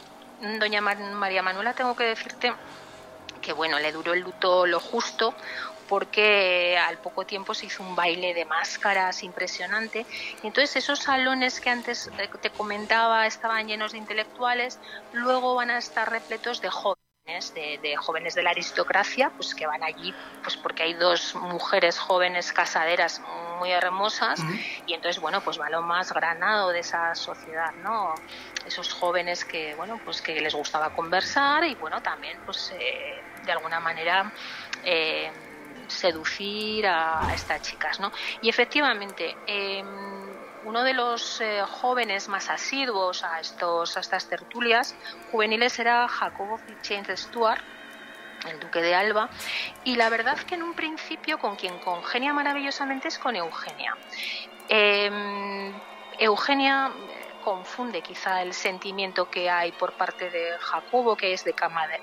Doña 0.59 0.81
María 0.81 1.43
Manuela, 1.43 1.73
tengo 1.73 1.97
que 1.97 2.05
decirte 2.05 2.53
que 3.40 3.53
bueno, 3.53 3.79
le 3.79 3.93
duró 3.93 4.14
el 4.14 4.21
luto 4.21 4.67
lo 4.67 4.81
justo, 4.81 5.35
porque 5.88 6.79
al 6.79 6.99
poco 6.99 7.25
tiempo 7.27 7.55
se 7.55 7.66
hizo 7.66 7.83
un 7.83 7.94
baile 7.94 8.35
de 8.35 8.44
máscaras 8.44 9.23
impresionante. 9.23 10.07
Entonces 10.42 10.77
esos 10.77 11.01
salones 11.01 11.61
que 11.61 11.70
antes 11.70 12.11
te 12.40 12.51
comentaba 12.51 13.27
estaban 13.27 13.66
llenos 13.68 13.92
de 13.92 13.99
intelectuales, 13.99 14.79
luego 15.12 15.55
van 15.55 15.70
a 15.70 15.79
estar 15.79 16.11
repletos 16.11 16.61
de 16.61 16.70
jóvenes. 16.70 17.05
De, 17.55 17.97
jóvenes 17.97 18.35
de 18.35 18.42
la 18.42 18.51
aristocracia, 18.51 19.31
pues 19.31 19.55
que 19.55 19.66
van 19.66 19.83
allí, 19.83 20.12
pues 20.42 20.59
porque 20.59 20.83
hay 20.83 20.92
dos 20.92 21.35
mujeres 21.35 21.99
jóvenes 21.99 22.53
casaderas 22.53 23.23
muy 23.59 23.70
hermosas 23.70 24.40
y 24.87 24.92
entonces 24.92 25.23
bueno, 25.23 25.40
pues 25.40 25.59
va 25.59 25.70
lo 25.70 25.81
más 25.81 26.12
granado 26.12 26.68
de 26.68 26.81
esa 26.81 27.14
sociedad, 27.14 27.73
¿no? 27.83 28.14
Esos 28.66 28.92
jóvenes 28.92 29.47
que 29.47 29.75
bueno, 29.75 29.99
pues 30.05 30.20
que 30.20 30.38
les 30.38 30.55
gustaba 30.55 30.90
conversar 30.90 31.64
y 31.64 31.75
bueno 31.77 32.03
también 32.03 32.38
pues 32.44 32.75
eh, 32.79 33.23
de 33.42 33.53
alguna 33.53 33.81
manera 33.81 34.31
eh, 34.85 35.33
seducir 35.88 36.87
a, 36.87 37.33
estas 37.35 37.62
chicas, 37.62 38.01
¿no? 38.01 38.12
Y 38.42 38.49
efectivamente, 38.49 39.37
em, 39.47 39.87
uno 40.64 40.83
de 40.83 40.94
los 40.94 41.40
eh, 41.40 41.62
jóvenes 41.62 42.29
más 42.29 42.49
asiduos 42.49 43.23
a, 43.23 43.40
estos, 43.40 43.97
a 43.97 44.01
estas 44.01 44.29
tertulias 44.29 44.94
juveniles 45.31 45.79
era 45.79 46.09
Jacobo 46.09 46.59
James 46.83 47.09
Stuart, 47.20 47.62
el 48.49 48.61
duque 48.61 48.81
de 48.81 48.94
Alba, 48.94 49.29
y 49.85 49.97
la 49.97 50.09
verdad 50.11 50.38
que 50.38 50.55
en 50.55 50.62
un 50.62 50.75
principio 50.75 51.38
con 51.38 51.57
quien 51.57 51.79
congenia 51.79 52.33
maravillosamente 52.33 53.09
es 53.09 53.18
con 53.18 53.37
Eugenia. 53.37 53.97
Em, 54.68 55.73
Eugenia 56.18 56.90
eh, 56.92 57.25
confunde 57.42 58.01
quizá 58.01 58.42
el 58.42 58.55
sentimiento 58.55 59.31
que 59.31 59.51
hay 59.51 59.73
por 59.73 59.92
parte 59.92 60.31
de 60.31 60.57
Jacobo, 60.59 61.16
que 61.16 61.33
es 61.33 61.44
de 61.44 61.55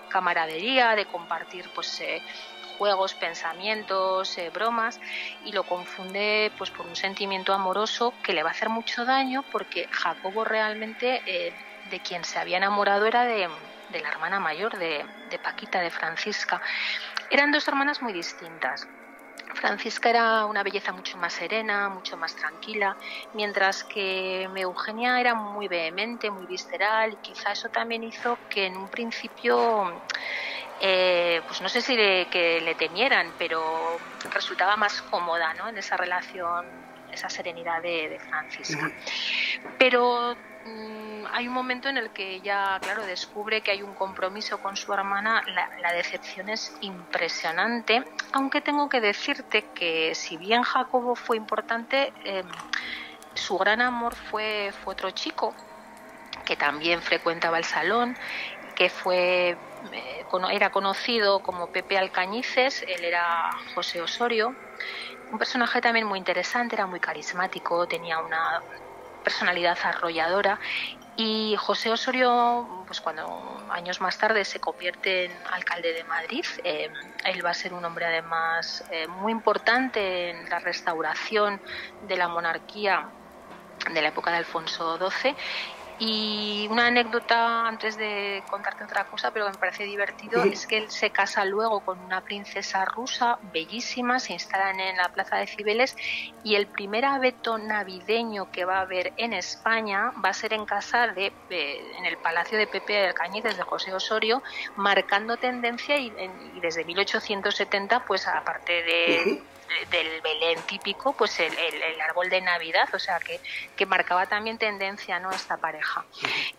camaradería, 0.09 0.95
de 0.95 1.05
compartir 1.05 1.69
pues 1.73 1.99
eh, 2.01 2.21
juegos, 2.81 3.13
pensamientos, 3.13 4.39
eh, 4.39 4.49
bromas 4.49 4.99
y 5.45 5.51
lo 5.51 5.61
confunde 5.61 6.51
pues 6.57 6.71
por 6.71 6.87
un 6.87 6.95
sentimiento 6.95 7.53
amoroso 7.53 8.11
que 8.23 8.33
le 8.33 8.41
va 8.41 8.49
a 8.49 8.53
hacer 8.53 8.69
mucho 8.69 9.05
daño 9.05 9.43
porque 9.51 9.87
Jacobo 9.91 10.43
realmente 10.45 11.21
eh, 11.27 11.53
de 11.91 11.99
quien 11.99 12.23
se 12.23 12.39
había 12.39 12.57
enamorado 12.57 13.05
era 13.05 13.23
de, 13.23 13.47
la 13.91 14.09
hermana 14.09 14.39
mayor 14.39 14.79
de, 14.79 15.05
de 15.29 15.37
Paquita, 15.37 15.79
de 15.79 15.91
Francisca. 15.91 16.59
Eran 17.29 17.51
dos 17.51 17.67
hermanas 17.67 18.01
muy 18.01 18.13
distintas. 18.13 18.87
Francisca 19.53 20.09
era 20.09 20.45
una 20.47 20.63
belleza 20.63 20.91
mucho 20.91 21.17
más 21.17 21.33
serena, 21.33 21.87
mucho 21.87 22.17
más 22.17 22.35
tranquila, 22.35 22.97
mientras 23.33 23.83
que 23.83 24.43
Eugenia 24.55 25.19
era 25.19 25.35
muy 25.35 25.67
vehemente, 25.67 26.31
muy 26.31 26.47
visceral, 26.47 27.13
y 27.13 27.15
quizá 27.17 27.51
eso 27.51 27.69
también 27.69 28.03
hizo 28.03 28.39
que 28.49 28.65
en 28.65 28.75
un 28.75 28.87
principio 28.87 30.01
eh, 30.83 31.41
pues 31.47 31.61
no 31.61 31.69
sé 31.69 31.79
si 31.79 31.95
que 31.95 32.59
le 32.59 32.73
temieran, 32.73 33.33
pero 33.37 33.99
resultaba 34.33 34.75
más 34.77 35.03
cómoda 35.03 35.53
¿no? 35.53 35.69
en 35.69 35.77
esa 35.77 35.95
relación, 35.95 36.65
esa 37.11 37.29
serenidad 37.29 37.83
de, 37.83 38.19
Francisca. 38.27 38.89
Pero 39.77 40.35
mm, 40.65 41.25
hay 41.31 41.47
un 41.47 41.53
momento 41.53 41.87
en 41.87 41.97
el 41.97 42.09
que 42.09 42.31
ella, 42.31 42.79
claro, 42.81 43.05
descubre 43.05 43.61
que 43.61 43.69
hay 43.69 43.83
un 43.83 43.93
compromiso 43.93 44.59
con 44.59 44.75
su 44.75 44.91
hermana, 44.91 45.43
la, 45.45 45.93
decepción 45.93 46.49
es 46.49 46.75
impresionante, 46.81 48.03
aunque 48.33 48.59
tengo 48.59 48.89
que 48.89 49.01
decirte 49.01 49.65
que 49.75 50.15
si 50.15 50.35
bien 50.35 50.63
Jacobo 50.63 51.15
fue 51.15 51.37
importante, 51.37 52.11
em, 52.23 52.47
su 53.35 53.55
gran 53.59 53.81
amor 53.81 54.15
fue, 54.15 54.73
fue 54.83 54.93
otro 54.93 55.11
chico 55.11 55.53
que 56.43 56.55
también 56.55 57.03
frecuentaba 57.03 57.59
el 57.59 57.65
salón 57.65 58.17
que 58.81 58.89
fue 58.89 59.55
eh, 59.91 60.25
era 60.51 60.71
conocido 60.71 61.43
como 61.43 61.67
Pepe 61.67 61.99
Alcañices, 61.99 62.83
él 62.87 63.05
era 63.05 63.51
José 63.75 64.01
Osorio, 64.01 64.55
un 65.31 65.37
personaje 65.37 65.81
también 65.81 66.07
muy 66.07 66.17
interesante, 66.17 66.73
era 66.73 66.87
muy 66.87 66.99
carismático, 66.99 67.85
tenía 67.85 68.17
una 68.17 68.63
personalidad 69.23 69.77
arrolladora 69.83 70.59
y 71.15 71.55
José 71.59 71.91
Osorio, 71.91 72.83
pues 72.87 73.01
cuando 73.01 73.23
años 73.69 74.01
más 74.01 74.17
tarde 74.17 74.43
se 74.45 74.59
convierte 74.59 75.25
en 75.25 75.31
alcalde 75.51 75.93
de 75.93 76.03
Madrid, 76.05 76.45
eh, 76.63 76.89
él 77.25 77.45
va 77.45 77.51
a 77.51 77.53
ser 77.53 77.75
un 77.75 77.85
hombre 77.85 78.05
además 78.05 78.83
eh, 78.89 79.05
muy 79.07 79.31
importante 79.31 80.31
en 80.31 80.49
la 80.49 80.57
restauración 80.57 81.61
de 82.07 82.17
la 82.17 82.27
monarquía 82.27 83.09
de 83.93 84.01
la 84.01 84.07
época 84.07 84.31
de 84.31 84.37
Alfonso 84.37 84.97
XII 84.97 85.35
y 86.03 86.67
una 86.67 86.87
anécdota 86.87 87.67
antes 87.67 87.95
de 87.95 88.41
contarte 88.49 88.83
otra 88.83 89.03
cosa, 89.03 89.29
pero 89.29 89.45
que 89.45 89.51
me 89.51 89.57
parece 89.59 89.83
divertido, 89.83 90.43
es 90.43 90.65
que 90.65 90.77
él 90.79 90.89
se 90.89 91.11
casa 91.11 91.45
luego 91.45 91.81
con 91.81 91.99
una 91.99 92.21
princesa 92.21 92.85
rusa 92.85 93.37
bellísima, 93.53 94.19
se 94.19 94.33
instalan 94.33 94.79
en 94.79 94.97
la 94.97 95.09
plaza 95.09 95.37
de 95.37 95.45
Cibeles 95.45 95.95
y 96.43 96.55
el 96.55 96.65
primer 96.65 97.05
abeto 97.05 97.59
navideño 97.59 98.49
que 98.49 98.65
va 98.65 98.79
a 98.79 98.81
haber 98.81 99.13
en 99.17 99.33
España 99.33 100.11
va 100.25 100.29
a 100.29 100.33
ser 100.33 100.53
en 100.53 100.65
casa 100.65 101.05
de, 101.09 101.31
en 101.51 102.05
el 102.07 102.17
palacio 102.17 102.57
de 102.57 102.65
Pepe 102.65 102.93
del 102.93 103.13
Cañiz 103.13 103.43
de 103.43 103.53
José 103.61 103.93
Osorio, 103.93 104.41
marcando 104.77 105.37
tendencia 105.37 105.97
y, 105.97 106.11
desde 106.63 106.83
1870, 106.83 108.05
pues 108.05 108.27
aparte 108.27 108.81
de 108.81 109.43
del 109.89 110.21
Belén 110.21 110.59
típico, 110.67 111.13
pues 111.13 111.39
el, 111.39 111.53
árbol 112.01 112.29
de 112.29 112.41
Navidad, 112.41 112.89
o 112.93 112.99
sea 112.99 113.19
que, 113.19 113.39
que, 113.75 113.85
marcaba 113.85 114.25
también 114.25 114.57
tendencia 114.57 115.19
¿no? 115.19 115.31
esta 115.31 115.57
pareja. 115.57 116.05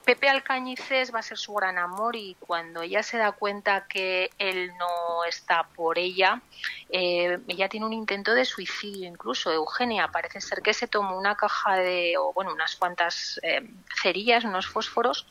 Pepe 0.05 0.29
Alcañices 0.29 1.15
va 1.15 1.21
a 1.21 1.23
ser 1.23 1.39
su 1.39 1.55
gran 1.55 1.79
amor 1.79 2.17
y 2.17 2.37
cuando 2.41 2.83
ella 2.83 3.03
se 3.03 3.19
da 3.19 3.33
cuenta 3.33 3.87
que 3.87 4.31
él 4.39 4.73
no 4.79 5.25
está 5.25 5.65
por 5.65 5.99
ella, 5.99 6.43
eh, 6.91 7.39
ella 7.49 7.69
tiene 7.69 7.87
un 7.87 7.93
intento 7.93 8.35
de 8.35 8.45
suicidio 8.45 9.09
incluso. 9.09 9.53
Eugenia 9.53 10.09
parece 10.09 10.41
ser 10.41 10.63
que 10.63 10.75
se 10.75 10.89
tomó 10.89 11.19
una 11.19 11.37
caja 11.37 11.77
de, 11.77 12.15
o 12.19 12.33
bueno, 12.33 12.53
unas 12.53 12.77
cuantas 12.77 13.41
eh, 13.43 13.63
cerillas, 14.03 14.45
unos 14.45 14.67
fósforos 14.67 15.27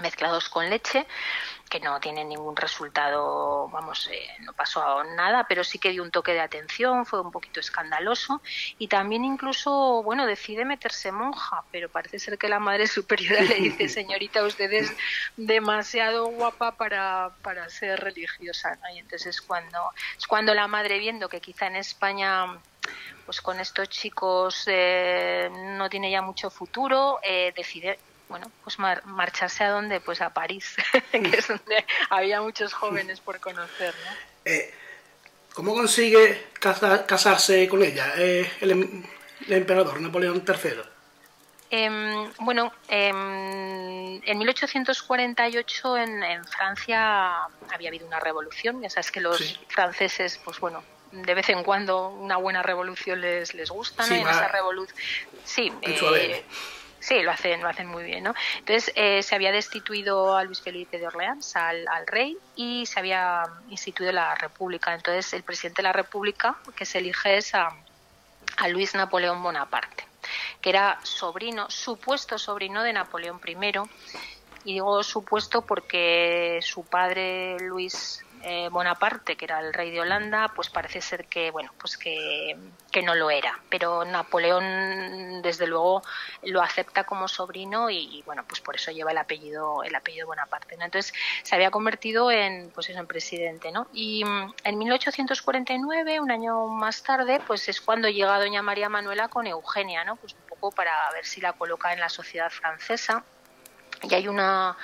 mezclados 0.00 0.48
con 0.48 0.68
leche 0.68 1.06
que 1.68 1.80
no 1.80 2.00
tiene 2.00 2.24
ningún 2.24 2.56
resultado, 2.56 3.68
vamos, 3.68 4.08
eh, 4.10 4.26
no 4.40 4.52
pasó 4.52 5.04
nada, 5.04 5.44
pero 5.48 5.62
sí 5.64 5.78
que 5.78 5.90
dio 5.90 6.02
un 6.02 6.10
toque 6.10 6.32
de 6.32 6.40
atención, 6.40 7.04
fue 7.04 7.20
un 7.20 7.30
poquito 7.30 7.60
escandaloso 7.60 8.40
y 8.78 8.88
también 8.88 9.24
incluso, 9.24 10.02
bueno, 10.02 10.26
decide 10.26 10.64
meterse 10.64 11.12
monja, 11.12 11.64
pero 11.70 11.88
parece 11.88 12.18
ser 12.18 12.38
que 12.38 12.48
la 12.48 12.58
madre 12.58 12.86
superiora 12.86 13.42
le 13.42 13.56
dice, 13.56 13.88
señorita, 13.88 14.42
usted 14.44 14.72
es 14.72 14.92
demasiado 15.36 16.26
guapa 16.28 16.72
para, 16.72 17.30
para 17.42 17.68
ser 17.68 18.00
religiosa, 18.00 18.76
¿no? 18.76 18.94
Y 18.94 18.98
entonces 18.98 19.40
cuando, 19.40 19.92
es 20.16 20.26
cuando 20.26 20.54
la 20.54 20.66
madre 20.66 20.98
viendo 20.98 21.28
que 21.28 21.40
quizá 21.40 21.66
en 21.66 21.76
España 21.76 22.58
pues 23.26 23.42
con 23.42 23.60
estos 23.60 23.90
chicos 23.90 24.64
eh, 24.68 25.50
no 25.76 25.90
tiene 25.90 26.10
ya 26.10 26.22
mucho 26.22 26.48
futuro, 26.48 27.18
eh, 27.22 27.52
decide 27.54 27.98
bueno, 28.28 28.50
pues 28.62 28.78
marcharse 28.78 29.64
a 29.64 29.70
dónde? 29.70 30.00
Pues 30.00 30.20
a 30.20 30.30
París, 30.30 30.76
que 31.12 31.36
es 31.36 31.48
donde 31.48 31.84
había 32.10 32.40
muchos 32.40 32.72
jóvenes 32.72 33.20
por 33.20 33.40
conocer, 33.40 33.94
¿no? 34.04 34.12
Eh, 34.44 34.74
¿Cómo 35.54 35.74
consigue 35.74 36.46
casarse 36.60 37.68
con 37.68 37.82
ella 37.82 38.12
eh, 38.16 38.48
em-, 38.60 39.02
el, 39.46 39.52
emperador 39.52 40.00
Napoleón 40.00 40.44
III? 40.46 40.82
Em, 41.70 42.32
bueno, 42.38 42.72
em, 42.86 44.20
en 44.24 44.38
1848 44.38 45.96
en, 45.98 46.22
en, 46.22 46.44
Francia 46.44 47.42
había 47.72 47.88
habido 47.88 48.06
una 48.06 48.20
revolución. 48.20 48.80
Ya 48.80 48.88
sabes 48.88 49.10
que 49.10 49.20
los 49.20 49.58
franceses, 49.68 50.40
pues 50.44 50.60
bueno, 50.60 50.82
de 51.12 51.34
vez 51.34 51.48
en 51.48 51.62
cuando 51.64 52.08
una 52.08 52.36
buena 52.36 52.62
revolución 52.62 53.20
les, 53.20 53.54
les 53.54 53.70
gusta, 53.70 54.06
¿no? 54.06 54.14
en 54.14 54.28
esa 54.28 54.48
revolución, 54.48 54.98
sí, 55.44 55.72
Sí, 57.00 57.22
lo 57.22 57.30
hacen, 57.30 57.62
lo 57.62 57.68
hacen 57.68 57.86
muy 57.86 58.04
bien, 58.04 58.24
¿no? 58.24 58.34
Entonces 58.58 58.92
eh, 58.96 59.22
se 59.22 59.34
había 59.34 59.52
destituido 59.52 60.36
a 60.36 60.42
Luis 60.42 60.60
Felipe 60.60 60.98
de 60.98 61.06
Orleans, 61.06 61.54
al, 61.54 61.86
rey, 62.06 62.36
y 62.56 62.86
se 62.86 62.98
había 62.98 63.44
instituido 63.70 64.10
la 64.12 64.34
República. 64.34 64.94
Entonces 64.94 65.32
el 65.32 65.44
presidente 65.44 65.82
de 65.82 65.84
la 65.84 65.92
República 65.92 66.56
que 66.76 66.84
se 66.84 66.98
elige 66.98 67.36
es 67.36 67.54
a, 67.54 67.68
a 68.56 68.68
Luis 68.68 68.94
Napoleón 68.94 69.42
Bonaparte, 69.42 70.06
que 70.60 70.70
era 70.70 70.98
sobrino, 71.04 71.70
supuesto 71.70 72.36
sobrino 72.36 72.82
de 72.82 72.92
Napoleón 72.92 73.40
I. 73.46 73.56
Y 74.64 74.72
digo 74.74 75.02
supuesto 75.04 75.62
porque 75.62 76.58
su 76.62 76.84
padre 76.84 77.58
Luis 77.60 78.24
eh, 78.50 78.70
Bonaparte, 78.70 79.36
que 79.36 79.44
era 79.44 79.60
el 79.60 79.74
rey 79.74 79.90
de 79.90 80.00
Holanda, 80.00 80.50
pues 80.56 80.70
parece 80.70 81.02
ser 81.02 81.26
que, 81.26 81.50
bueno, 81.50 81.70
pues 81.78 81.98
que, 81.98 82.56
no 83.04 83.14
lo 83.14 83.30
era. 83.30 83.60
Pero 83.68 84.06
Napoleón, 84.06 85.42
desde 85.42 85.66
luego, 85.66 86.02
lo 86.44 86.62
acepta 86.62 87.04
como 87.04 87.28
sobrino 87.28 87.90
y, 87.90 88.22
bueno, 88.24 88.44
pues 88.48 88.60
por 88.62 88.74
eso 88.74 88.90
lleva 88.90 89.10
el 89.10 89.18
apellido, 89.18 89.82
el 89.84 89.94
apellido 89.94 90.26
Bonaparte. 90.26 90.74
Entonces 90.80 91.12
se 91.42 91.54
había 91.54 91.70
convertido 91.70 92.30
en, 92.30 92.70
pues 92.70 92.88
eso, 92.88 92.98
en 92.98 93.06
presidente, 93.06 93.70
¿no? 93.70 93.86
Y 93.92 94.24
mm, 94.24 94.54
en 94.64 94.78
1849, 94.78 96.18
un 96.18 96.30
año 96.30 96.66
más 96.68 97.02
tarde, 97.02 97.40
pues 97.46 97.68
es 97.68 97.82
cuando 97.82 98.08
llega 98.08 98.38
doña 98.38 98.62
María 98.62 98.88
Manuela 98.88 99.28
con 99.28 99.46
Eugenia, 99.46 100.04
¿no? 100.04 100.16
Pues 100.16 100.32
un 100.32 100.48
poco 100.48 100.72
para 100.72 100.92
ver 101.12 101.26
si 101.26 101.42
la 101.42 101.52
coloca 101.52 101.92
en 101.92 102.00
la 102.00 102.08
sociedad 102.08 102.50
francesa. 102.50 103.22
Y 104.02 104.14
hay 104.14 104.26
una 104.26 104.76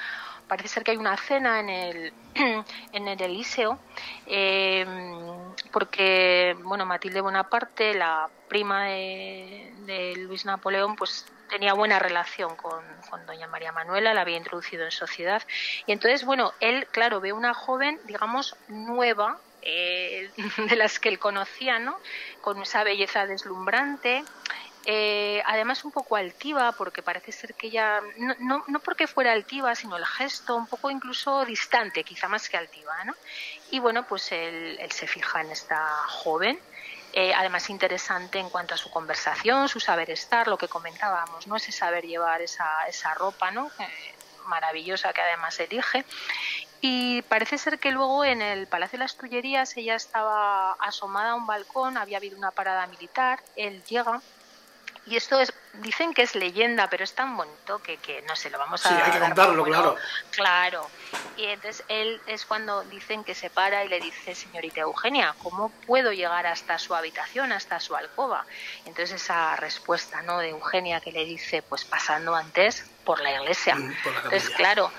parece 0.49 0.69
ser 0.69 0.85
que 0.85 0.93
hay 0.93 0.97
una 0.97 1.17
cena 1.17 1.61
en 1.61 1.69
el, 1.69 2.13
en 2.93 3.09
el 3.09 3.21
Elíseo, 3.21 3.79
eh, 4.27 4.87
porque 5.73 6.57
bueno, 6.63 6.87
Matilde 6.87 7.21
Bonaparte, 7.21 7.95
la 7.95 8.29
prima 8.49 8.85
de, 8.85 10.15
Luis 10.17 10.45
Napoleón, 10.45 10.97
pues 10.97 11.27
tenía 11.49 11.75
buena 11.75 11.99
relación 11.99 12.57
con, 12.57 12.83
doña 13.27 13.47
María 13.47 13.73
Manuela, 13.73 14.15
la 14.15 14.23
había 14.23 14.37
introducido 14.37 14.85
en 14.85 14.91
sociedad. 14.91 15.43
Y 15.87 15.93
entonces, 15.93 16.25
bueno, 16.25 16.53
él, 16.61 16.87
claro, 16.91 17.21
ve 17.21 17.33
una 17.33 17.55
joven, 17.55 18.01
digamos, 18.07 18.57
nueva, 18.69 19.39
eh, 19.63 20.31
de 20.69 20.77
las 20.77 20.99
que 20.99 21.09
él 21.09 21.19
conocía, 21.19 21.79
¿no? 21.79 21.97
Con 22.41 22.61
esa 22.63 22.85
belleza 22.85 23.27
deslumbrante, 23.27 24.25
eh, 24.87 25.43
además 25.47 25.85
un 25.85 25.93
poco 25.93 26.17
altiva, 26.17 26.73
porque 26.73 27.03
parece 27.03 27.33
ser 27.33 27.55
que 27.55 27.69
ella, 27.69 28.01
no, 28.39 28.65
no, 28.69 28.81
porque 28.81 29.07
fuera 29.07 29.33
altiva, 29.33 29.75
sino 29.75 29.97
el 29.97 30.05
gesto, 30.05 30.57
un 30.57 30.67
poco 30.67 30.91
incluso 30.91 31.45
distante, 31.45 32.05
quizá 32.05 32.29
más 32.29 32.49
que 32.49 32.57
altiva. 32.57 33.05
¿no? 33.05 33.15
Y 33.71 33.79
bueno, 33.79 34.07
pues 34.07 34.31
él, 34.33 34.79
se 34.91 35.07
fija 35.07 35.41
en 35.41 35.51
esta 35.51 35.87
joven, 36.09 36.59
eh, 37.15 37.33
además 37.35 37.71
interesante 37.71 38.39
en 38.39 38.51
cuanto 38.51 38.75
a 38.75 38.77
su 38.77 38.91
conversación, 38.91 39.69
su 39.69 39.81
saber 39.81 40.11
estar, 40.11 40.49
lo 40.49 40.59
que 40.59 40.69
comentábamos, 40.69 41.47
¿no? 41.47 41.57
ese 41.57 41.73
saber 41.73 42.05
llevar 42.05 42.43
esa, 42.43 42.69
esa 42.87 43.15
ropa 43.15 43.51
¿no? 43.51 43.71
maravillosa 44.47 45.13
que 45.13 45.23
además 45.23 45.59
elige. 45.61 46.05
Y 46.87 47.23
parece 47.23 47.57
ser 47.57 47.79
que 47.79 47.93
luego 47.93 48.27
en 48.27 48.43
el 48.43 48.67
Palacio 48.67 48.99
de 48.99 49.05
las 49.05 49.17
Tullerías 49.17 49.75
ella 49.79 49.95
estaba 49.95 50.73
asomada 50.73 51.31
a 51.31 51.35
un 51.35 51.47
balcón, 51.47 51.97
había 51.97 52.19
habido 52.19 52.37
una 52.37 52.51
parada 52.51 52.87
militar, 52.89 53.41
él 53.57 53.83
llega 53.85 54.21
y 55.07 55.17
esto 55.17 55.39
es, 55.39 55.53
dicen 55.75 56.15
que 56.15 56.23
es 56.23 56.35
leyenda, 56.35 56.89
pero 56.89 57.05
es 57.05 57.15
tan 57.15 57.37
bonito 57.37 57.79
que, 57.83 57.99
que 57.99 58.23
no 58.23 58.35
sé, 58.37 58.49
lo 58.51 58.59
vamos 58.59 58.85
a... 58.87 58.89
Sí, 58.89 58.95
hay 58.95 59.13
que 59.13 59.19
contarlo, 59.19 59.65
claro. 59.65 59.97
Claro. 60.31 60.91
Y 61.37 61.45
entonces 61.45 61.85
él 61.89 62.21
es 62.27 62.47
cuando 62.47 62.83
dicen 62.85 63.23
que 63.25 63.35
se 63.35 63.51
para 63.51 63.85
y 63.85 63.89
le 63.89 64.01
dice, 64.01 64.35
señorita 64.35 64.81
Eugenia, 64.81 65.35
¿cómo 65.43 65.71
puedo 65.87 66.13
llegar 66.13 66.47
hasta 66.47 66.79
su 66.79 66.95
habitación, 66.95 67.53
hasta 67.53 67.81
su 67.81 67.95
alcoba? 67.95 68.47
Entonces 68.87 69.23
esa 69.23 69.57
respuesta, 69.57 70.23
¿no? 70.23 70.39
De 70.39 70.51
Eugenia 70.51 71.01
que 71.01 71.13
le 71.13 71.25
dice, 71.25 71.63
pues 71.63 71.85
pasando 71.85 72.35
antes 72.35 72.87
por 73.05 73.21
la 73.21 73.33
iglesia. 73.33 73.75
Mm, 73.75 73.95
entonces, 74.07 74.51
claro, 74.51 74.91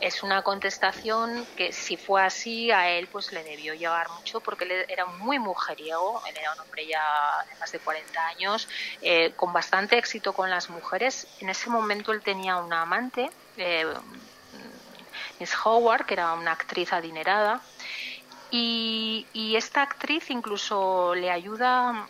es 0.00 0.22
una 0.22 0.42
contestación 0.42 1.46
que 1.56 1.72
si 1.72 1.96
fue 1.96 2.22
así 2.22 2.70
a 2.70 2.90
él 2.90 3.08
pues 3.10 3.32
le 3.32 3.42
debió 3.42 3.74
llegar 3.74 4.08
mucho 4.10 4.40
porque 4.40 4.64
él 4.64 4.72
era 4.88 5.06
muy 5.06 5.38
mujeriego, 5.38 6.22
él 6.28 6.36
era 6.36 6.52
un 6.52 6.60
hombre 6.60 6.86
ya 6.86 7.02
de 7.48 7.58
más 7.58 7.72
de 7.72 7.78
40 7.78 8.26
años, 8.26 8.68
eh, 9.02 9.32
con 9.36 9.52
bastante 9.52 9.96
éxito 9.98 10.32
con 10.32 10.50
las 10.50 10.70
mujeres. 10.70 11.26
En 11.40 11.48
ese 11.48 11.70
momento 11.70 12.12
él 12.12 12.22
tenía 12.22 12.56
una 12.56 12.82
amante, 12.82 13.30
eh, 13.56 13.86
Miss 15.38 15.54
Howard, 15.64 16.06
que 16.06 16.14
era 16.14 16.32
una 16.34 16.52
actriz 16.52 16.92
adinerada, 16.92 17.60
y, 18.50 19.26
y 19.32 19.56
esta 19.56 19.82
actriz 19.82 20.30
incluso 20.30 21.14
le 21.14 21.30
ayuda 21.30 22.06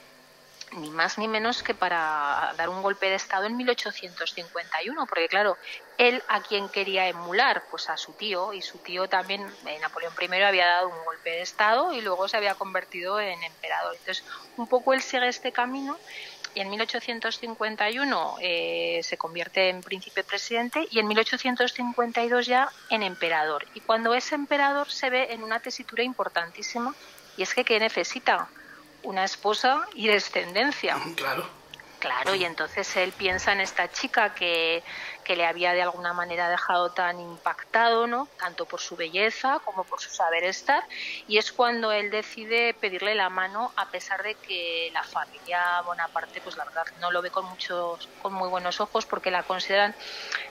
ni 0.76 0.90
más 0.90 1.18
ni 1.18 1.28
menos 1.28 1.62
que 1.62 1.74
para 1.74 2.52
dar 2.56 2.68
un 2.68 2.82
golpe 2.82 3.06
de 3.06 3.14
Estado 3.14 3.46
en 3.46 3.56
1851, 3.56 5.06
porque 5.06 5.28
claro, 5.28 5.56
él 5.98 6.22
a 6.28 6.40
quien 6.42 6.68
quería 6.68 7.08
emular, 7.08 7.64
pues 7.70 7.88
a 7.88 7.96
su 7.96 8.12
tío, 8.12 8.52
y 8.52 8.62
su 8.62 8.78
tío 8.78 9.08
también, 9.08 9.42
eh, 9.66 9.78
Napoleón 9.80 10.12
I 10.20 10.42
había 10.42 10.66
dado 10.66 10.88
un 10.88 11.04
golpe 11.04 11.30
de 11.30 11.42
Estado 11.42 11.92
y 11.92 12.00
luego 12.00 12.28
se 12.28 12.36
había 12.36 12.54
convertido 12.54 13.20
en 13.20 13.42
emperador. 13.42 13.94
Entonces, 13.94 14.24
un 14.56 14.66
poco 14.66 14.92
él 14.92 15.02
sigue 15.02 15.28
este 15.28 15.52
camino 15.52 15.98
y 16.54 16.60
en 16.60 16.70
1851 16.70 18.36
eh, 18.40 19.00
se 19.02 19.18
convierte 19.18 19.68
en 19.70 19.82
príncipe 19.82 20.22
presidente 20.22 20.86
y 20.90 20.98
en 21.00 21.08
1852 21.08 22.46
ya 22.46 22.70
en 22.90 23.02
emperador. 23.02 23.66
Y 23.74 23.80
cuando 23.80 24.14
es 24.14 24.32
emperador 24.32 24.90
se 24.90 25.10
ve 25.10 25.32
en 25.32 25.42
una 25.42 25.60
tesitura 25.60 26.02
importantísima 26.02 26.94
y 27.36 27.42
es 27.42 27.54
que 27.54 27.64
¿qué 27.64 27.80
necesita? 27.80 28.48
una 29.04 29.24
esposa 29.24 29.86
y 29.94 30.08
descendencia. 30.08 30.98
Claro. 31.14 31.46
Claro, 32.04 32.34
y 32.34 32.44
entonces 32.44 32.94
él 32.96 33.12
piensa 33.12 33.52
en 33.52 33.62
esta 33.62 33.90
chica 33.90 34.34
que, 34.34 34.82
que, 35.24 35.36
le 35.36 35.46
había 35.46 35.72
de 35.72 35.80
alguna 35.80 36.12
manera 36.12 36.50
dejado 36.50 36.90
tan 36.90 37.18
impactado, 37.18 38.06
¿no? 38.06 38.28
Tanto 38.38 38.66
por 38.66 38.82
su 38.82 38.94
belleza 38.94 39.58
como 39.64 39.84
por 39.84 40.02
su 40.02 40.10
saber 40.10 40.44
estar, 40.44 40.84
y 41.26 41.38
es 41.38 41.50
cuando 41.50 41.92
él 41.92 42.10
decide 42.10 42.74
pedirle 42.74 43.14
la 43.14 43.30
mano 43.30 43.72
a 43.76 43.88
pesar 43.88 44.22
de 44.22 44.34
que 44.34 44.90
la 44.92 45.02
familia 45.02 45.80
Bonaparte, 45.86 46.42
pues 46.42 46.58
la 46.58 46.66
verdad 46.66 46.84
no 47.00 47.10
lo 47.10 47.22
ve 47.22 47.30
con 47.30 47.46
muchos, 47.46 48.06
con 48.20 48.34
muy 48.34 48.50
buenos 48.50 48.80
ojos 48.80 49.06
porque 49.06 49.30
la 49.30 49.42
consideran, 49.42 49.94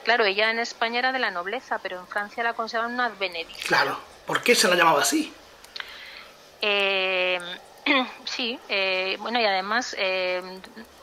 claro, 0.02 0.24
ella 0.24 0.50
en 0.50 0.58
España 0.58 0.98
era 0.98 1.12
de 1.12 1.20
la 1.20 1.30
nobleza, 1.30 1.78
pero 1.78 2.00
en 2.00 2.08
Francia 2.08 2.42
la 2.42 2.54
consideran 2.54 2.94
una 2.94 3.10
benedicta. 3.10 3.62
Claro, 3.68 4.00
¿por 4.26 4.42
qué 4.42 4.56
se 4.56 4.66
la 4.66 4.74
llamaba 4.74 5.02
así? 5.02 5.32
Eh, 6.60 7.38
Sí, 8.24 8.58
eh, 8.68 9.16
bueno, 9.20 9.40
y 9.40 9.44
además 9.44 9.94
eh, 9.98 10.42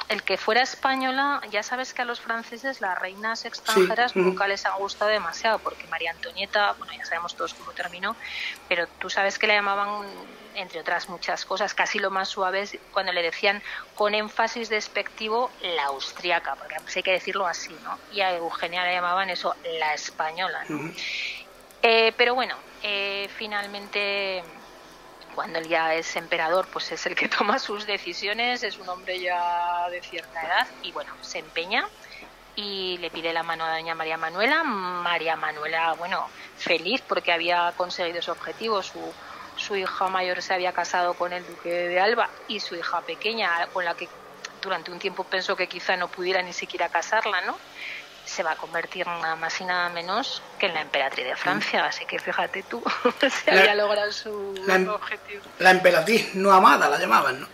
el 0.10 0.24
que 0.24 0.38
fuera 0.38 0.62
española, 0.62 1.42
ya 1.52 1.64
sabes 1.64 1.94
que 1.94 2.02
a 2.02 2.06
los 2.06 2.20
franceses 2.20 2.82
las 2.82 2.98
reinas 3.00 3.46
extranjeras 3.46 4.16
nunca 4.16 4.48
les 4.48 4.66
han 4.66 4.78
gustado 4.78 5.10
demasiado, 5.10 5.60
porque 5.60 5.88
María 5.88 6.12
Antonieta, 6.12 6.74
bueno, 6.74 6.94
ya 6.94 7.06
sabemos 7.06 7.36
todos 7.36 7.54
cómo 7.54 7.72
terminó, 7.72 8.16
pero 8.68 8.88
tú 9.00 9.10
sabes 9.10 9.40
que 9.40 9.48
le 9.48 9.54
llamaban, 9.54 10.06
entre 10.56 10.82
otras 10.82 11.08
muchas 11.08 11.46
cosas, 11.46 11.74
casi 11.74 12.00
lo 12.00 12.12
más 12.12 12.28
suave 12.28 12.68
cuando 12.92 13.14
le 13.14 13.22
decían 13.22 13.64
con 13.96 14.14
énfasis 14.14 14.70
despectivo 14.70 15.50
la 15.62 15.86
austriaca, 15.86 16.56
porque 16.56 16.76
hay 16.96 17.04
que 17.04 17.12
decirlo 17.12 17.48
así, 17.48 17.76
¿no? 17.84 17.98
Y 18.12 18.22
a 18.22 18.36
Eugenia 18.36 18.84
le 18.84 18.94
llamaban 18.94 19.30
eso 19.30 19.56
la 19.80 19.94
española, 19.94 20.64
¿no? 20.68 20.92
Eh, 21.84 22.14
pero 22.18 22.36
bueno, 22.36 22.56
finalmente 23.38 24.44
cuando 25.36 25.60
él 25.60 25.68
ya 25.68 25.94
es 25.96 26.16
emperador, 26.16 26.68
pues 26.72 26.92
es 26.92 27.06
el 27.06 27.16
que 27.16 27.28
toma 27.38 27.60
sus 27.60 27.86
decisiones, 27.86 28.64
es 28.64 28.78
un 28.78 28.90
hombre 28.90 29.20
ya 29.20 29.88
de 29.90 30.02
cierta 30.02 30.42
edad 30.42 30.68
y 30.84 30.92
bueno, 30.92 31.14
se 31.22 31.40
empeña 31.40 31.88
y 32.56 32.98
le 32.98 33.10
pide 33.10 33.34
la 33.34 33.44
mano 33.44 33.64
a 33.66 33.74
doña 33.74 33.96
María 33.96 34.18
Manuela. 34.18 34.64
María 34.64 35.36
Manuela, 35.36 35.94
bueno, 35.94 36.28
feliz 36.58 37.02
porque 37.08 37.32
había 37.32 37.74
conseguido 37.78 38.22
su 38.22 38.32
objetivo, 38.32 38.84
su, 38.84 39.00
su 39.56 39.76
hija 39.76 40.08
mayor 40.08 40.42
se 40.42 40.54
había 40.54 40.74
casado 40.74 41.14
con 41.14 41.34
el 41.34 41.46
duque 41.46 41.70
de 41.70 42.00
Alba 42.00 42.30
y 42.48 42.60
su 42.60 42.76
hija 42.76 43.02
pequeña, 43.02 43.68
con 43.74 43.86
la 43.86 43.96
que 43.96 44.10
durante 44.62 44.92
un 44.92 45.00
tiempo 45.00 45.24
pensó 45.24 45.56
que 45.56 45.68
quizá 45.68 45.98
no 45.98 46.08
pudiera 46.08 46.42
ni 46.42 46.54
siquiera 46.54 46.90
casarla, 46.90 47.42
¿no? 47.42 47.58
Se 48.26 48.44
va 48.44 48.52
a 48.52 48.56
convertir 48.56 49.06
nada 49.08 49.36
más 49.36 49.60
y 49.62 49.66
nada 49.66 49.90
menos 49.90 50.42
que 50.60 50.68
en 50.68 50.74
la 50.74 50.82
emperatriz 50.82 51.26
de 51.26 51.36
Francia. 51.36 51.86
Así 51.86 52.06
que 52.06 52.20
fíjate 52.20 52.64
tú, 52.64 52.84
se 53.44 53.52
había 53.52 53.76
logrado 53.76 54.12
su 54.12 54.54
em- 54.68 54.88
objetivo. 54.88 55.42
La 55.60 55.72
emperatriz 55.72 56.34
no 56.36 56.52
amada 56.52 56.90
la 56.90 56.98
llamaban, 56.98 57.42
¿no? 57.42 57.48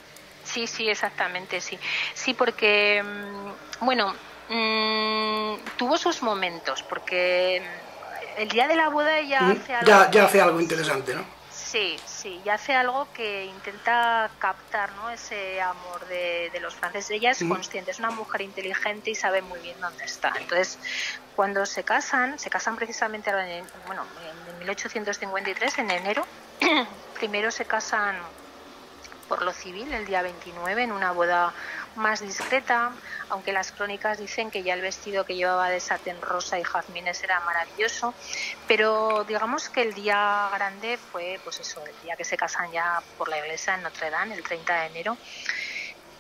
Sí, 0.43 0.65
sí, 0.67 0.89
exactamente, 0.89 1.60
sí. 1.60 1.77
Sí, 2.13 2.34
porque, 2.34 3.03
mm, 3.03 3.86
bueno, 3.86 4.15
mm, 4.49 5.56
tuvo 5.77 5.97
sus 5.97 6.21
momentos, 6.21 6.84
porque 6.84 7.62
el 8.38 8.47
día 8.49 8.67
de 8.67 8.75
la 8.75 8.89
boda 8.89 9.19
ella 9.19 9.41
mm, 9.41 9.51
hace 9.51 9.73
algo. 9.73 9.88
Ya, 9.88 10.12
ya 10.12 10.25
hace 10.25 10.41
algo 10.41 10.62
interesante, 10.62 11.13
¿no? 11.13 11.37
Sí, 11.71 11.99
sí, 12.06 12.39
y 12.45 12.49
hace 12.49 12.73
algo 12.73 13.10
que 13.13 13.43
intenta 13.45 14.32
captar 14.39 14.89
¿no? 14.93 15.10
ese 15.10 15.62
amor 15.62 16.08
de, 16.08 16.49
los 16.62 16.73
franceses. 16.73 17.12
Ella 17.12 17.32
es 17.32 17.43
consciente, 17.43 17.91
es 17.91 17.99
una 17.99 18.10
mujer 18.10 18.41
inteligente 18.41 19.12
y 19.12 19.15
sabe 19.15 19.41
muy 19.41 19.60
bien 19.60 19.75
dónde 19.82 20.06
está. 20.06 20.32
Entonces, 20.39 20.80
cuando 21.36 21.65
se 21.65 21.84
casan, 21.84 22.39
se 22.39 22.49
casan 22.49 22.77
precisamente 22.77 23.32
en, 23.32 23.65
bueno, 23.86 24.06
en 24.49 24.60
1853, 24.60 25.80
en 25.80 25.91
enero, 25.91 26.25
primero 27.19 27.51
se 27.51 27.65
casan 27.65 28.15
por 29.27 29.43
lo 29.43 29.51
civil 29.51 29.91
el 29.93 30.05
día 30.05 30.21
29 30.21 30.83
en 30.83 30.91
una 30.91 31.11
boda 31.11 31.53
más 31.95 32.21
discreta, 32.21 32.91
aunque 33.29 33.51
las 33.51 33.71
crónicas 33.71 34.17
dicen 34.17 34.51
que 34.51 34.63
ya 34.63 34.73
el 34.73 34.81
vestido 34.81 35.25
que 35.25 35.35
llevaba 35.35 35.69
de 35.69 35.79
satén 35.79 36.21
rosa 36.21 36.59
y 36.59 36.63
jazmines 36.63 37.23
era 37.23 37.39
maravilloso, 37.41 38.13
pero 38.67 39.23
digamos 39.27 39.69
que 39.69 39.81
el 39.81 39.93
día 39.93 40.49
grande 40.53 40.97
fue 40.97 41.39
pues 41.43 41.59
eso, 41.59 41.85
el 41.85 41.95
día 42.03 42.15
que 42.15 42.25
se 42.25 42.37
casan 42.37 42.71
ya 42.71 43.01
por 43.17 43.29
la 43.29 43.37
iglesia 43.39 43.75
en 43.75 43.83
Notre 43.83 44.09
Dame, 44.09 44.35
el 44.35 44.43
30 44.43 44.81
de 44.81 44.85
enero. 44.87 45.17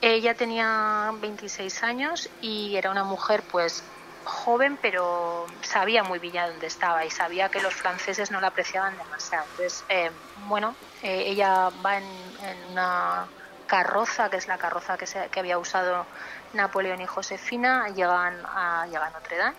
Ella 0.01 0.35
tenía 0.35 1.11
26 1.19 1.83
años 1.83 2.29
y 2.41 2.75
era 2.75 2.91
una 2.91 3.03
mujer 3.03 3.41
pues 3.51 3.83
joven, 4.27 4.77
pero 4.81 5.47
sabía 5.61 6.03
muy 6.03 6.19
bien 6.19 6.45
dónde 6.47 6.67
estaba 6.67 7.05
y 7.05 7.09
sabía 7.09 7.49
que 7.49 7.61
los 7.61 7.73
franceses 7.73 8.29
no 8.31 8.39
la 8.41 8.47
apreciaban 8.47 8.97
demasiado. 8.97 9.45
Entonces, 9.51 9.83
eh, 9.89 10.11
bueno, 10.47 10.75
eh, 11.01 11.23
ella 11.27 11.69
va 11.83 11.97
en, 11.97 12.27
una 12.71 13.27
carroza, 13.65 14.29
que 14.29 14.37
es 14.37 14.47
la 14.47 14.57
carroza 14.57 14.97
que, 14.97 15.07
se, 15.07 15.29
había 15.35 15.57
usado 15.57 16.05
Napoleón 16.53 17.01
y 17.01 17.05
Josefina, 17.05 17.87
llegan 17.89 18.45
a, 18.45 18.85
llegan 18.87 19.07
a 19.07 19.09
Notre 19.11 19.37
Dame 19.37 19.55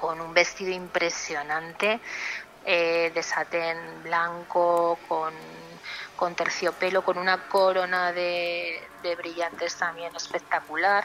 con 0.00 0.20
un 0.20 0.34
vestido 0.34 0.72
impresionante 0.72 2.00
eh, 2.64 3.12
de 3.14 3.22
satén 3.22 4.02
blanco, 4.02 4.98
con, 5.08 5.32
con 6.16 6.34
terciopelo, 6.34 7.02
con 7.02 7.18
una 7.18 7.48
corona 7.48 8.12
de, 8.12 8.82
de 9.02 9.16
brillantes 9.16 9.76
también 9.76 10.14
espectacular 10.16 11.04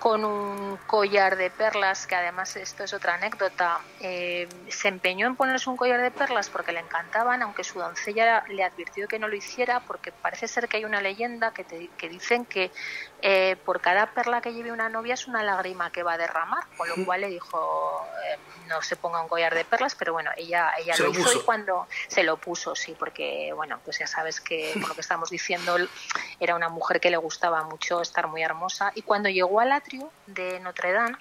con 0.00 0.24
un 0.24 0.78
collar 0.86 1.36
de 1.36 1.50
perlas, 1.50 2.06
que 2.06 2.14
además 2.14 2.56
esto 2.56 2.84
es 2.84 2.94
otra 2.94 3.14
anécdota, 3.14 3.80
eh, 4.00 4.48
se 4.68 4.88
empeñó 4.88 5.26
en 5.26 5.36
ponerse 5.36 5.68
un 5.68 5.76
collar 5.76 6.00
de 6.00 6.10
perlas 6.10 6.48
porque 6.48 6.72
le 6.72 6.80
encantaban, 6.80 7.42
aunque 7.42 7.62
su 7.62 7.78
doncella 7.78 8.42
le 8.48 8.64
advirtió 8.64 9.06
que 9.06 9.18
no 9.18 9.28
lo 9.28 9.36
hiciera, 9.36 9.80
porque 9.80 10.10
parece 10.10 10.48
ser 10.48 10.68
que 10.68 10.78
hay 10.78 10.86
una 10.86 11.02
leyenda 11.02 11.52
que, 11.52 11.64
te, 11.64 11.90
que 11.98 12.08
dicen 12.08 12.46
que 12.46 12.72
eh, 13.22 13.56
por 13.66 13.82
cada 13.82 14.06
perla 14.06 14.40
que 14.40 14.54
lleve 14.54 14.72
una 14.72 14.88
novia 14.88 15.12
es 15.12 15.26
una 15.28 15.42
lágrima 15.42 15.92
que 15.92 16.02
va 16.02 16.14
a 16.14 16.18
derramar, 16.18 16.64
con 16.78 16.88
lo 16.88 17.04
cual 17.04 17.20
le 17.20 17.28
dijo 17.28 18.06
eh, 18.24 18.38
no 18.68 18.80
se 18.80 18.96
ponga 18.96 19.20
un 19.20 19.28
collar 19.28 19.54
de 19.54 19.64
perlas, 19.64 19.94
pero 19.94 20.14
bueno, 20.14 20.30
ella, 20.36 20.72
ella 20.78 20.94
lo, 20.98 21.10
hizo 21.10 21.38
y 21.38 21.42
cuando 21.42 21.86
se 22.08 22.22
lo 22.22 22.38
puso, 22.38 22.74
sí, 22.74 22.96
porque 22.98 23.52
bueno, 23.54 23.78
pues 23.84 23.98
ya 23.98 24.06
sabes 24.06 24.40
que 24.40 24.72
por 24.80 24.88
lo 24.88 24.94
que 24.94 25.02
estamos 25.02 25.28
diciendo, 25.28 25.76
era 26.38 26.54
una 26.54 26.70
mujer 26.70 27.00
que 27.00 27.10
le 27.10 27.18
gustaba 27.18 27.62
mucho 27.64 28.00
estar 28.00 28.28
muy 28.28 28.42
hermosa 28.42 28.92
y 28.94 29.02
cuando 29.02 29.28
llegó 29.28 29.60
al 29.60 29.72
de 30.26 30.60
Notre 30.60 30.92
Dame, 30.92 31.16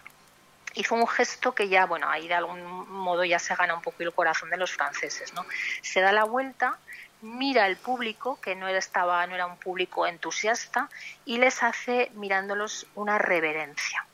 hizo 0.75 0.95
un 0.95 1.07
gesto 1.07 1.53
que 1.53 1.67
ya, 1.67 1.85
bueno, 1.85 2.09
ahí 2.09 2.27
de 2.27 2.35
algún 2.35 2.61
modo 2.89 3.23
ya 3.23 3.39
se 3.39 3.55
gana 3.55 3.75
un 3.75 3.81
poco 3.81 4.03
el 4.03 4.13
corazón 4.13 4.49
de 4.49 4.57
los 4.57 4.71
franceses, 4.71 5.33
¿no? 5.33 5.45
Se 5.81 6.01
da 6.01 6.11
la 6.11 6.23
vuelta 6.23 6.77
mira 7.21 7.65
al 7.65 7.77
público, 7.77 8.39
que 8.41 8.55
no 8.55 8.67
estaba, 8.67 9.25
no 9.27 9.35
era 9.35 9.45
un 9.45 9.57
público 9.57 10.07
entusiasta, 10.07 10.89
y 11.25 11.37
les 11.37 11.63
hace 11.63 12.11
mirándolos 12.15 12.87
una 12.95 13.17
reverencia. 13.17 14.05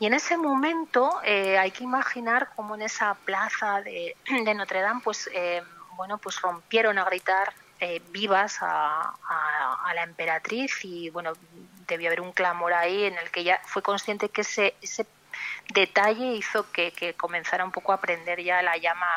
Y 0.00 0.06
en 0.06 0.14
ese 0.14 0.36
momento 0.36 1.20
eh, 1.24 1.56
hay 1.58 1.70
que 1.70 1.84
imaginar 1.84 2.50
cómo 2.56 2.74
en 2.74 2.82
esa 2.82 3.14
plaza 3.14 3.80
de, 3.82 4.16
Notre 4.54 4.80
Dame, 4.80 5.00
pues 5.02 5.30
eh, 5.32 5.62
bueno, 5.96 6.18
pues 6.18 6.40
rompieron 6.40 6.98
a 6.98 7.04
gritar 7.04 7.52
eh, 7.80 8.02
vivas 8.10 8.58
a, 8.60 9.14
la 9.94 10.02
emperatriz 10.02 10.84
y 10.84 11.10
bueno, 11.10 11.34
debió 11.86 12.08
haber 12.08 12.20
un 12.20 12.32
clamor 12.32 12.72
ahí 12.72 13.04
en 13.04 13.16
el 13.18 13.30
que 13.30 13.40
ella 13.40 13.60
fue 13.64 13.82
consciente 13.82 14.28
que 14.28 14.42
ese, 14.42 14.74
ese 14.82 15.06
detalle 15.72 16.32
hizo 16.34 16.70
que, 16.70 16.92
que 16.92 17.14
comenzara 17.14 17.64
un 17.64 17.72
poco 17.72 17.92
a 17.92 18.00
prender 18.00 18.42
ya 18.42 18.62
la 18.62 18.76
llama 18.76 19.08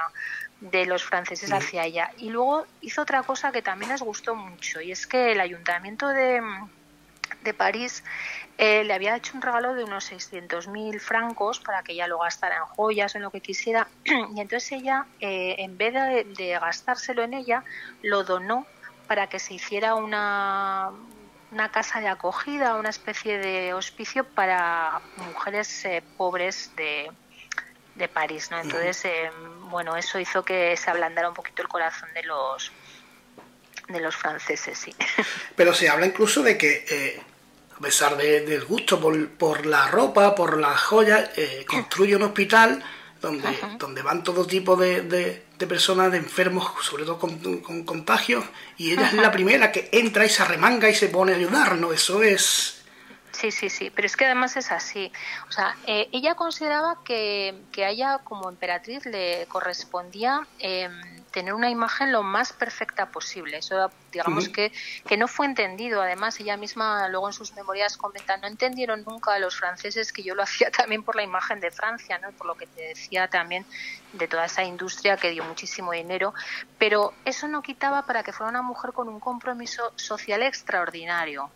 de 0.60 0.86
los 0.86 1.03
franceses 1.03 1.51
hacia 1.51 1.86
ella. 1.86 2.12
Y 2.17 2.30
luego 2.30 2.65
hizo 2.82 3.01
otra 3.01 3.23
cosa 3.23 3.51
que 3.51 3.62
también 3.62 3.91
les 3.91 4.01
gustó 4.01 4.36
mucho, 4.36 4.82
y 4.82 4.91
es 4.91 5.06
que 5.08 5.32
el 5.32 5.39
ayuntamiento 5.39 6.08
de, 6.08 6.41
de 7.43 7.53
París 7.53 8.03
eh, 8.58 8.84
le 8.84 8.93
había 8.93 9.15
hecho 9.15 9.34
un 9.36 9.41
regalo 9.41 9.75
de 9.75 9.84
unos 9.84 10.12
600.000 10.12 10.99
francos 10.99 11.60
para 11.60 11.84
que 11.84 11.93
ella 11.93 12.08
lo 12.08 12.19
gastara 12.19 12.58
en 12.58 12.65
joyas 12.65 13.13
o 13.13 13.17
en 13.17 13.23
lo 13.23 13.32
que 13.32 13.41
quisiera. 13.41 13.88
Y 14.06 14.41
entonces 14.41 14.71
ella, 14.71 15.06
eh, 15.19 15.56
en 15.60 15.77
vez 15.77 15.93
de, 15.93 16.23
de, 16.36 16.60
gastárselo 16.60 17.23
en 17.23 17.34
ella, 17.34 17.63
lo 18.01 18.23
donó 18.23 18.65
para 19.08 19.27
que 19.27 19.39
se 19.39 19.53
hiciera 19.53 19.95
una, 19.95 20.91
una 21.51 21.69
casa 21.71 21.99
de 21.99 22.07
acogida, 22.07 22.75
una 22.75 22.89
especie 22.89 23.38
de 23.38 23.73
hospicio 23.73 24.25
para 24.25 25.01
mujeres 25.17 25.86
eh, 25.86 26.03
pobres 26.17 26.71
de, 26.75 27.10
de 27.95 28.07
París, 28.07 28.49
¿no? 28.51 28.60
Entonces, 28.60 29.05
eh, 29.05 29.31
bueno, 29.69 29.95
eso 29.95 30.19
hizo 30.19 30.43
que 30.43 30.75
se 30.77 30.89
ablandara 30.89 31.29
un 31.29 31.36
poquito 31.36 31.62
el 31.62 31.67
corazón 31.67 32.10
de 32.13 32.23
los 32.23 32.71
de 33.88 33.99
los 34.01 34.15
franceses, 34.15 34.77
sí. 34.77 34.93
Pero 35.55 35.73
se 35.73 35.89
habla 35.89 36.05
incluso 36.05 36.43
de 36.43 36.57
que, 36.57 36.86
eh, 36.89 37.21
a 37.75 37.79
pesar 37.79 38.17
del 38.17 38.65
gusto 38.65 38.99
por, 38.99 39.29
por, 39.29 39.65
la 39.65 39.88
ropa, 39.88 40.36
por 40.36 40.57
las 40.57 40.79
joyas, 40.81 41.29
eh, 41.38 41.65
construye 41.67 42.15
un 42.15 42.23
hospital 42.23 42.83
donde, 43.21 43.57
donde 43.77 44.01
van 44.01 44.23
todo 44.23 44.45
tipo 44.45 44.75
de, 44.75 45.01
de, 45.01 45.43
personas, 45.65 46.11
de 46.11 46.17
enfermos, 46.19 46.71
sobre 46.83 47.05
todo 47.05 47.17
con, 47.17 47.39
con 47.61 47.83
contagios, 47.83 48.45
y 48.77 48.91
ella 48.91 49.07
es 49.07 49.13
la 49.13 49.31
primera 49.31 49.71
que 49.71 49.89
entra 49.91 50.25
y 50.25 50.29
se 50.29 50.43
arremanga 50.43 50.89
y 50.89 50.93
se 50.93 51.07
pone 51.07 51.33
a 51.33 51.35
ayudarnos. 51.37 51.95
Eso 51.95 52.21
es 52.21 52.77
Sí, 53.39 53.51
sí, 53.51 53.69
sí, 53.69 53.91
pero 53.93 54.07
es 54.07 54.17
que 54.17 54.25
además 54.25 54.57
es 54.57 54.71
así. 54.71 55.11
O 55.47 55.51
sea, 55.51 55.75
eh, 55.85 56.09
ella 56.11 56.33
consideraba 56.33 57.03
que, 57.03 57.53
que, 57.71 57.85
a 57.85 57.89
ella 57.89 58.19
como 58.23 58.49
emperatriz 58.49 59.05
le 59.05 59.45
correspondía 59.47 60.47
eh, 60.57 60.89
tener 61.38 61.54
una 61.54 61.69
imagen 61.69 62.12
lo 62.12 62.23
más 62.23 62.52
perfecta 62.52 63.12
posible. 63.12 63.60
Eso, 63.60 63.91
digamos 64.12 64.50
que, 64.50 64.71
que 65.06 65.17
no 65.17 65.28
fue 65.28 65.45
entendido. 65.45 66.02
Además, 66.02 66.39
ella 66.39 66.58
misma 66.58 67.08
luego 67.10 67.28
en 67.28 67.34
sus 67.34 67.54
memorias 67.54 67.95
comenta, 67.95 68.38
no 68.38 68.47
entendieron 68.47 69.04
nunca 69.04 69.36
a 69.36 69.39
los 69.39 69.56
franceses 69.56 70.12
que 70.12 70.23
yo 70.23 70.34
lo 70.34 70.41
hacía 70.47 70.71
también 70.71 71.04
por 71.04 71.15
la 71.15 71.21
imagen 71.21 71.60
de 71.60 71.69
Francia, 71.69 72.17
¿no? 72.17 72.32
por 72.32 72.47
lo 72.47 72.56
que 72.56 72.65
te 72.65 72.82
decía 72.88 73.28
también 73.28 73.67
de 74.13 74.28
toda 74.28 74.45
esa 74.45 74.63
industria 74.63 75.15
que 75.15 75.30
dio 75.30 75.43
muchísimo 75.43 75.91
dinero. 75.91 76.34
Pero 76.80 77.13
eso 77.23 77.47
no 77.47 77.62
quitaba 77.62 78.08
para 78.08 78.23
que 78.23 78.34
fuera 78.34 78.50
una 78.50 78.63
mujer 78.63 78.93
con 78.93 79.08
un 79.08 79.19
compromiso 79.19 79.93
social 79.95 80.41
extraordinario 80.41 81.52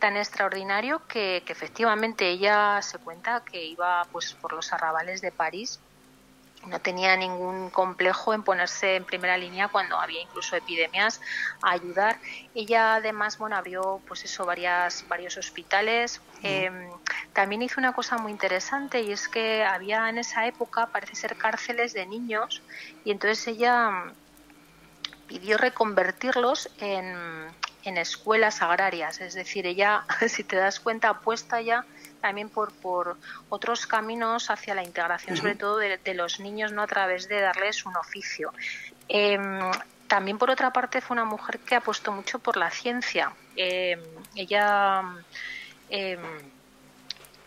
tan 0.00 0.16
extraordinario 0.16 1.06
que, 1.06 1.44
efectivamente 1.46 2.30
ella 2.30 2.80
se 2.80 2.98
cuenta 2.98 3.44
que 3.44 3.62
iba 3.62 4.02
pues 4.10 4.32
por 4.32 4.54
los 4.54 4.72
arrabales 4.72 5.20
de 5.20 5.30
París 5.30 5.78
no 6.66 6.80
tenía 6.80 7.16
ningún 7.16 7.70
complejo 7.70 8.34
en 8.34 8.42
ponerse 8.42 8.96
en 8.96 9.04
primera 9.04 9.36
línea 9.38 9.68
cuando 9.68 9.98
había 9.98 10.20
incluso 10.20 10.56
epidemias 10.56 11.20
a 11.62 11.72
ayudar. 11.72 12.20
Ella 12.54 12.96
además 12.96 13.38
bueno 13.38 13.56
abrió 13.56 14.02
pues 14.06 14.24
eso 14.24 14.44
varias 14.44 15.06
varios 15.08 15.36
hospitales. 15.38 16.20
Em, 16.42 16.90
también 17.32 17.62
hizo 17.62 17.80
una 17.80 17.92
cosa 17.92 18.18
muy 18.18 18.32
interesante 18.32 19.00
y 19.02 19.12
es 19.12 19.28
que 19.28 19.64
había 19.64 20.08
en 20.08 20.18
esa 20.18 20.46
época 20.46 20.90
parece 20.92 21.16
ser 21.16 21.36
cárceles 21.36 21.92
de 21.92 22.06
niños 22.06 22.62
y 23.04 23.10
entonces 23.10 23.46
ella 23.48 24.14
pidió 25.26 25.56
reconvertirlos 25.58 26.70
en, 26.78 27.54
en 27.84 27.96
escuelas 27.96 28.62
agrarias, 28.62 29.20
es 29.20 29.34
decir, 29.34 29.66
ella, 29.66 30.04
si 30.28 30.44
te 30.44 30.56
das 30.56 30.80
cuenta, 30.80 31.08
apuesta 31.08 31.60
ya 31.60 31.86
también 32.20 32.48
por, 32.48 32.72
por 32.72 33.16
otros 33.48 33.86
caminos 33.86 34.50
hacia 34.50 34.74
la 34.74 34.82
integración, 34.82 35.36
sobre 35.36 35.54
todo 35.54 35.78
de, 35.78 36.14
los 36.14 36.40
niños, 36.40 36.72
no 36.72 36.82
a 36.82 36.86
través 36.86 37.28
de 37.28 37.40
darles 37.40 37.86
un 37.86 37.96
oficio. 37.96 38.52
Em, 39.08 39.60
también, 40.06 40.38
por 40.38 40.50
otra 40.50 40.72
parte, 40.72 41.00
fue 41.00 41.14
una 41.14 41.24
mujer 41.24 41.60
que 41.60 41.74
apostó 41.74 42.12
mucho 42.12 42.38
por 42.38 42.56
la 42.56 42.70
ciencia. 42.70 43.32
Em, 43.56 44.00
ella 44.34 45.02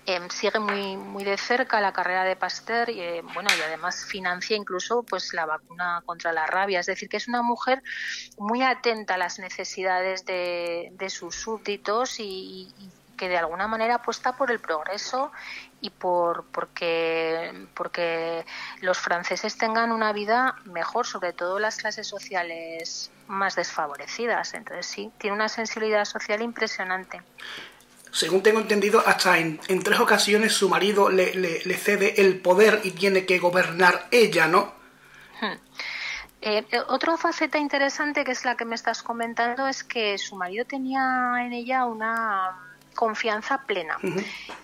Em, 0.05 0.29
sigue 0.29 0.59
muy 0.59 0.97
muy 0.97 1.23
de 1.23 1.37
cerca 1.37 1.79
la 1.79 1.93
carrera 1.93 2.25
de 2.25 2.35
Pasteur 2.35 2.89
y 2.89 2.99
eh, 2.99 3.21
bueno 3.33 3.49
y 3.57 3.61
además 3.61 4.03
financia 4.03 4.57
incluso 4.57 5.03
pues 5.03 5.33
la 5.33 5.45
vacuna 5.45 6.03
contra 6.05 6.33
la 6.33 6.45
rabia 6.45 6.81
es 6.81 6.87
decir 6.87 7.07
que 7.07 7.15
es 7.15 7.29
una 7.29 7.41
mujer 7.41 7.81
muy 8.37 8.63
atenta 8.63 9.13
a 9.13 9.17
las 9.17 9.39
necesidades 9.39 10.25
de, 10.25 10.91
sus 11.09 11.35
súbditos 11.35 12.19
y, 12.19 12.73
que 13.17 13.29
de 13.29 13.37
alguna 13.37 13.67
manera 13.67 13.95
apuesta 13.95 14.35
por 14.35 14.51
el 14.51 14.59
progreso 14.59 15.31
y 15.81 15.89
por 15.89 16.45
porque 16.45 17.67
porque 17.73 18.45
los 18.81 18.97
franceses 18.99 19.57
tengan 19.57 19.91
una 19.91 20.13
vida 20.13 20.55
mejor 20.65 21.05
sobre 21.05 21.33
todo 21.33 21.59
las 21.59 21.77
clases 21.77 22.07
sociales 22.07 23.11
más 23.27 23.55
desfavorecidas 23.55 24.53
entonces 24.53 24.85
sí 24.85 25.11
tiene 25.17 25.35
una 25.35 25.49
sensibilidad 25.49 26.05
social 26.05 26.41
impresionante 26.41 27.21
según 28.13 28.43
tengo 28.43 28.59
entendido, 28.59 29.03
hasta 29.05 29.39
en, 29.39 29.57
tres 29.83 29.99
ocasiones 29.99 30.53
su 30.53 30.69
marido 30.69 31.09
le, 31.09 31.33
le, 31.33 31.77
cede 31.77 32.21
el 32.21 32.39
poder 32.41 32.79
y 32.83 32.91
tiene 32.91 33.25
que 33.25 33.39
gobernar 33.39 34.07
ella, 34.11 34.47
¿no? 34.47 34.71
Hmm. 35.41 35.57
Eh, 36.45 36.63
eh, 36.71 36.79
otra 36.89 37.17
faceta 37.17 37.57
interesante 37.57 38.23
que 38.23 38.33
es 38.33 38.45
la 38.45 38.55
que 38.55 38.65
me 38.65 38.75
estás 38.75 39.01
comentando 39.01 39.65
es 39.65 39.83
que 39.83 40.17
su 40.19 40.35
marido 40.35 40.65
tenía 40.65 41.33
en 41.39 41.53
ella 41.53 41.85
una 41.85 42.72
confianza 42.93 43.63
plena. 43.65 43.97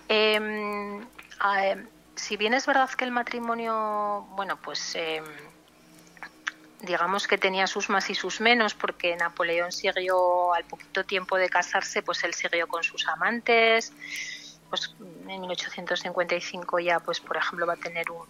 Em, 0.08 1.04
si 2.16 2.36
bien 2.36 2.54
es 2.54 2.66
verdad 2.66 2.90
que 2.90 3.04
el 3.04 3.10
matrimonio, 3.10 4.26
bueno, 4.30 4.56
pues 4.56 4.94
em, 4.94 5.24
digamos 6.82 7.26
que 7.26 7.38
tenía 7.38 7.66
sus 7.66 7.88
más 7.90 8.10
y 8.10 8.14
sus 8.14 8.40
menos, 8.40 8.74
porque 8.74 9.16
Napoleón 9.16 9.72
siguió 9.72 10.52
al 10.54 10.64
poquito 10.64 11.04
tiempo 11.04 11.36
de 11.36 11.48
casarse, 11.48 12.02
pues 12.02 12.24
él 12.24 12.34
siguió 12.34 12.66
con 12.68 12.82
sus 12.82 13.06
amantes, 13.08 13.92
pues 14.68 14.94
en 15.28 15.40
1855 15.40 16.78
ya, 16.78 17.00
pues 17.00 17.20
por 17.20 17.36
ejemplo, 17.36 17.66
va 17.66 17.74
a 17.74 17.76
tener 17.76 18.10
un, 18.10 18.26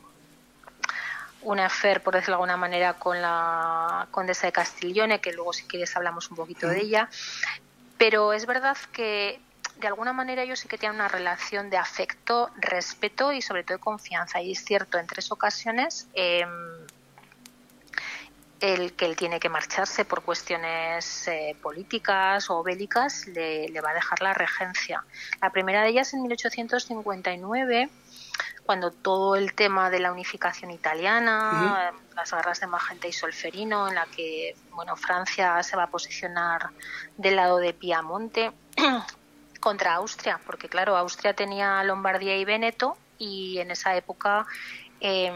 un 1.42 1.60
affair, 1.60 2.02
por 2.02 2.14
decirlo 2.14 2.32
de 2.32 2.42
alguna 2.42 2.56
manera, 2.56 2.94
con 2.94 3.20
la 3.20 4.08
condesa 4.10 4.46
de 4.46 4.52
Castiglione, 4.52 5.20
que 5.20 5.32
luego 5.32 5.52
si 5.52 5.64
quieres 5.64 5.96
hablamos 5.96 6.30
un 6.30 6.36
poquito 6.36 6.66
de 6.68 6.80
ella. 6.80 7.08
Pero 7.98 8.32
es 8.32 8.46
verdad 8.46 8.76
que 8.92 9.40
de 9.80 9.86
alguna 9.86 10.12
manera 10.12 10.42
ellos 10.42 10.60
sí 10.60 10.68
que 10.68 10.78
tienen 10.78 10.96
una 10.96 11.08
relación 11.08 11.70
de 11.70 11.76
afecto, 11.76 12.50
respeto 12.56 13.32
y 13.32 13.42
sobre 13.42 13.64
todo 13.64 13.78
de 13.78 13.82
confianza. 13.82 14.40
Y 14.40 14.52
es 14.52 14.64
cierto, 14.64 14.98
en 14.98 15.06
tres 15.06 15.32
ocasiones 15.32 16.08
em, 16.14 16.50
el 18.60 18.92
que 18.92 19.06
él 19.06 19.16
tiene 19.16 19.40
que 19.40 19.48
marcharse 19.48 20.04
por 20.04 20.22
cuestiones 20.22 21.26
eh, 21.28 21.56
políticas 21.62 22.50
o 22.50 22.62
bélicas 22.62 23.26
le, 23.26 23.68
le, 23.68 23.80
va 23.80 23.90
a 23.90 23.94
dejar 23.94 24.20
la 24.20 24.34
regencia. 24.34 25.02
La 25.40 25.50
primera 25.50 25.82
de 25.82 25.88
ellas 25.88 26.12
en 26.12 26.22
1859 26.22 27.88
cuando 28.64 28.92
todo 28.92 29.34
el 29.34 29.54
tema 29.54 29.90
de 29.90 29.98
la 29.98 30.12
unificación 30.12 30.70
italiana, 30.70 31.92
las 32.14 32.30
guerras 32.30 32.60
de 32.60 32.68
Magenta 32.68 33.08
y 33.08 33.12
Solferino, 33.12 33.88
en 33.88 33.96
la 33.96 34.06
que 34.06 34.54
bueno 34.70 34.94
Francia 34.94 35.60
se 35.64 35.76
va 35.76 35.84
a 35.84 35.86
posicionar 35.88 36.70
del 37.16 37.34
lado 37.34 37.58
de 37.58 37.72
Piamonte 37.72 38.52
contra 39.60 39.94
Austria, 39.94 40.40
porque 40.46 40.68
claro, 40.68 40.96
Austria 40.96 41.34
tenía 41.34 41.82
Lombardía 41.84 42.36
y 42.36 42.44
Véneto 42.44 42.96
y 43.18 43.58
en 43.58 43.70
esa 43.70 43.94
época 43.94 44.46
eh, 45.00 45.32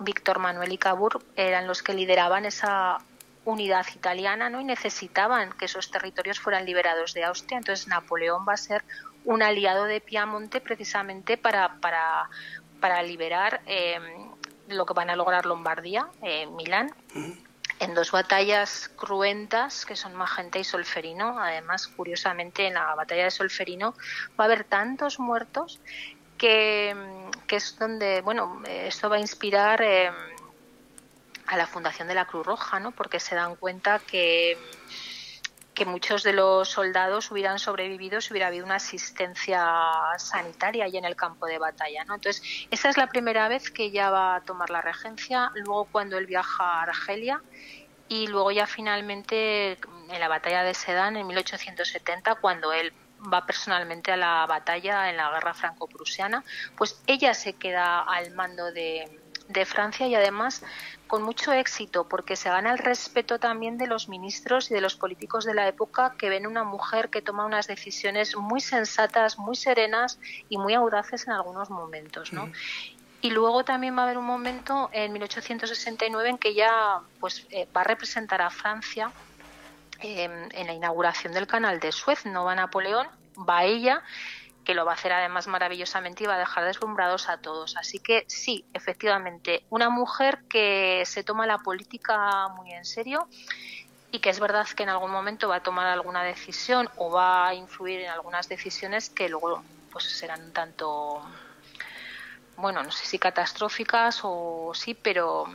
Víctor 0.00 0.38
Manuel 0.38 0.72
y 0.72 0.78
Cavour 0.78 1.22
eran 1.36 1.66
los 1.66 1.82
que 1.82 1.94
lideraban 1.94 2.44
esa 2.44 2.98
unidad 3.44 3.86
italiana 3.94 4.50
¿no? 4.50 4.60
y 4.60 4.64
necesitaban 4.64 5.52
que 5.52 5.64
esos 5.64 5.90
territorios 5.90 6.38
fueran 6.40 6.66
liberados 6.66 7.14
de 7.14 7.24
Austria. 7.24 7.58
Entonces 7.58 7.88
Napoleón 7.88 8.44
va 8.46 8.54
a 8.54 8.58
ser 8.58 8.84
un 9.24 9.42
aliado 9.42 9.84
de 9.84 10.00
Piamonte 10.00 10.60
precisamente 10.60 11.36
para, 11.38 11.76
para 11.80 12.28
para 12.80 13.02
liberar 13.02 13.60
eh, 13.66 13.98
lo 14.68 14.86
que 14.86 14.94
van 14.94 15.10
a 15.10 15.16
lograr 15.16 15.46
Lombardía, 15.46 16.08
eh, 16.22 16.46
Milán, 16.46 16.92
en 17.80 17.94
dos 17.94 18.10
batallas 18.10 18.90
cruentas 18.96 19.86
que 19.86 19.96
son 19.96 20.14
Magenta 20.14 20.58
y 20.58 20.64
Solferino. 20.64 21.38
Además, 21.38 21.86
curiosamente, 21.88 22.66
en 22.66 22.74
la 22.74 22.94
batalla 22.94 23.24
de 23.24 23.30
Solferino 23.30 23.94
va 24.38 24.44
a 24.44 24.46
haber 24.46 24.64
tantos 24.64 25.18
muertos 25.18 25.80
que, 26.36 26.94
es 27.48 27.78
donde, 27.78 28.20
bueno, 28.22 28.62
esto 28.66 29.08
va 29.08 29.16
a 29.16 29.20
inspirar 29.20 29.82
eh, 29.82 30.10
a 31.46 31.56
la 31.56 31.66
fundación 31.66 32.08
de 32.08 32.14
la 32.14 32.26
Cruz 32.26 32.46
Roja, 32.46 32.78
¿no? 32.80 32.92
Porque 32.92 33.20
se 33.20 33.34
dan 33.34 33.56
cuenta 33.56 33.98
que 33.98 34.56
que 35.78 35.84
muchos 35.84 36.24
de 36.24 36.32
los 36.32 36.68
soldados 36.68 37.30
hubieran 37.30 37.60
sobrevivido 37.60 38.20
si 38.20 38.32
hubiera 38.32 38.48
habido 38.48 38.66
una 38.66 38.74
asistencia 38.74 39.64
sanitaria 40.16 40.86
ahí 40.86 40.96
en 40.96 41.04
el 41.04 41.14
campo 41.14 41.46
de 41.46 41.58
batalla. 41.58 42.04
¿no? 42.04 42.16
Entonces, 42.16 42.42
esa 42.72 42.88
es 42.88 42.96
la 42.96 43.06
primera 43.06 43.46
vez 43.46 43.70
que 43.70 43.84
ella 43.84 44.10
va 44.10 44.34
a 44.34 44.40
tomar 44.40 44.70
la 44.70 44.80
regencia, 44.80 45.52
luego 45.54 45.84
cuando 45.84 46.18
él 46.18 46.26
viaja 46.26 46.64
a 46.64 46.82
Argelia 46.82 47.40
y 48.08 48.26
luego 48.26 48.50
ya 48.50 48.66
finalmente 48.66 49.78
en 50.10 50.18
la 50.18 50.26
batalla 50.26 50.64
de 50.64 50.74
Sedan 50.74 51.16
en 51.16 51.24
1870, 51.28 52.34
cuando 52.36 52.72
él 52.72 52.92
va 53.32 53.46
personalmente 53.46 54.10
a 54.10 54.16
la 54.16 54.46
batalla 54.46 55.10
en 55.10 55.16
la 55.16 55.30
guerra 55.30 55.54
franco-prusiana, 55.54 56.42
pues 56.76 57.00
ella 57.06 57.34
se 57.34 57.52
queda 57.52 58.00
al 58.00 58.32
mando 58.32 58.72
de, 58.72 59.08
de 59.46 59.64
Francia 59.64 60.08
y 60.08 60.16
además 60.16 60.64
con 61.08 61.22
mucho 61.22 61.52
éxito 61.52 62.06
porque 62.06 62.36
se 62.36 62.50
gana 62.50 62.70
el 62.70 62.78
respeto 62.78 63.40
también 63.40 63.78
de 63.78 63.86
los 63.86 64.08
ministros 64.08 64.70
y 64.70 64.74
de 64.74 64.80
los 64.80 64.94
políticos 64.94 65.44
de 65.44 65.54
la 65.54 65.66
época 65.66 66.14
que 66.16 66.28
ven 66.28 66.46
una 66.46 66.62
mujer 66.62 67.08
que 67.08 67.22
toma 67.22 67.46
unas 67.46 67.66
decisiones 67.66 68.36
muy 68.36 68.60
sensatas, 68.60 69.38
muy 69.38 69.56
serenas 69.56 70.20
y 70.48 70.58
muy 70.58 70.74
audaces 70.74 71.26
en 71.26 71.32
algunos 71.32 71.70
momentos, 71.70 72.32
¿no? 72.32 72.52
Y 73.20 73.30
luego 73.30 73.64
también 73.64 73.96
va 73.96 74.02
a 74.02 74.04
haber 74.04 74.18
un 74.18 74.26
momento 74.26 74.90
en 74.92 75.12
1869 75.12 76.28
en 76.28 76.38
que 76.38 76.50
ella 76.50 77.00
pues 77.18 77.46
eh, 77.50 77.66
va 77.76 77.80
a 77.80 77.84
representar 77.84 78.40
a 78.42 78.50
Francia 78.50 79.10
em, 80.00 80.48
en 80.52 80.66
la 80.68 80.72
inauguración 80.72 81.32
del 81.32 81.48
canal 81.48 81.80
de 81.80 81.90
Suez, 81.90 82.26
no 82.26 82.44
va 82.44 82.54
Napoleón, 82.54 83.08
va 83.36 83.64
ella 83.64 84.04
que 84.68 84.74
lo 84.74 84.84
va 84.84 84.92
a 84.92 84.94
hacer 84.96 85.14
además 85.14 85.46
maravillosamente 85.46 86.24
y 86.24 86.26
va 86.26 86.34
a 86.34 86.38
dejar 86.38 86.62
deslumbrados 86.66 87.30
a 87.30 87.38
todos. 87.38 87.74
Así 87.78 88.00
que 88.00 88.26
sí, 88.26 88.66
efectivamente, 88.74 89.64
una 89.70 89.88
mujer 89.88 90.40
que 90.46 91.04
se 91.06 91.24
toma 91.24 91.46
la 91.46 91.56
política 91.56 92.48
muy 92.48 92.74
en 92.74 92.84
serio 92.84 93.26
y 94.10 94.18
que 94.18 94.28
es 94.28 94.38
verdad 94.38 94.66
que 94.66 94.82
en 94.82 94.90
algún 94.90 95.10
momento 95.10 95.48
va 95.48 95.56
a 95.56 95.62
tomar 95.62 95.86
alguna 95.86 96.22
decisión 96.22 96.90
o 96.96 97.10
va 97.10 97.48
a 97.48 97.54
influir 97.54 98.00
en 98.02 98.10
algunas 98.10 98.50
decisiones 98.50 99.08
que 99.08 99.30
luego 99.30 99.62
pues 99.90 100.04
serán 100.04 100.52
tanto 100.52 101.22
bueno, 102.58 102.82
no 102.82 102.92
sé 102.92 103.06
si 103.06 103.18
catastróficas 103.18 104.20
o 104.22 104.72
sí, 104.74 104.92
pero 104.92 105.46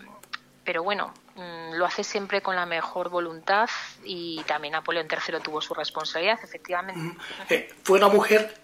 pero 0.64 0.82
bueno, 0.82 1.14
mm, 1.36 1.74
lo 1.76 1.86
hace 1.86 2.03
siempre 2.03 2.41
con 2.41 2.55
la 2.55 2.66
mejor 2.66 3.09
voluntad 3.09 3.70
y 4.03 4.41
también 4.47 4.72
Napoleón 4.72 5.07
III 5.07 5.39
tuvo 5.39 5.61
su 5.61 5.76
responsabilidad, 5.76 6.39
efectivamente. 6.41 7.16
Eh, 7.49 7.70
fue 7.84 7.99
una 7.99 8.07
mujer 8.07 8.62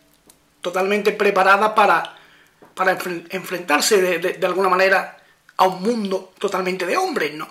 totalmente 0.61 1.11
preparada 1.11 1.73
para, 1.73 2.15
para 2.73 2.97
enfrentarse 3.29 4.01
de, 4.01 4.33
de, 4.33 4.45
alguna 4.45 4.69
manera 4.69 5.17
a 5.57 5.67
un 5.67 5.81
mundo 5.81 6.33
totalmente 6.39 6.85
de 6.85 6.97
hombres, 6.97 7.33
¿no? 7.33 7.47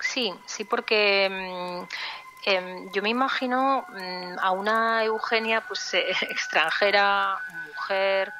Sí, 0.00 0.32
sí, 0.46 0.64
porque 0.64 1.28
mm, 1.30 2.48
em, 2.50 2.92
yo 2.92 3.02
me 3.02 3.10
imagino 3.10 3.86
mm, 3.88 4.38
a 4.40 4.50
una 4.50 5.04
Eugenia 5.04 5.60
pues 5.60 5.94
eh, 5.94 6.06
extranjera, 6.30 7.38
mujer, 7.66 8.32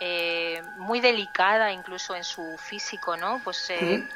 eh, 0.00 0.62
muy 0.78 1.00
delicada 1.00 1.72
incluso 1.72 2.14
en 2.16 2.24
su 2.24 2.56
físico, 2.58 3.16
¿no? 3.16 3.40
Pues 3.44 3.70
eh, 3.70 4.06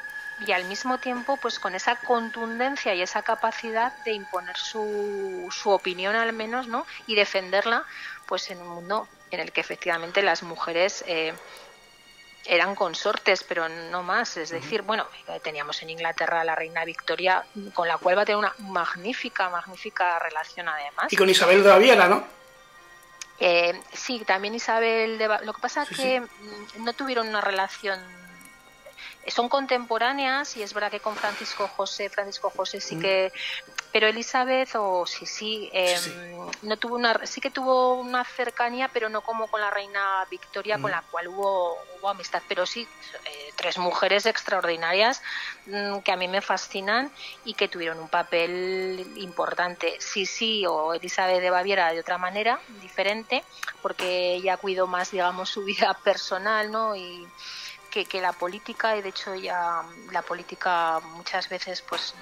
y 0.45 0.51
al 0.51 0.65
mismo 0.65 0.97
tiempo 0.97 1.37
pues 1.37 1.59
con 1.59 1.75
esa 1.75 1.95
contundencia 1.95 2.93
y 2.93 3.01
esa 3.01 3.21
capacidad 3.21 3.93
de 4.03 4.13
imponer 4.13 4.57
su, 4.57 5.47
su 5.51 5.69
opinión 5.69 6.15
al 6.15 6.33
menos, 6.33 6.67
¿no? 6.67 6.85
Y 7.07 7.15
defenderla 7.15 7.85
pues 8.31 8.49
en 8.49 8.61
un 8.61 8.69
mundo 8.69 9.09
en 9.29 9.41
el 9.41 9.51
que 9.51 9.59
efectivamente 9.59 10.21
las 10.21 10.41
mujeres 10.41 11.03
eh, 11.05 11.33
eran 12.45 12.75
consortes, 12.75 13.43
pero 13.43 13.67
no 13.67 14.03
más. 14.03 14.37
Es 14.37 14.51
decir, 14.51 14.83
bueno, 14.83 15.05
teníamos 15.43 15.81
en 15.81 15.89
Inglaterra 15.89 16.39
a 16.39 16.45
la 16.45 16.55
reina 16.55 16.85
Victoria, 16.85 17.43
con 17.73 17.89
la 17.89 17.97
cual 17.97 18.17
va 18.17 18.21
a 18.21 18.25
tener 18.25 18.37
una 18.37 18.55
magnífica, 18.59 19.49
magnífica 19.49 20.17
relación 20.19 20.69
además. 20.69 21.11
Y 21.11 21.17
con 21.17 21.29
Isabel 21.29 21.61
de 21.61 21.69
Baviera, 21.71 22.07
¿no? 22.07 22.23
Eh, 23.37 23.77
sí, 23.91 24.23
también 24.25 24.55
Isabel 24.55 25.17
de 25.17 25.27
Lo 25.43 25.51
que 25.51 25.61
pasa 25.61 25.83
es 25.83 25.89
que 25.89 26.23
no 26.77 26.93
tuvieron 26.93 27.27
una 27.27 27.41
relación 27.41 27.99
son 29.27 29.49
contemporáneas 29.49 30.57
y 30.57 30.63
es 30.63 30.73
verdad 30.73 30.89
que 30.89 30.99
con 30.99 31.15
Francisco 31.15 31.67
José, 31.67 32.09
Francisco 32.09 32.49
José 32.49 32.81
sí 32.81 32.95
mm. 32.95 32.99
que, 32.99 33.33
pero 33.91 34.07
Elizabeth 34.07 34.75
o 34.75 35.05
sí 35.05 35.25
sí, 35.25 35.69
em, 35.73 36.01
no 36.63 36.77
tuvo 36.77 36.95
una, 36.95 37.25
sí 37.25 37.39
que 37.39 37.51
tuvo 37.51 37.95
una 37.95 38.23
cercanía, 38.23 38.89
pero 38.91 39.09
no 39.09 39.21
como 39.21 39.47
con 39.47 39.61
la 39.61 39.69
reina 39.69 40.25
Victoria 40.29 40.75
con 40.75 40.89
mm. 40.89 40.95
la 40.95 41.01
cual 41.03 41.27
hubo, 41.27 41.77
hubo 41.99 42.09
amistad, 42.09 42.41
pero 42.47 42.65
sí 42.65 42.87
eh, 43.25 43.53
tres 43.55 43.77
mujeres 43.77 44.25
extraordinarias 44.25 45.21
mm, 45.67 45.99
que 45.99 46.11
a 46.11 46.15
mí 46.15 46.27
me 46.27 46.41
fascinan 46.41 47.11
y 47.45 47.53
que 47.53 47.67
tuvieron 47.67 47.99
un 47.99 48.09
papel 48.09 49.13
importante. 49.17 49.97
Sí 49.99 50.25
sí 50.25 50.65
o 50.65 50.93
Elizabeth 50.93 51.41
de 51.41 51.49
Baviera 51.49 51.93
de 51.93 51.99
otra 51.99 52.17
manera 52.17 52.59
diferente 52.81 53.43
porque 53.81 54.33
ella 54.33 54.57
cuidó 54.57 54.87
más 54.87 55.11
digamos 55.11 55.49
su 55.49 55.63
vida 55.65 55.93
personal, 56.03 56.71
¿no? 56.71 56.95
y 56.95 57.27
que, 57.91 58.21
la 58.21 58.33
política, 58.33 58.95
y 58.95 59.01
de 59.01 59.09
hecho 59.09 59.35
ya 59.35 59.83
la 60.11 60.21
política 60.21 60.99
muchas 61.03 61.49
veces 61.49 61.81
pues 61.81 62.15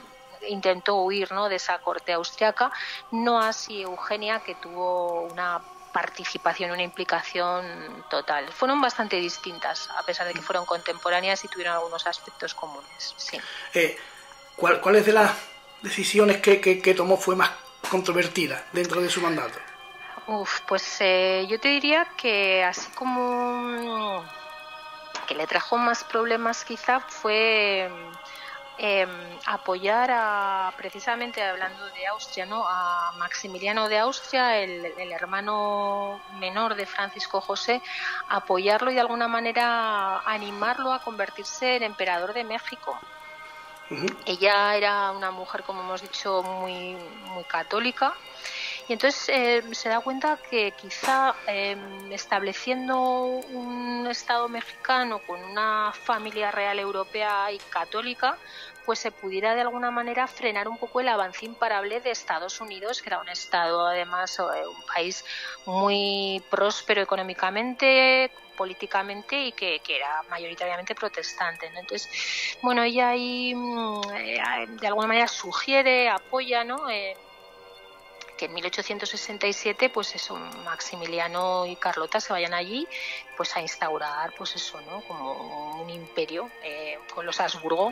intentó 0.48 0.96
huir 1.04 1.32
¿no? 1.32 1.48
de 1.48 1.58
esa 1.58 1.78
corte 1.80 2.12
austriaca, 2.14 2.72
no 3.12 3.40
así 3.40 3.82
Eugenia, 3.82 4.40
que 4.40 4.56
tuvo 4.56 5.22
una 5.22 5.62
participación, 5.94 6.72
una 6.72 6.84
implicación 6.84 8.06
total. 8.10 8.52
Fueron 8.52 8.82
bastante 8.82 9.18
distintas, 9.18 9.90
a 9.98 10.04
pesar 10.04 10.28
de 10.28 10.34
que 10.34 10.42
fueron 10.42 10.66
contemporáneas 10.66 11.44
y 11.44 11.48
tuvieron 11.48 11.76
algunos 11.76 12.06
aspectos 12.08 12.54
comunes. 12.54 13.14
Sí. 13.18 13.40
Eh, 13.74 13.98
¿cuál, 14.56 14.82
¿Cuáles 14.82 15.06
de 15.06 15.14
las 15.14 15.32
decisiones 15.82 16.38
que, 16.38 16.60
que, 16.60 16.94
tomó 16.94 17.18
fue 17.18 17.36
más 17.36 17.52
controvertida 17.90 18.66
dentro 18.72 19.02
de 19.02 19.10
su 19.10 19.22
mandato? 19.22 19.60
Uf, 20.28 20.62
pues 20.68 20.98
eh, 21.00 21.48
yo 21.50 21.60
te 21.60 21.70
diría 21.70 22.08
que 22.16 22.64
así 22.64 22.90
como 22.92 24.24
que 25.30 25.36
le 25.36 25.46
trajo 25.46 25.78
más 25.78 26.04
problemas 26.04 26.66
quizá 26.66 27.02
fue 27.02 27.88
em, 28.80 29.10
apoyar 29.46 30.10
a, 30.12 30.74
precisamente 30.76 31.40
hablando 31.44 31.86
de 31.92 32.08
Austria, 32.08 32.48
¿no? 32.48 32.66
a 32.68 33.12
Maximiliano 33.18 33.88
de 33.90 34.00
Austria, 34.00 34.58
el, 34.58 35.12
hermano 35.12 36.20
menor 36.40 36.74
de 36.74 36.88
Francisco 36.88 37.42
José, 37.42 37.80
apoyarlo 38.28 38.90
y 38.90 38.96
de 38.96 39.02
alguna 39.02 39.28
manera 39.28 40.18
animarlo 40.26 40.92
a 40.92 41.04
convertirse 41.04 41.76
en 41.76 41.84
emperador 41.84 42.34
de 42.34 42.44
México. 42.44 43.00
Ella 44.26 44.76
era 44.76 45.12
una 45.12 45.30
mujer, 45.30 45.62
como 45.62 45.82
hemos 45.82 46.02
dicho, 46.02 46.42
muy, 46.42 46.96
muy 47.26 47.44
católica. 47.44 48.16
Y 48.90 48.94
entonces 48.94 49.30
eh, 49.30 49.62
se 49.72 49.88
da 49.88 50.00
cuenta 50.00 50.42
que 50.50 50.72
quizá 50.72 51.36
em, 51.46 52.12
estableciendo 52.12 52.98
un 53.00 54.08
Estado 54.08 54.50
mexicano 54.50 55.20
con 55.28 55.44
una 55.44 55.94
familia 55.94 56.50
real 56.50 56.80
europea 56.80 57.52
y 57.52 57.60
católica, 57.70 58.40
pues 58.84 58.98
se 58.98 59.12
pudiera 59.12 59.54
de 59.54 59.62
alguna 59.62 59.92
manera 59.92 60.26
frenar 60.28 60.68
un 60.68 60.80
poco 60.80 61.02
el 61.02 61.08
avance 61.08 61.46
imparable 61.46 62.02
de 62.02 62.10
Estados 62.10 62.60
Unidos, 62.62 63.04
que 63.04 63.10
era 63.10 63.20
un 63.20 63.30
Estado 63.30 63.86
además, 63.86 64.40
eh, 64.40 64.66
un 64.66 64.84
país 64.96 65.24
muy 65.68 66.44
próspero 66.50 67.04
económicamente, 67.04 68.34
políticamente 68.58 69.40
y 69.40 69.52
que, 69.52 69.80
era 69.88 70.24
mayoritariamente 70.30 70.96
protestante. 70.96 71.68
Entonces, 71.68 72.10
bueno, 72.64 72.82
ella 72.82 73.10
ahí 73.10 73.54
mm, 73.54 74.02
eh, 74.16 74.66
de 74.68 74.88
alguna 74.88 75.10
manera 75.10 75.28
sugiere, 75.28 76.10
apoya, 76.10 76.64
¿no? 76.64 76.90
Eh, 76.90 77.14
que 78.40 78.46
en 78.46 78.54
1867 78.54 79.90
pues 79.90 80.16
eso 80.16 80.38
Maximiliano 80.64 81.66
y 81.66 81.76
Carlota 81.76 82.22
se 82.22 82.32
vayan 82.32 82.54
allí 82.54 82.88
pues 83.36 83.54
a 83.58 83.60
instaurar 83.60 84.34
pues 84.38 84.56
eso 84.56 84.80
no 84.90 85.02
como 85.02 85.82
un 85.82 85.90
imperio 85.90 86.50
eh, 86.64 86.98
con 87.14 87.26
los 87.26 87.42
Habsburgo 87.42 87.92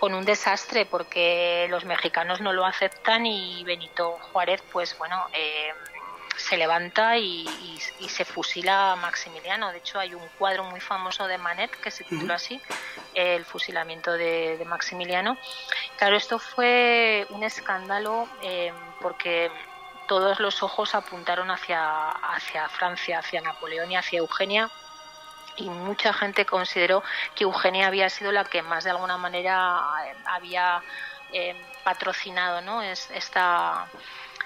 con 0.00 0.12
un 0.12 0.24
desastre 0.24 0.86
porque 0.86 1.68
los 1.70 1.84
mexicanos 1.84 2.40
no 2.40 2.52
lo 2.52 2.66
aceptan 2.66 3.26
y 3.26 3.62
Benito 3.62 4.18
Juárez 4.32 4.60
pues 4.72 4.98
bueno 4.98 5.24
eh, 5.32 5.72
se 6.36 6.56
levanta 6.56 7.16
y, 7.16 7.46
se 8.08 8.24
fusila 8.24 8.92
a 8.92 8.96
Maximiliano. 8.96 9.72
De 9.72 9.78
hecho, 9.78 9.98
hay 9.98 10.14
un 10.14 10.26
cuadro 10.38 10.64
muy 10.64 10.80
famoso 10.80 11.26
de 11.26 11.38
Manet 11.38 11.70
que 11.80 11.90
se 11.90 12.04
titula 12.04 12.34
así, 12.34 12.60
El 13.14 13.44
fusilamiento 13.44 14.12
de, 14.12 14.62
Maximiliano. 14.66 15.36
Claro, 15.96 16.16
esto 16.16 16.38
fue 16.38 17.26
un 17.30 17.42
escándalo 17.42 18.28
eh, 18.42 18.72
porque 19.00 19.50
todos 20.06 20.40
los 20.40 20.62
ojos 20.62 20.94
apuntaron 20.94 21.50
hacia, 21.50 22.08
hacia 22.10 22.68
Francia, 22.68 23.18
hacia 23.18 23.40
Napoleón 23.40 23.90
y 23.92 23.96
hacia 23.96 24.18
Eugenia 24.18 24.70
y 25.56 25.68
mucha 25.70 26.12
gente 26.12 26.44
consideró 26.44 27.02
que 27.34 27.44
Eugenia 27.44 27.86
había 27.86 28.08
sido 28.10 28.32
la 28.32 28.44
que 28.44 28.62
más 28.62 28.84
de 28.84 28.90
alguna 28.90 29.16
manera 29.16 29.80
eh, 30.04 30.14
había 30.26 30.82
eh, 31.32 31.56
patrocinado 31.82 32.60
¿no? 32.60 32.82
es, 32.82 33.10
esta, 33.10 33.86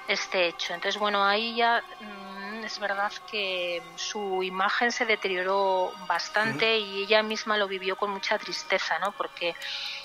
este 0.08 0.46
hecho. 0.46 0.74
Entonces, 0.74 0.98
bueno, 0.98 1.24
ahí 1.24 1.56
ya 1.56 1.82
mm, 2.00 2.64
es 2.64 2.78
verdad 2.78 3.12
que 3.30 3.82
su 3.96 4.42
imagen 4.42 4.92
se 4.92 5.04
deterioró 5.04 5.92
bastante 6.06 6.78
y 6.78 7.02
ella 7.02 7.22
misma 7.22 7.56
lo 7.56 7.66
vivió 7.66 7.96
con 7.96 8.10
mucha 8.10 8.38
tristeza, 8.38 8.98
¿no? 9.00 9.12
Porque 9.12 9.54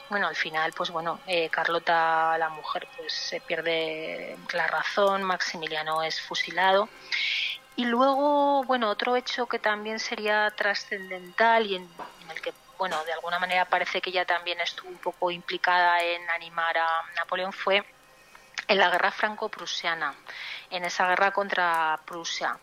bueno, 0.09 0.27
al 0.27 0.35
final, 0.35 0.71
pues 0.73 0.91
bueno, 0.91 1.19
eh, 1.27 1.49
Carlota, 1.49 2.37
la 2.37 2.49
mujer, 2.49 2.87
pues 2.97 3.13
se 3.13 3.41
pierde 3.41 4.37
la 4.53 4.67
razón, 4.67 5.23
Maximiliano 5.23 6.03
es 6.03 6.21
fusilado. 6.21 6.89
Y 7.75 7.85
luego, 7.85 8.63
bueno, 8.63 8.89
otro 8.89 9.15
hecho 9.15 9.47
que 9.47 9.59
también 9.59 9.99
sería 9.99 10.51
trascendental 10.55 11.65
y 11.65 11.75
en, 11.75 11.89
el 12.31 12.41
que, 12.41 12.53
bueno, 12.77 13.03
de 13.05 13.13
alguna 13.13 13.39
manera 13.39 13.65
parece 13.65 14.01
que 14.01 14.11
ella 14.11 14.25
también 14.25 14.61
estuvo 14.61 14.89
un 14.89 14.97
poco 14.97 15.31
implicada 15.31 16.01
en 16.01 16.29
animar 16.29 16.77
a 16.77 16.87
Napoleón 17.17 17.51
fue 17.51 17.83
en 18.67 18.77
la 18.77 18.89
guerra 18.89 19.11
franco-prusiana, 19.11 20.15
en 20.69 20.85
esa 20.85 21.07
guerra 21.07 21.31
contra 21.31 21.99
Prusia. 22.05 22.57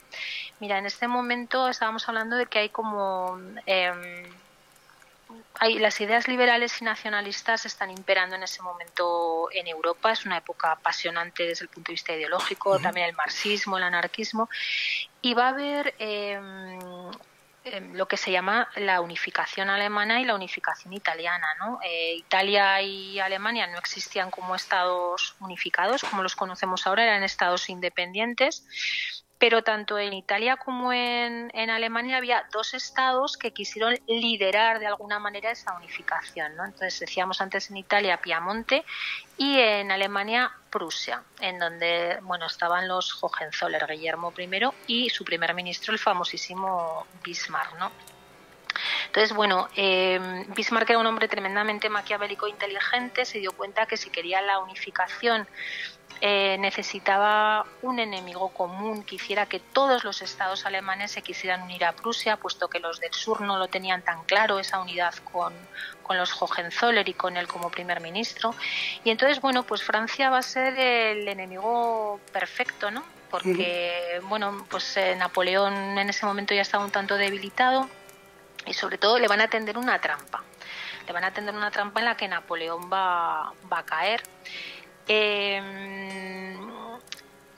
Mira, 0.61 0.79
en 0.79 0.87
este 0.87 1.09
momento 1.09 1.69
estábamos 1.69 2.09
hablando 2.09 2.37
de 2.37 2.47
que 2.47 2.61
hay 2.61 2.69
como 2.71 3.39
em, 3.67 4.25
hay, 5.59 5.79
las 5.79 6.01
ideas 6.01 6.29
liberales 6.29 6.81
y 6.81 6.85
nacionalistas 6.85 7.67
están 7.67 7.91
imperando 7.91 8.37
en 8.37 8.43
ese 8.43 8.63
momento 8.63 9.49
en 9.53 9.67
Europa. 9.67 10.13
Es 10.13 10.27
una 10.27 10.39
época 10.39 10.73
apasionante 10.73 11.45
desde 11.45 11.65
el 11.65 11.69
punto 11.69 11.91
de 11.91 11.95
vista 11.95 12.13
ideológico, 12.13 12.79
también 12.79 13.09
el 13.09 13.15
marxismo, 13.15 13.77
el 13.77 13.85
anarquismo. 13.85 14.49
Y 15.21 15.35
va 15.35 15.47
a 15.47 15.49
haber 15.51 15.95
em, 15.99 17.11
em, 17.65 17.95
lo 17.95 18.09
que 18.09 18.17
se 18.17 18.33
llama 18.33 18.69
la 18.77 19.01
unificación 19.01 19.71
alemana 19.71 20.21
y 20.21 20.25
la 20.25 20.35
unificación 20.35 20.93
italiana. 20.93 21.47
¿no? 21.59 21.79
Eh, 21.83 22.15
Italia 22.17 22.81
y 22.83 23.21
Alemania 23.21 23.67
no 23.67 23.79
existían 23.79 24.31
como 24.31 24.55
estados 24.55 25.37
unificados, 25.41 26.03
como 26.03 26.23
los 26.23 26.35
conocemos 26.35 26.87
ahora, 26.87 27.05
eran 27.05 27.23
estados 27.23 27.69
independientes 27.69 28.67
pero 29.43 29.65
tanto 29.65 29.99
en 29.99 30.13
Italia 30.13 30.57
como 30.57 30.93
en, 30.93 31.51
Alemania 31.69 32.19
había 32.19 32.47
dos 32.53 32.75
estados 32.75 33.37
que 33.37 33.51
quisieron 33.53 33.99
liderar 34.07 34.79
de 34.79 34.87
alguna 34.87 35.19
manera 35.19 35.51
esa 35.51 35.75
unificación. 35.75 36.55
¿no? 36.55 36.65
Entonces 36.65 37.01
decíamos 37.01 37.41
antes 37.41 37.69
en 37.69 37.79
Italia 37.79 38.19
Piamonte 38.19 38.85
y 39.37 39.59
en 39.59 39.91
Alemania 39.91 40.53
Prusia, 40.71 41.25
en 41.41 41.59
donde 41.59 42.21
bueno 42.23 42.47
estaban 42.47 42.87
los 42.87 43.19
Hohenzoller, 43.21 43.85
Guillermo 43.85 44.33
I 44.39 44.71
y 44.87 45.11
su 45.11 45.25
primer 45.25 45.55
ministro, 45.55 45.93
el 45.93 45.99
famosísimo 45.99 47.05
Bismarck. 47.25 47.77
¿no? 47.81 47.91
Entonces, 49.07 49.35
bueno, 49.35 49.69
eh, 49.75 50.21
Bismarck 50.55 50.89
era 50.89 51.01
un 51.01 51.07
hombre 51.07 51.27
tremendamente 51.27 51.89
maquiavélico 51.89 52.47
e 52.47 52.51
inteligente, 52.51 53.25
se 53.25 53.41
dio 53.41 53.51
cuenta 53.53 53.87
que 53.87 53.97
si 53.97 54.09
quería 54.11 54.41
la 54.41 54.61
unificación 54.61 55.49
eh, 56.25 56.57
necesitaba 56.61 57.67
un 57.83 57.99
enemigo 57.99 58.51
común 58.51 59.03
que 59.03 59.17
hiciera 59.17 59.47
que 59.47 59.59
todos 59.59 60.05
los 60.05 60.23
estados 60.23 60.65
alemanes 60.67 61.11
se 61.11 61.21
quisieran 61.21 61.63
unir 61.63 61.85
a 61.85 61.95
Prusia, 61.95 62.37
puesto 62.37 62.69
que 62.69 62.79
los 62.79 63.01
del 63.01 63.13
sur 63.13 63.41
no 63.41 63.59
lo 63.59 63.67
tenían 63.67 64.03
tan 64.03 64.23
claro, 64.23 64.61
esa 64.61 64.79
unidad 64.79 65.13
con, 65.33 65.53
con 66.05 66.17
los 66.17 66.41
Hohenzoller 66.41 67.09
y 67.09 67.15
con 67.15 67.37
él 67.37 67.49
como 67.49 67.73
primer 67.73 68.01
ministro. 68.01 68.55
Y 69.03 69.11
entonces, 69.11 69.41
bueno, 69.41 69.65
pues 69.65 69.83
Francia 69.83 70.31
va 70.31 70.39
a 70.39 70.43
ser 70.43 70.79
el 70.79 71.27
enemigo 71.27 72.21
perfecto, 72.33 72.93
¿no? 72.93 73.03
Porque, 73.29 74.21
bueno, 74.29 74.65
pues 74.71 74.97
eh, 74.99 75.17
Napoleón 75.17 75.99
en 75.99 76.09
ese 76.09 76.25
momento 76.25 76.55
ya 76.55 76.63
estaba 76.63 76.85
un 76.85 76.93
tanto 76.93 77.17
debilitado 77.17 77.89
y 78.65 78.75
sobre 78.75 78.97
todo 78.97 79.19
le 79.19 79.27
van 79.27 79.41
a 79.41 79.49
tender 79.49 79.77
una 79.77 80.01
trampa. 80.01 80.45
Le 81.05 81.13
van 81.13 81.25
a 81.25 81.33
tender 81.33 81.53
una 81.53 81.73
trampa 81.73 81.99
en 81.99 82.07
la 82.07 82.17
que 82.17 82.29
Napoleón 82.29 82.89
va, 82.93 83.53
va 83.73 83.79
a 83.79 83.85
caer 83.85 84.23
eh, 85.09 85.63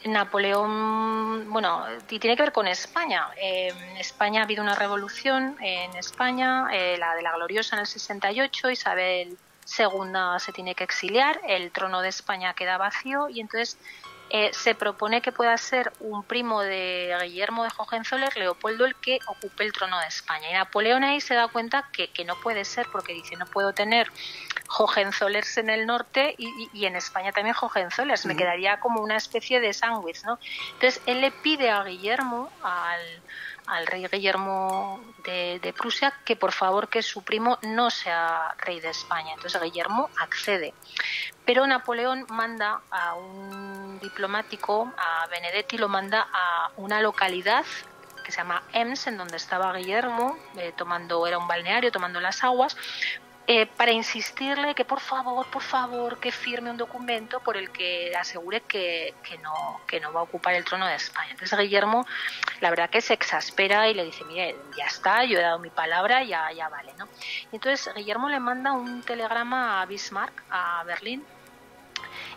Napoleón, 0.05 1.51
bueno, 1.51 1.85
y 2.11 2.19
tiene 2.19 2.37
que 2.37 2.43
ver 2.43 2.53
con 2.53 2.67
España. 2.67 3.29
en 3.37 3.97
España 3.97 4.41
ha 4.41 4.45
habido 4.45 4.63
una 4.63 4.75
revolución 4.75 5.57
en 5.61 5.95
España, 5.97 6.69
eh, 6.73 6.97
la 6.99 7.15
de 7.15 7.23
la 7.23 7.33
gloriosa 7.33 7.77
en 7.77 7.81
el 7.81 7.87
68, 7.87 8.71
Isabel 8.71 9.39
II 9.79 10.39
se 10.39 10.53
tiene 10.53 10.75
que 10.75 10.85
exiliar, 10.85 11.41
el 11.47 11.71
trono 11.71 12.03
de 12.03 12.09
España 12.09 12.53
queda 12.53 12.77
vacío 12.77 13.29
y 13.31 13.41
entonces 13.41 13.79
eh, 14.37 14.51
se 14.53 14.74
propone 14.74 15.22
que 15.22 15.30
pueda 15.30 15.57
ser 15.57 15.93
un 16.01 16.24
primo 16.24 16.61
de 16.61 17.16
Guillermo 17.22 17.62
de 17.62 17.70
Hohenzoller, 17.78 18.37
Leopoldo, 18.37 18.85
el 18.85 18.97
que 18.97 19.20
ocupe 19.28 19.62
el 19.62 19.70
trono 19.70 19.97
de 20.01 20.09
España. 20.09 20.51
Y 20.51 20.55
Napoleón 20.55 21.05
ahí 21.05 21.20
se 21.20 21.35
da 21.35 21.47
cuenta 21.47 21.89
que, 21.93 22.11
no 22.24 22.35
puede 22.41 22.64
ser, 22.64 22.89
porque 22.91 23.12
dice, 23.12 23.37
no 23.37 23.47
puedo 23.47 23.72
tener 23.72 24.11
Hohenzollers 24.76 25.59
en 25.59 25.70
el 25.70 25.87
norte 25.87 26.35
y, 26.37 26.85
en 26.85 26.97
España 26.97 27.30
también 27.30 27.55
Hohenzollers, 27.55 28.26
me 28.26 28.35
quedaría 28.35 28.80
como 28.80 29.03
una 29.03 29.16
especie 29.16 29.61
de 29.61 29.72
sándwich, 29.72 30.24
¿no? 30.24 30.41
Entonces 30.72 31.01
él 31.07 31.20
le 31.20 31.30
pide 31.30 31.70
a 31.70 31.85
Guillermo, 31.85 32.51
al 32.64 33.01
al 33.67 33.87
rey 33.87 34.07
Guillermo 34.07 35.01
de, 35.25 35.75
Prusia 35.77 36.12
que 36.25 36.37
por 36.37 36.53
favor 36.53 36.89
que 36.89 37.03
su 37.03 37.23
primo 37.23 37.59
no 37.62 37.91
sea 37.91 38.55
rey 38.59 38.81
de 38.81 38.91
España. 38.91 39.33
Entonces 39.35 39.61
Guillermo 39.62 40.11
accede. 40.19 40.75
Pero 41.45 41.67
Napoleón 41.67 42.27
manda 42.29 42.81
a 42.91 43.15
un 43.15 43.99
diplomático, 44.01 44.93
a 44.97 45.27
Benedetti, 45.27 45.79
lo 45.79 45.89
manda 45.89 46.27
a 46.33 46.71
una 46.77 47.01
localidad 47.01 47.65
que 48.25 48.33
se 48.33 48.39
llama 48.39 48.62
Ems, 48.73 49.07
en 49.07 49.19
donde 49.19 49.37
estaba 49.37 49.73
Guillermo, 49.75 50.39
eh, 50.57 50.73
tomando, 50.75 51.27
era 51.27 51.37
un 51.39 51.47
balneario, 51.47 51.93
tomando 51.93 52.21
las 52.21 52.43
aguas, 52.43 52.75
eh, 53.47 53.67
para 53.67 53.93
insistirle 53.93 54.75
que 54.75 54.85
por 54.85 55.01
favor, 55.01 55.47
por 55.51 55.63
favor, 55.63 56.19
que 56.19 56.33
firme 56.33 56.71
un 56.71 56.77
documento 56.77 57.41
por 57.41 57.57
el 57.57 57.71
que 57.71 58.15
asegure 58.17 58.63
que, 58.63 59.15
que, 59.23 59.37
no, 59.39 59.81
que 59.87 60.01
no 60.01 60.13
va 60.13 60.21
a 60.21 60.23
ocupar 60.23 60.55
el 60.55 60.65
trono 60.65 60.87
de 60.87 60.95
España. 60.95 61.31
Entonces 61.33 61.59
Guillermo, 61.59 62.07
la 62.61 62.71
verdad 62.71 62.89
que 62.89 63.01
se 63.01 63.13
exaspera 63.13 63.89
y 63.89 63.95
le 63.95 64.05
dice, 64.05 64.25
mire, 64.25 64.57
ya 64.77 64.87
está, 64.87 65.25
yo 65.25 65.39
he 65.39 65.43
dado 65.43 65.59
mi 65.59 65.71
palabra, 65.71 66.25
ya, 66.25 66.51
ya 66.53 66.69
vale, 66.69 66.95
¿no? 66.99 67.07
Y 67.53 67.57
entonces 67.57 67.93
Guillermo 67.95 68.29
le 68.29 68.41
manda 68.41 68.73
un 68.73 69.03
telegrama 69.03 69.83
a 69.83 69.87
Bismarck, 69.87 70.43
a 70.51 70.83
Berlín, 70.85 71.25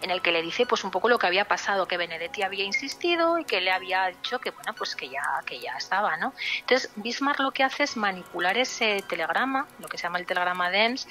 en 0.02 0.12
el 0.12 0.22
que 0.22 0.32
le 0.32 0.42
dice 0.42 0.66
pues 0.66 0.84
un 0.84 0.92
poco 0.92 1.10
lo 1.10 1.20
que 1.20 1.28
había 1.28 1.46
pasado, 1.46 1.88
que 1.88 1.98
Benedetti 1.98 2.44
había 2.44 2.64
insistido 2.64 3.38
y 3.38 3.46
que 3.46 3.62
le 3.62 3.72
había 3.72 4.08
dicho 4.08 4.40
que 4.40 4.52
bueno 4.52 4.74
pues 4.74 4.96
que 4.96 5.10
ya 5.10 5.24
que 5.46 5.60
ya 5.60 5.76
estaba, 5.78 6.18
¿no? 6.18 6.34
Entonces 6.60 6.92
Bismarck 6.96 7.40
lo 7.40 7.52
que 7.52 7.64
hace 7.64 7.84
es 7.84 7.98
manipular 7.98 8.58
ese 8.58 9.04
telegrama, 9.08 9.68
lo 9.80 9.88
que 9.88 9.98
se 9.98 10.04
llama 10.04 10.20
el 10.20 10.26
telegrama 10.26 10.70
de 10.70 10.86
Ems, 10.86 11.08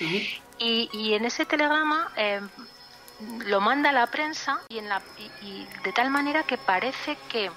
y, 0.59 1.15
en 1.15 1.25
ese 1.25 1.45
telegrama 1.45 2.11
eh, 2.17 2.41
lo 3.47 3.61
manda 3.61 3.91
a 3.91 3.93
la 3.93 4.07
prensa 4.07 4.61
y, 4.69 4.79
en 4.79 4.89
la, 4.89 5.03
y 5.43 5.67
de 5.85 5.93
tal 5.93 6.11
manera 6.11 6.43
que 6.43 6.59
parece 6.59 7.17
que 7.29 7.51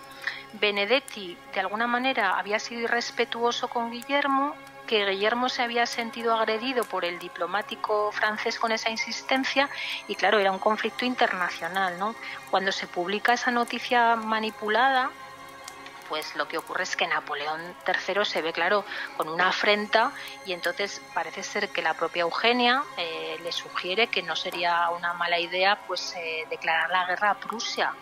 Benedetti 0.54 1.38
de 1.54 1.60
alguna 1.60 1.88
manera 1.88 2.38
había 2.38 2.60
sido 2.60 2.82
irrespetuoso 2.82 3.68
con 3.68 3.92
Guillermo 3.92 4.56
que 4.90 5.06
Guillermo 5.06 5.50
se 5.50 5.62
había 5.62 5.86
sentido 5.86 6.34
agredido 6.34 6.84
por 6.84 7.06
el 7.06 7.20
diplomático 7.20 8.12
francés 8.12 8.58
con 8.58 8.72
esa 8.72 8.90
insistencia 8.90 9.70
y 10.08 10.16
claro, 10.16 10.40
era 10.40 10.52
un 10.52 10.58
conflicto 10.58 11.06
internacional, 11.06 12.00
¿no? 12.00 12.16
Cuando 12.50 12.72
se 12.72 12.88
publica 12.88 13.34
esa 13.34 13.52
noticia 13.52 14.16
manipulada, 14.16 15.12
pues 16.08 16.36
lo 16.36 16.48
que 16.48 16.58
ocurre 16.58 16.82
es 16.82 16.96
que 16.96 17.06
Napoleón 17.06 17.62
III 17.86 18.26
se 18.26 18.42
ve, 18.42 18.52
claro, 18.52 18.84
con 19.16 19.30
una 19.30 19.50
afrenta 19.50 20.12
y 20.48 20.54
entonces 20.54 21.04
parece 21.14 21.44
ser 21.44 21.70
que 21.70 21.84
la 21.84 21.94
propia 21.94 22.22
Eugenia 22.22 22.82
eh, 22.98 23.38
le 23.44 23.52
sugiere 23.52 24.08
que 24.08 24.24
no 24.24 24.36
sería 24.36 24.90
una 24.90 25.14
mala 25.14 25.38
idea 25.38 25.78
pues 25.86 26.16
eh, 26.18 26.48
declarar 26.50 26.90
la 26.90 27.06
guerra 27.06 27.30
a 27.30 27.36
Prusia 27.36 27.94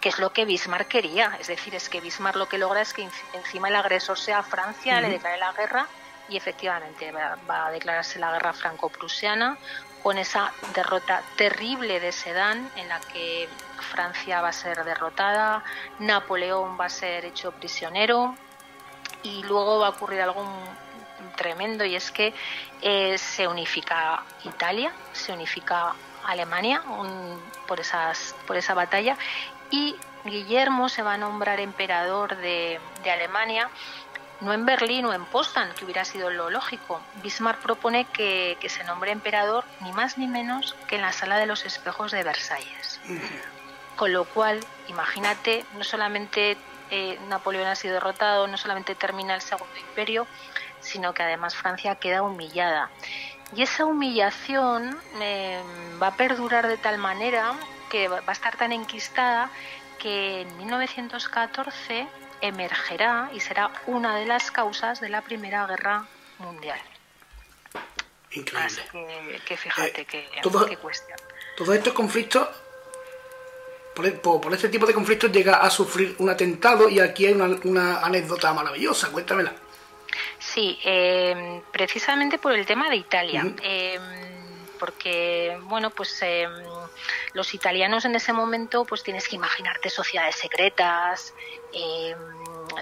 que 0.00 0.08
es 0.08 0.18
lo 0.18 0.32
que 0.34 0.44
Bismarck 0.44 0.88
quería. 0.88 1.36
Es 1.40 1.46
decir, 1.46 1.74
es 1.74 1.88
que 1.88 2.00
Bismarck 2.00 2.36
lo 2.36 2.46
que 2.46 2.58
logra 2.58 2.82
es 2.82 2.92
que 2.92 3.08
encima 3.32 3.68
el 3.68 3.76
agresor 3.76 4.18
sea 4.18 4.42
Francia, 4.42 5.00
le 5.00 5.08
declare 5.08 5.38
la 5.38 5.52
guerra 5.52 5.86
y 6.28 6.36
efectivamente 6.36 7.12
va, 7.12 7.66
a 7.66 7.70
declararse 7.70 8.18
la 8.18 8.32
guerra 8.32 8.52
franco-prusiana 8.52 9.58
con 10.02 10.18
esa 10.18 10.52
derrota 10.74 11.22
terrible 11.36 12.00
de 12.00 12.12
Sedan 12.12 12.70
en 12.76 12.88
la 12.88 13.00
que 13.00 13.48
Francia 13.92 14.40
va 14.40 14.48
a 14.48 14.52
ser 14.52 14.84
derrotada, 14.84 15.64
Napoleón 15.98 16.78
va 16.78 16.86
a 16.86 16.90
ser 16.90 17.24
hecho 17.24 17.52
prisionero 17.52 18.34
y 19.22 19.42
luego 19.44 19.78
va 19.78 19.86
a 19.86 19.90
ocurrir 19.90 20.20
algo 20.20 20.46
tremendo 21.36 21.84
y 21.84 21.96
es 21.96 22.10
que 22.10 22.34
eh, 22.82 23.16
se 23.18 23.48
unifica 23.48 24.22
Italia, 24.44 24.92
se 25.12 25.32
unifica 25.32 25.94
Alemania 26.26 26.82
por, 27.66 27.80
esas, 27.80 28.34
por 28.46 28.56
esa 28.56 28.74
batalla 28.74 29.16
y 29.70 29.96
Guillermo 30.24 30.88
se 30.88 31.02
va 31.02 31.14
a 31.14 31.18
nombrar 31.18 31.60
emperador 31.60 32.36
de, 32.36 32.80
Alemania 33.04 33.68
no 34.40 34.52
en 34.52 34.66
Berlín 34.66 35.04
o 35.06 35.12
en 35.12 35.24
Potsdam, 35.26 35.72
que 35.74 35.84
hubiera 35.84 36.04
sido 36.04 36.30
lo 36.30 36.50
lógico. 36.50 37.00
Bismarck 37.22 37.60
propone 37.60 38.04
que, 38.06 38.56
se 38.68 38.84
nombre 38.84 39.12
emperador 39.12 39.64
ni 39.80 39.92
más 39.92 40.18
ni 40.18 40.26
menos 40.26 40.74
que 40.88 40.96
en 40.96 41.02
la 41.02 41.12
sala 41.12 41.38
de 41.38 41.46
los 41.46 41.64
espejos 41.64 42.12
de 42.12 42.22
Versalles. 42.22 43.00
Con 43.96 44.12
lo 44.12 44.24
cual, 44.24 44.60
imagínate, 44.88 45.64
no 45.76 45.84
solamente 45.84 46.56
eh, 46.90 47.18
Napoleón 47.28 47.66
ha 47.66 47.76
sido 47.76 47.94
derrotado, 47.94 48.46
no 48.46 48.56
solamente 48.56 48.94
termina 48.94 49.34
el 49.34 49.40
Segundo 49.40 49.76
Imperio, 49.78 50.26
sino 50.80 51.14
que 51.14 51.22
además 51.22 51.54
Francia 51.54 51.94
queda 51.94 52.22
humillada. 52.22 52.90
Y 53.54 53.62
esa 53.62 53.84
humillación 53.84 54.98
eh, 55.20 55.62
va 56.02 56.08
a 56.08 56.16
perdurar 56.16 56.66
de 56.66 56.76
tal 56.76 56.98
manera 56.98 57.54
que 57.88 58.08
va 58.08 58.20
a 58.26 58.32
estar 58.32 58.56
tan 58.56 58.72
enquistada 58.72 59.50
que 59.98 60.42
en 60.42 60.56
1914 60.58 62.08
emergerá 62.40 63.30
y 63.32 63.40
será 63.40 63.70
una 63.86 64.16
de 64.16 64.26
las 64.26 64.50
causas 64.50 65.00
de 65.00 65.08
la 65.08 65.22
Primera 65.22 65.66
Guerra 65.66 66.06
Mundial. 66.38 66.80
Increíble. 68.32 68.82
que, 69.46 69.56
fíjate 69.56 70.00
eh, 70.00 70.06
que, 70.06 70.28
todo, 70.42 70.66
cuestión. 70.80 71.18
Todos 71.56 71.76
estos 71.76 71.92
conflictos, 71.92 72.48
por, 73.94 74.40
por, 74.40 74.52
este 74.52 74.68
tipo 74.68 74.86
de 74.86 74.92
conflictos 74.92 75.30
llega 75.30 75.58
a 75.58 75.70
sufrir 75.70 76.16
un 76.18 76.28
atentado 76.28 76.88
y 76.88 76.98
aquí 76.98 77.26
hay 77.26 77.34
una, 77.34 78.00
anécdota 78.00 78.52
maravillosa, 78.52 79.10
cuéntamela. 79.10 79.54
Sí, 80.38 80.78
eh, 80.84 81.62
precisamente 81.72 82.38
por 82.38 82.52
el 82.52 82.66
tema 82.66 82.90
de 82.90 82.96
Italia 82.96 83.44
porque, 84.78 85.58
bueno, 85.62 85.90
pues 85.90 86.20
em, 86.22 86.50
los 87.32 87.54
italianos 87.54 88.04
en 88.04 88.14
ese 88.14 88.32
momento, 88.32 88.84
pues 88.84 89.02
tienes 89.02 89.28
que 89.28 89.36
imaginarte 89.36 89.90
sociedades 89.90 90.36
secretas, 90.36 91.34
em, 91.72 92.18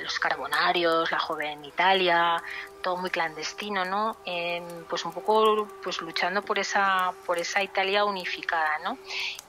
los 0.02 0.18
carbonarios, 0.18 1.10
la 1.10 1.18
joven 1.18 1.64
Italia, 1.64 2.42
todo 2.82 2.96
muy 2.96 3.10
clandestino, 3.10 3.84
¿no? 3.84 4.16
Em, 4.24 4.84
pues 4.84 5.04
un 5.04 5.12
poco 5.12 5.68
pues 5.82 6.00
luchando 6.00 6.42
por 6.42 6.58
esa 6.58 7.12
por 7.26 7.38
esa 7.38 7.62
Italia 7.62 8.04
unificada, 8.04 8.78
¿no? 8.80 8.98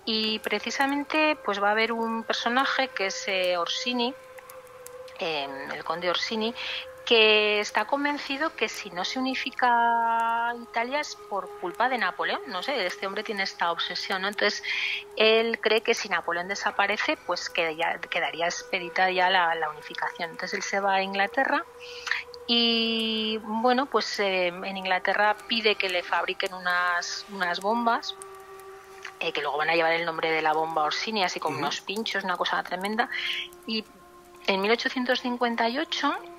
Y 0.06 0.40
precisamente 0.40 1.38
pues 1.44 1.62
va 1.62 1.70
a 1.70 1.72
haber 1.72 1.92
un 1.92 2.24
personaje 2.24 2.90
que 2.90 3.08
es 3.08 3.28
eh, 3.28 3.58
Orsini, 3.58 4.14
el 5.20 5.84
conde 5.84 6.10
Orsini, 6.10 6.54
que 7.06 7.60
está 7.60 7.86
convencido 7.86 8.56
que 8.56 8.70
si 8.70 8.90
no 8.90 9.04
se 9.04 9.20
unifica 9.20 10.54
Italia 10.62 11.02
es 11.02 11.16
por 11.16 11.50
culpa 11.60 11.90
de 11.90 11.98
Napoleón. 11.98 12.42
No 12.48 12.64
sé, 12.64 12.86
este 12.86 13.08
hombre 13.08 13.24
tiene 13.24 13.44
esta 13.44 13.72
obsesión, 13.72 14.22
¿no? 14.22 14.30
Entonces, 14.30 14.64
él 15.18 15.60
cree 15.60 15.82
que 15.82 15.94
si 15.94 16.08
Napoleón 16.08 16.48
desaparece, 16.48 17.18
pues 17.26 17.50
quedaría, 17.50 18.00
quedaría 18.10 18.46
expedita 18.46 19.12
ya 19.12 19.30
la, 19.30 19.70
unificación. 19.70 20.32
Entonces, 20.32 20.54
él 20.54 20.64
se 20.64 20.80
va 20.80 20.96
a 20.96 21.04
Inglaterra 21.04 21.66
y, 22.48 23.40
bueno, 23.44 23.86
pues 23.88 24.20
eh, 24.20 24.48
en 24.48 24.78
Inglaterra 24.78 25.36
pide 25.48 25.76
que 25.76 25.90
le 25.90 26.04
fabriquen 26.04 26.54
unas, 26.54 27.26
unas 27.32 27.60
bombas 27.60 28.16
eh, 29.20 29.32
que 29.32 29.42
luego 29.42 29.58
van 29.58 29.70
a 29.70 29.76
llevar 29.76 29.94
el 29.94 30.06
nombre 30.06 30.32
de 30.32 30.42
la 30.42 30.54
bomba 30.54 30.84
Orsini, 30.84 31.24
así 31.24 31.40
como 31.40 31.58
unos 31.58 31.82
pinchos, 31.82 32.24
una 32.24 32.38
cosa 32.38 32.62
tremenda. 32.64 33.10
Y 33.66 33.86
en 34.48 34.62
1858 34.62 36.33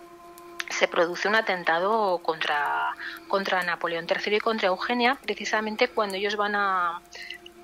se 0.68 0.88
produce 0.88 1.28
un 1.28 1.34
atentado 1.34 2.18
contra, 2.18 2.94
contra 3.28 3.62
Napoleón 3.62 4.06
III 4.08 4.36
y 4.36 4.40
contra 4.40 4.68
Eugenia, 4.68 5.18
precisamente 5.22 5.88
cuando 5.88 6.16
ellos 6.16 6.36
van 6.36 6.54
a, 6.54 7.00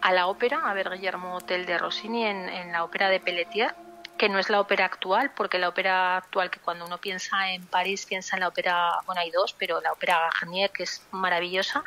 a 0.00 0.12
la 0.12 0.26
ópera, 0.26 0.62
a 0.64 0.74
ver 0.74 0.90
Guillermo 0.90 1.36
Hotel 1.36 1.66
de 1.66 1.78
Rossini 1.78 2.26
en, 2.26 2.48
en 2.48 2.72
la 2.72 2.84
ópera 2.84 3.08
de 3.08 3.20
Pelletier 3.20 3.74
que 4.20 4.28
no 4.28 4.38
es 4.38 4.50
la 4.50 4.60
ópera 4.60 4.84
actual, 4.84 5.32
porque 5.34 5.58
la 5.58 5.70
ópera 5.70 6.18
actual, 6.18 6.50
que 6.50 6.60
cuando 6.60 6.84
uno 6.84 6.98
piensa 6.98 7.52
en 7.52 7.64
París, 7.64 8.04
piensa 8.04 8.36
en 8.36 8.40
la 8.40 8.48
ópera, 8.48 8.98
bueno, 9.06 9.22
hay 9.22 9.30
dos, 9.30 9.54
pero 9.54 9.80
la 9.80 9.92
ópera 9.92 10.28
Garnier, 10.38 10.70
que 10.72 10.82
es 10.82 11.02
maravillosa, 11.10 11.82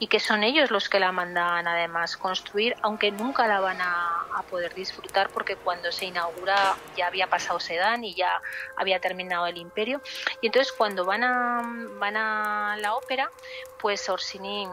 y 0.00 0.08
que 0.08 0.18
son 0.18 0.42
ellos 0.42 0.72
los 0.72 0.88
que 0.88 0.98
la 0.98 1.12
mandan 1.12 1.68
además 1.68 2.16
construir, 2.16 2.74
aunque 2.82 3.12
nunca 3.12 3.46
la 3.46 3.60
van 3.60 3.80
a, 3.80 4.24
poder 4.50 4.74
disfrutar, 4.74 5.30
porque 5.30 5.54
cuando 5.54 5.92
se 5.92 6.06
inaugura 6.06 6.76
ya 6.96 7.06
había 7.06 7.28
pasado 7.28 7.60
Sedán 7.60 8.04
y 8.04 8.14
ya 8.14 8.42
había 8.76 9.00
terminado 9.00 9.46
el 9.46 9.56
imperio. 9.56 10.02
Y 10.40 10.46
entonces 10.46 10.72
cuando 10.72 11.04
van 11.04 11.22
a, 11.22 11.62
van 12.00 12.16
a 12.16 12.76
la 12.80 12.94
ópera, 12.94 13.30
pues 13.80 14.08
Orsini, 14.08 14.68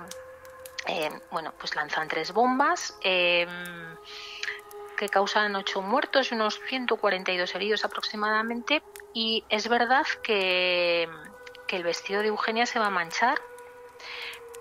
eh, 0.88 1.12
bueno, 1.32 1.54
pues 1.60 1.76
lanzan 1.76 2.08
tres 2.08 2.34
bombas. 2.34 2.96
Eh, 3.02 3.48
que 4.96 5.10
causan 5.10 5.56
ocho 5.56 5.82
muertos 5.82 6.32
y 6.32 6.36
unos 6.36 6.60
142 6.68 7.56
heridos 7.56 7.86
aproximadamente. 7.86 8.82
Y 9.14 9.44
es 9.50 9.68
verdad 9.68 10.06
que, 10.22 11.08
que 11.68 11.76
el 11.76 11.84
vestido 11.84 12.22
de 12.22 12.28
Eugenia 12.30 12.66
se 12.66 12.80
va 12.80 12.88
a 12.88 12.90
manchar, 12.90 13.40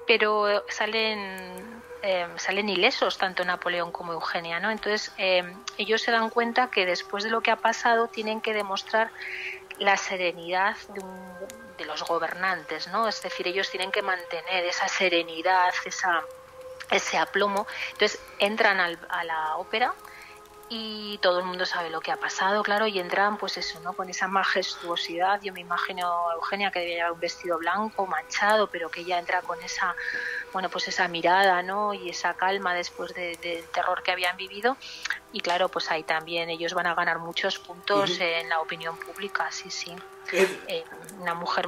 pero 0.06 0.64
salen 0.68 1.82
eh, 2.04 2.26
salen 2.36 2.68
ilesos 2.68 3.16
tanto 3.16 3.44
Napoleón 3.44 3.92
como 3.92 4.12
Eugenia, 4.12 4.58
¿no? 4.58 4.72
Entonces 4.72 5.12
eh, 5.18 5.54
ellos 5.78 6.02
se 6.02 6.10
dan 6.10 6.30
cuenta 6.30 6.68
que 6.68 6.84
después 6.84 7.22
de 7.22 7.30
lo 7.30 7.42
que 7.42 7.52
ha 7.52 7.56
pasado 7.56 8.08
tienen 8.08 8.40
que 8.40 8.52
demostrar 8.52 9.12
la 9.78 9.96
serenidad 9.96 10.76
de, 10.88 11.02
de 11.78 11.84
los 11.84 12.02
gobernantes, 12.02 12.88
¿no? 12.88 13.06
Es 13.06 13.22
decir, 13.22 13.46
ellos 13.46 13.70
tienen 13.70 13.92
que 13.92 14.02
mantener 14.02 14.64
esa 14.64 14.88
serenidad, 14.88 15.72
esa, 15.84 16.24
ese 16.90 17.18
aplomo. 17.18 17.68
Entonces 17.92 18.20
entran 18.40 18.80
al, 18.80 18.98
a 19.08 19.22
la 19.22 19.56
ópera 19.56 19.94
y 20.74 21.18
todo 21.18 21.38
el 21.38 21.44
mundo 21.44 21.66
sabe 21.66 21.90
lo 21.90 22.00
que 22.00 22.10
ha 22.10 22.16
pasado, 22.16 22.62
claro, 22.62 22.86
y 22.86 22.98
entran 22.98 23.36
pues 23.36 23.58
eso, 23.58 23.78
¿no? 23.80 23.92
Con 23.92 24.08
esa 24.08 24.26
majestuosidad, 24.26 25.42
yo 25.42 25.52
me 25.52 25.60
imagino 25.60 26.30
a 26.30 26.34
Eugenia 26.34 26.70
que 26.70 26.78
debía 26.78 26.96
llevar 26.96 27.12
un 27.12 27.20
vestido 27.20 27.58
blanco, 27.58 28.06
manchado, 28.06 28.68
pero 28.68 28.88
que 28.88 29.02
ella 29.02 29.18
entra 29.18 29.42
con 29.42 29.62
esa, 29.62 29.94
bueno, 30.50 30.70
pues 30.70 30.88
esa 30.88 31.08
mirada, 31.08 31.62
¿no? 31.62 31.92
Y 31.92 32.08
esa 32.08 32.32
calma 32.34 32.72
después 32.72 33.12
del 33.12 33.68
terror 33.74 34.02
que 34.02 34.12
habían 34.12 34.38
vivido, 34.38 34.78
y 35.30 35.40
claro, 35.40 35.68
pues 35.68 35.90
ahí 35.90 36.04
también 36.04 36.48
ellos 36.48 36.72
van 36.72 36.86
a 36.86 36.94
ganar 36.94 37.18
muchos 37.18 37.58
puntos 37.58 38.18
en 38.18 38.48
la 38.48 38.60
opinión 38.60 38.96
pública, 38.96 39.52
sí, 39.52 39.70
sí. 39.70 39.94
Eh, 40.32 40.84
una 41.20 41.34
mujer, 41.34 41.66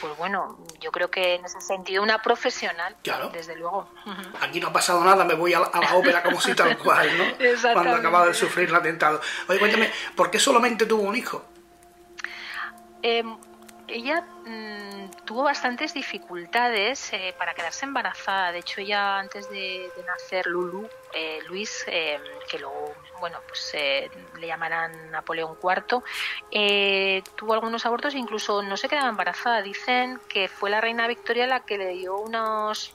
pues 0.00 0.16
bueno, 0.16 0.58
yo 0.80 0.90
creo 0.90 1.10
que 1.10 1.34
en 1.34 1.44
ese 1.44 1.60
sentido 1.60 2.02
una 2.02 2.22
profesional, 2.22 2.96
claro. 3.02 3.30
desde 3.30 3.56
luego. 3.56 3.88
Aquí 4.40 4.60
no 4.60 4.68
ha 4.68 4.72
pasado 4.72 5.04
nada, 5.04 5.24
me 5.24 5.34
voy 5.34 5.54
a 5.54 5.60
la, 5.60 5.68
ópera 5.94 6.22
como 6.22 6.40
si 6.40 6.54
tal 6.54 6.78
cual, 6.78 7.08
¿no? 7.18 7.24
Cuando 7.72 7.96
acaba 7.96 8.26
de 8.26 8.34
sufrir 8.34 8.68
el 8.68 8.74
atentado. 8.74 9.20
Oye, 9.48 9.58
cuéntame, 9.58 9.90
¿por 10.16 10.30
qué 10.30 10.38
solamente 10.38 10.86
tuvo 10.86 11.02
un 11.02 11.16
hijo? 11.16 11.44
Eh, 13.02 13.24
ella 13.92 14.24
mm, 14.46 15.24
tuvo 15.24 15.44
bastantes 15.44 15.94
dificultades 15.94 17.12
eh, 17.12 17.34
para 17.38 17.54
quedarse 17.54 17.84
embarazada. 17.84 18.52
De 18.52 18.60
hecho, 18.60 18.80
ella 18.80 19.18
antes 19.18 19.48
de, 19.50 19.90
nacer 20.06 20.46
Lulu, 20.46 20.88
eh, 21.14 21.40
Luis, 21.48 21.84
eh, 21.86 22.18
que 22.50 22.58
luego, 22.58 22.94
bueno, 23.20 23.38
pues 23.46 23.74
le 23.74 24.46
llamarán 24.46 25.10
Napoleón 25.10 25.56
IV, 25.62 26.02
tuvo 27.36 27.54
algunos 27.54 27.86
abortos 27.86 28.14
e 28.14 28.18
incluso 28.18 28.62
no 28.62 28.76
se 28.76 28.88
quedaba 28.88 29.08
embarazada. 29.08 29.62
Dicen 29.62 30.20
que 30.28 30.48
fue 30.48 30.70
la 30.70 30.80
reina 30.80 31.06
Victoria 31.06 31.46
la 31.46 31.60
que 31.60 31.78
le 31.78 31.88
dio 31.88 32.18
unos 32.18 32.94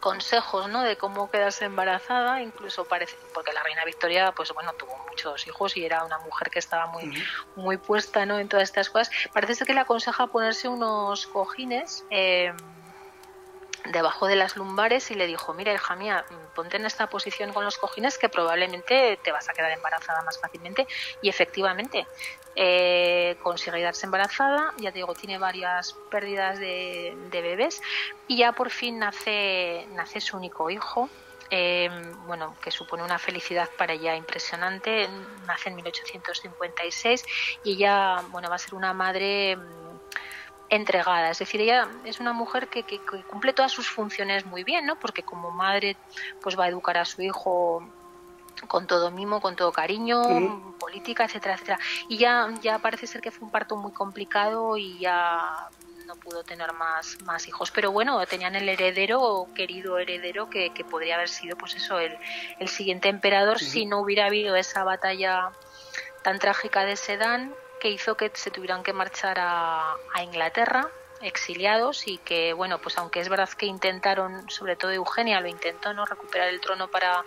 consejos 0.00 0.68
¿no? 0.68 0.82
de 0.82 0.96
cómo 0.96 1.30
quedarse 1.30 1.64
embarazada 1.64 2.40
incluso 2.40 2.84
parece 2.84 3.16
porque 3.34 3.52
la 3.52 3.62
reina 3.62 3.84
Victoria 3.84 4.32
pues 4.32 4.52
bueno 4.52 4.72
tuvo 4.74 4.96
muchos 5.08 5.46
hijos 5.46 5.76
y 5.76 5.84
era 5.84 6.04
una 6.04 6.18
mujer 6.20 6.50
que 6.50 6.58
estaba 6.58 6.86
muy 6.86 7.22
muy 7.56 7.76
puesta 7.76 8.24
¿no? 8.24 8.38
en 8.38 8.48
todas 8.48 8.64
estas 8.64 8.90
cosas 8.90 9.10
parece 9.32 9.54
ser 9.54 9.66
que 9.66 9.74
le 9.74 9.80
aconseja 9.80 10.28
ponerse 10.28 10.68
unos 10.68 11.26
cojines 11.26 12.04
eh, 12.10 12.52
debajo 13.92 14.26
de 14.26 14.36
las 14.36 14.56
lumbares 14.56 15.10
y 15.10 15.14
le 15.14 15.26
dijo, 15.26 15.54
mira 15.54 15.72
hija 15.72 15.96
mía, 15.96 16.24
ponte 16.54 16.76
en 16.76 16.86
esta 16.86 17.08
posición 17.08 17.52
con 17.52 17.64
los 17.64 17.78
cojines 17.78 18.18
que 18.18 18.28
probablemente 18.28 19.18
te 19.22 19.32
vas 19.32 19.48
a 19.48 19.52
quedar 19.52 19.72
embarazada 19.72 20.22
más 20.22 20.38
fácilmente 20.38 20.86
y 21.22 21.28
efectivamente 21.28 22.06
eh, 22.60 23.36
consigue 23.40 23.80
darse 23.80 24.04
embarazada, 24.04 24.74
ya 24.78 24.90
te 24.90 24.98
digo, 24.98 25.14
tiene 25.14 25.38
varias 25.38 25.92
pérdidas 26.10 26.58
de, 26.58 27.16
bebés 27.30 27.80
y 28.26 28.38
ya 28.38 28.50
por 28.50 28.70
fin 28.70 28.98
nace, 28.98 29.86
nace 29.92 30.20
su 30.20 30.36
único 30.36 30.68
hijo. 30.68 31.08
Eh, 31.50 31.88
bueno, 32.26 32.56
que 32.60 32.72
supone 32.72 33.04
una 33.04 33.18
felicidad 33.18 33.70
para 33.78 33.92
ella 33.92 34.16
impresionante, 34.16 35.08
nace 35.46 35.68
en 35.68 35.76
1856 35.76 37.24
y 37.62 37.74
ella, 37.74 38.24
bueno, 38.32 38.50
va 38.50 38.56
a 38.56 38.58
ser 38.58 38.74
una 38.74 38.92
madre 38.92 39.56
entregada. 40.68 41.30
Es 41.30 41.38
decir, 41.38 41.60
ella 41.60 41.86
es 42.04 42.18
una 42.18 42.32
mujer 42.32 42.66
que, 42.66 42.84
cumple 43.30 43.52
todas 43.52 43.70
sus 43.70 43.88
funciones 43.88 44.44
muy 44.46 44.64
bien, 44.64 44.84
¿no? 44.84 44.98
Porque 44.98 45.22
como 45.22 45.52
madre, 45.52 45.96
pues 46.42 46.58
va 46.58 46.64
a 46.64 46.68
educar 46.68 46.98
a 46.98 47.04
su 47.04 47.22
hijo 47.22 47.84
con 48.66 48.88
todo 48.88 49.12
mimo, 49.12 49.40
con 49.40 49.54
todo 49.54 49.70
cariño, 49.70 50.67
política, 50.88 51.24
etcétera, 51.24 51.54
etcétera. 51.54 51.78
Y 52.08 52.16
ya, 52.16 52.48
ya 52.62 52.78
parece 52.78 53.06
ser 53.06 53.20
que 53.20 53.30
fue 53.30 53.46
un 53.46 53.52
parto 53.52 53.76
muy 53.76 53.92
complicado 53.92 54.76
y 54.76 54.98
ya 54.98 55.68
no 56.06 56.16
pudo 56.16 56.42
tener 56.42 56.72
más, 56.72 57.20
más 57.22 57.46
hijos. 57.46 57.70
Pero 57.70 57.92
bueno, 57.92 58.24
tenían 58.26 58.56
el 58.56 58.68
heredero, 58.68 59.46
querido 59.54 59.98
heredero, 59.98 60.48
que, 60.48 60.70
podría 60.90 61.16
haber 61.16 61.28
sido, 61.28 61.56
pues 61.56 61.74
eso, 61.76 61.98
el, 62.00 62.16
el 62.58 62.68
siguiente 62.68 63.08
emperador 63.08 63.58
si 63.58 63.84
no 63.84 64.00
hubiera 64.00 64.26
habido 64.26 64.56
esa 64.56 64.84
batalla 64.84 65.50
tan 66.22 66.38
trágica 66.38 66.84
de 66.84 66.96
Sedán 66.96 67.54
que 67.80 67.90
hizo 67.90 68.16
que 68.16 68.30
se 68.34 68.50
tuvieran 68.50 68.82
que 68.82 68.92
marchar 68.92 69.38
a, 69.38 69.96
Inglaterra 70.22 70.88
exiliados 71.20 72.06
y 72.06 72.18
que 72.18 72.52
bueno 72.52 72.78
pues 72.78 72.96
aunque 72.98 73.20
es 73.20 73.28
verdad 73.28 73.48
que 73.50 73.66
intentaron 73.66 74.48
sobre 74.50 74.76
todo 74.76 74.92
Eugenia 74.92 75.40
lo 75.40 75.48
intentó 75.48 75.92
no 75.92 76.04
recuperar 76.04 76.48
el 76.48 76.60
trono 76.60 76.88
para 76.88 77.24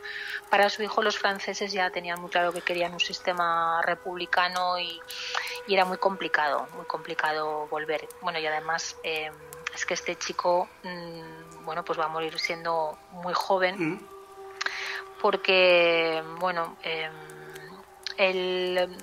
para 0.49 0.69
su 0.69 0.83
hijo 0.83 1.01
los 1.01 1.17
franceses 1.17 1.71
ya 1.71 1.89
tenían 1.89 2.21
muy 2.21 2.29
claro 2.29 2.53
que 2.53 2.61
querían 2.61 2.93
un 2.93 2.99
sistema 2.99 3.81
republicano 3.81 4.79
y, 4.79 4.99
era 5.67 5.85
muy 5.85 5.97
complicado 5.97 6.67
muy 6.75 6.85
complicado 6.85 7.67
volver 7.67 8.07
bueno 8.21 8.39
y 8.39 8.45
además 8.45 8.97
em, 9.03 9.33
es 9.73 9.85
que 9.85 9.93
este 9.93 10.15
chico 10.17 10.67
mm, 10.83 11.65
bueno 11.65 11.83
pues 11.85 11.99
va 11.99 12.05
a 12.05 12.09
morir 12.09 12.37
siendo 12.39 12.97
muy 13.11 13.33
joven 13.33 13.93
mm. 13.93 14.07
porque 15.21 16.21
bueno 16.39 16.77
eh, 16.83 17.09
el 18.17 18.97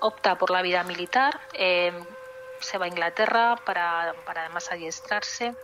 opta 0.00 0.36
por 0.36 0.50
la 0.50 0.62
vida 0.62 0.82
militar, 0.84 1.40
eh, 1.52 1.92
se 2.60 2.78
va 2.78 2.86
a 2.86 2.88
Inglaterra 2.88 3.56
para, 3.64 4.14
para 4.24 4.42
además 4.42 4.70
adiestrarse. 4.70 5.54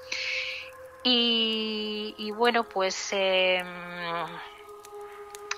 Y, 1.02 2.30
bueno, 2.36 2.64
pues 2.64 3.08
eh, 3.12 3.62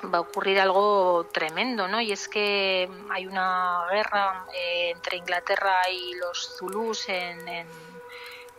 va 0.04 0.18
a 0.18 0.20
ocurrir 0.20 0.60
algo 0.60 1.26
tremendo, 1.32 1.88
¿no? 1.88 2.00
Y 2.00 2.12
es 2.12 2.28
que 2.28 2.88
hay 3.10 3.26
una 3.26 3.86
guerra 3.90 4.46
eh, 4.54 4.90
entre 4.90 5.16
Inglaterra 5.16 5.88
y 5.90 6.14
los 6.14 6.56
Zulús 6.56 7.08
en, 7.08 7.66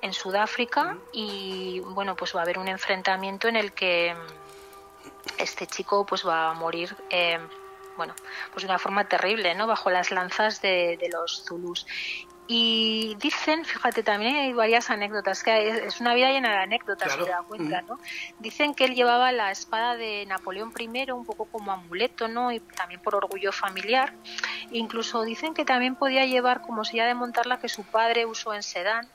en, 0.01 0.13
Sudáfrica 0.13 0.97
y 1.13 1.80
bueno, 1.80 2.17
pues 2.17 2.36
va 2.36 2.41
a 2.41 2.43
haber 2.43 2.59
un 2.59 2.67
enfrentamiento 2.67 3.47
en 3.47 3.55
el 3.55 3.71
que 3.71 4.13
este 5.38 5.65
chico 5.65 6.05
pues 6.05 6.28
va 6.28 6.49
a 6.49 6.53
morir 6.53 6.93
bueno, 7.97 8.15
pues 8.51 8.63
de 8.63 8.69
una 8.69 8.80
forma 8.80 9.07
terrible, 9.07 9.55
¿no? 9.55 9.67
Bajo 9.67 9.89
las 9.89 10.11
lanzas 10.11 10.61
de, 10.61 10.97
los 11.11 11.43
Zulus. 11.45 11.86
Y 12.47 13.15
dicen, 13.19 13.63
fíjate, 13.63 14.03
también 14.03 14.35
hay 14.35 14.51
varias 14.51 14.89
anécdotas, 14.89 15.43
que 15.43 15.85
es 15.85 16.01
una 16.01 16.13
vida 16.13 16.29
llena 16.29 16.51
de 16.51 16.57
anécdotas, 16.57 17.13
si 17.13 17.19
te 17.19 17.29
das 17.29 17.43
cuenta, 17.47 17.81
¿no? 17.83 17.99
Dicen 18.39 18.75
que 18.75 18.83
él 18.83 18.95
llevaba 18.95 19.31
la 19.31 19.49
espada 19.49 19.95
de 19.95 20.25
Napoleón 20.25 20.73
I 20.77 21.11
un 21.11 21.25
poco 21.25 21.45
como 21.45 21.71
amuleto, 21.71 22.27
¿no? 22.27 22.51
Y 22.51 22.59
también 22.59 22.99
por 23.01 23.15
orgullo 23.15 23.53
familiar. 23.53 24.13
Incluso 24.71 25.23
dicen 25.23 25.53
que 25.53 25.63
también 25.63 25.95
podía 25.95 26.25
llevar 26.25 26.61
como 26.61 26.83
silla 26.83 27.05
de 27.05 27.13
montarla 27.13 27.59
que 27.59 27.69
su 27.69 27.83
padre 27.83 28.25
usó 28.25 28.53
en 28.53 28.63
Sedán 28.63 29.07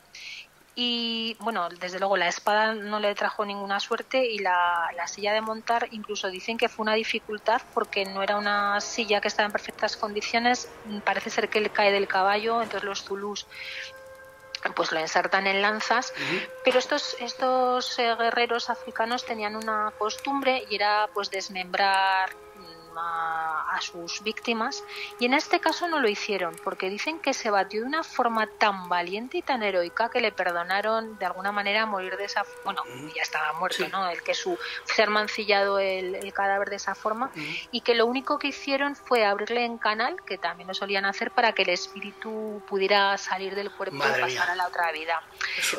y 0.81 1.37
bueno, 1.41 1.69
desde 1.81 1.99
luego 1.99 2.17
la 2.17 2.29
espada 2.29 2.73
no 2.73 3.01
le 3.01 3.13
trajo 3.17 3.45
ninguna 3.45 3.81
suerte 3.81 4.25
y 4.25 4.39
la, 4.39 4.89
silla 5.09 5.33
de 5.33 5.41
montar 5.41 5.89
incluso 5.91 6.29
dicen 6.31 6.57
que 6.57 6.69
fue 6.69 6.85
una 6.85 6.95
dificultad 6.95 7.61
porque 7.75 8.05
no 8.05 8.23
era 8.23 8.37
una 8.37 8.81
silla 8.81 9.21
que 9.21 9.27
estaba 9.27 9.47
en 9.47 9.51
perfectas 9.51 9.97
condiciones, 9.97 10.69
parece 11.05 11.31
ser 11.31 11.49
que 11.49 11.59
él 11.59 11.73
cae 11.73 11.91
del 11.91 12.07
caballo, 12.07 12.63
entonces 12.63 12.85
los 12.85 13.03
zulús 13.03 13.49
pues 14.77 14.93
lo 14.93 15.01
insertan 15.01 15.49
en 15.49 15.63
lanzas, 15.63 16.13
pero 16.65 16.79
estos, 16.79 17.17
estos 17.19 17.99
eh, 17.99 18.15
guerreros 18.15 18.71
africanos 18.71 19.25
tenían 19.25 19.57
una 19.57 19.93
costumbre 19.99 20.65
y 20.71 20.77
era 20.77 21.09
pues 21.13 21.29
desmembrar 21.29 22.31
a, 22.99 23.79
sus 23.81 24.25
víctimas. 24.25 24.83
Y 25.21 25.27
en 25.27 25.35
este 25.35 25.61
caso 25.61 25.87
no 25.87 26.01
lo 26.01 26.09
hicieron 26.09 26.57
porque 26.65 26.91
dicen 26.91 27.21
que 27.21 27.33
se 27.33 27.49
batió 27.49 27.83
de 27.83 27.87
una 27.87 28.03
forma 28.03 28.49
tan 28.59 28.89
valiente 28.89 29.39
y 29.39 29.43
tan 29.43 29.63
heroica 29.63 30.11
que 30.11 30.21
le 30.21 30.33
perdonaron 30.33 31.17
de 31.19 31.27
alguna 31.27 31.53
manera 31.53 31.87
morir 31.87 32.17
de 32.17 32.25
esa 32.25 32.45
bueno 32.65 32.83
ya 33.15 33.23
estaba 33.23 33.53
muerto 33.53 33.89
no 33.89 34.09
el 34.11 34.21
que 34.25 34.35
su 34.35 34.59
ser 34.85 35.11
mancillado 35.11 35.79
el, 35.79 36.33
cadáver 36.33 36.71
de 36.71 36.77
esa 36.77 36.97
forma. 36.97 37.31
Y 37.71 37.83
que 37.83 37.95
lo 37.95 38.07
único 38.07 38.39
que 38.39 38.49
hicieron 38.49 38.97
fue 38.97 39.25
abrirle 39.25 39.65
en 39.65 39.79
canal 39.79 40.17
que 40.25 40.39
también 40.39 40.67
lo 40.67 40.75
solían 40.75 41.05
hacer 41.05 41.31
para 41.31 41.53
que 41.53 41.63
el 41.63 41.71
espíritu 41.71 42.61
pudiera 42.69 43.17
salir 43.17 43.55
del 43.55 43.71
cuerpo 43.71 43.97
y 43.97 44.21
pasar 44.21 44.51
a 44.51 44.57
la 44.57 44.67
otra 44.67 44.91
vida. 44.91 45.23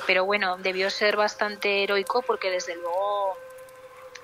Pero 0.07 0.23
bueno 0.23 0.57
debió 0.57 0.89
ser 0.89 1.17
bastante 1.17 1.83
heroico 1.83 2.21
porque 2.21 2.49
desde 2.49 2.75
luego 2.75 3.37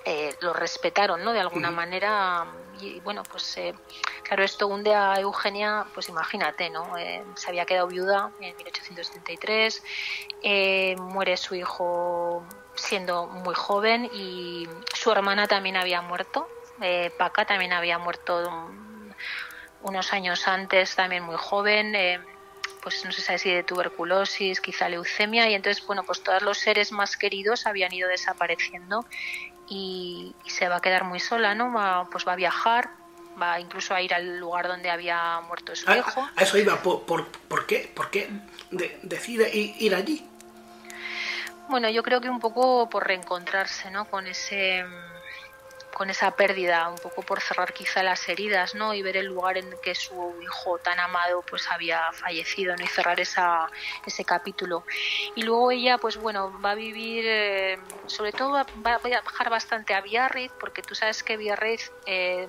eh, 0.07 0.35
lo 0.41 0.53
respetaron, 0.53 1.23
¿no? 1.23 1.33
De 1.33 1.39
alguna 1.39 1.71
manera. 1.71 2.45
Y 2.79 2.99
bueno, 2.99 3.23
pues 3.23 3.57
eh, 3.57 3.73
claro, 4.21 4.43
esto 4.43 4.67
hunde 4.67 4.93
a 4.93 5.19
Eugenia, 5.19 5.87
pues 5.95 6.09
imagínate, 6.09 6.69
¿no? 6.69 6.95
Eh, 6.95 7.23
se 7.35 7.49
había 7.49 7.65
quedado 7.65 7.87
viuda 7.87 8.29
en 8.39 8.55
1873, 8.55 9.83
muere 10.99 11.37
su 11.37 11.55
hijo 11.55 12.45
siendo 12.75 13.25
muy 13.25 13.55
joven 13.55 14.05
y 14.13 14.69
su 14.93 15.11
hermana 15.11 15.47
también 15.47 15.75
había 15.75 16.01
muerto. 16.01 16.47
Paca 17.17 17.45
también 17.45 17.73
había 17.73 17.97
muerto 17.97 18.69
unos 19.81 20.13
años 20.13 20.47
antes, 20.47 20.95
también 20.95 21.23
muy 21.23 21.37
joven 21.37 21.95
pues 22.85 23.03
no 23.03 23.11
se 23.11 23.19
sabe 23.19 23.39
si 23.39 23.51
de 23.51 23.63
tuberculosis, 23.63 24.61
quizá 24.61 24.87
leucemia, 24.87 25.49
y 25.49 25.55
entonces, 25.55 25.83
bueno, 25.87 26.03
pues 26.03 26.21
todos 26.21 26.43
los 26.43 26.59
seres 26.59 26.91
más 26.91 27.17
queridos 27.17 27.65
habían 27.65 27.91
ido 27.91 28.07
desapareciendo 28.07 29.07
y, 29.67 30.35
se 30.47 30.67
va 30.69 30.77
a 30.77 30.81
quedar 30.81 31.03
muy 31.03 31.19
sola, 31.19 31.55
¿no? 31.55 31.73
Va, 31.73 32.07
pues 32.11 32.27
va 32.27 32.33
a 32.33 32.35
viajar, 32.35 32.89
va 33.41 33.59
incluso 33.59 33.93
a 33.93 34.01
ir 34.01 34.13
al 34.13 34.37
lugar 34.37 34.67
donde 34.67 34.89
había 34.89 35.41
muerto 35.41 35.75
su 35.75 35.91
hijo. 35.91 36.29
A, 36.35 36.43
eso 36.43 36.57
iba, 36.57 36.81
¿por, 36.81 37.03
por, 37.03 37.65
qué, 37.65 37.91
por 37.93 38.09
qué 38.09 38.29
decide 39.03 39.49
ir 39.53 39.95
allí? 39.95 40.27
Bueno, 41.67 41.89
yo 41.89 42.03
creo 42.03 42.21
que 42.21 42.29
un 42.29 42.39
poco 42.39 42.89
por 42.89 43.07
reencontrarse, 43.07 43.89
¿no? 43.89 44.05
Con 44.05 44.27
ese 44.27 44.85
con 45.95 46.09
esa 46.09 46.31
pérdida, 46.31 46.89
un 46.89 46.97
poco 46.97 47.21
por 47.21 47.39
cerrar 47.39 47.71
quizá 47.71 48.03
las 48.03 48.27
heridas, 48.27 48.75
¿no? 48.75 48.93
Y 48.93 49.01
ver 49.01 49.15
el 49.15 49.27
lugar 49.27 49.57
en 49.57 49.73
que 49.81 49.95
su 49.95 50.35
hijo 50.43 50.77
tan 50.77 50.99
amado 50.99 51.41
pues 51.49 51.71
había 51.71 52.11
fallecido, 52.11 52.75
¿no? 52.75 52.83
Y 52.83 52.87
cerrar 52.87 53.17
esa, 53.21 53.69
ese 54.05 54.25
capítulo. 54.25 54.83
Y 55.35 55.43
luego 55.43 55.71
ella, 55.71 55.97
pues 55.97 56.17
bueno, 56.17 56.59
va 56.61 56.71
a 56.71 56.75
vivir, 56.75 57.23
eh, 57.25 57.79
sobre 58.07 58.33
todo 58.33 58.51
va, 58.51 58.65
a 58.93 59.21
bajar 59.21 59.49
bastante 59.49 59.93
a 59.93 60.01
Biarritz, 60.01 60.51
porque 60.59 60.81
tú 60.81 60.95
sabes 60.95 61.23
que 61.23 61.37
Biarritz, 61.37 61.89
eh, 62.05 62.45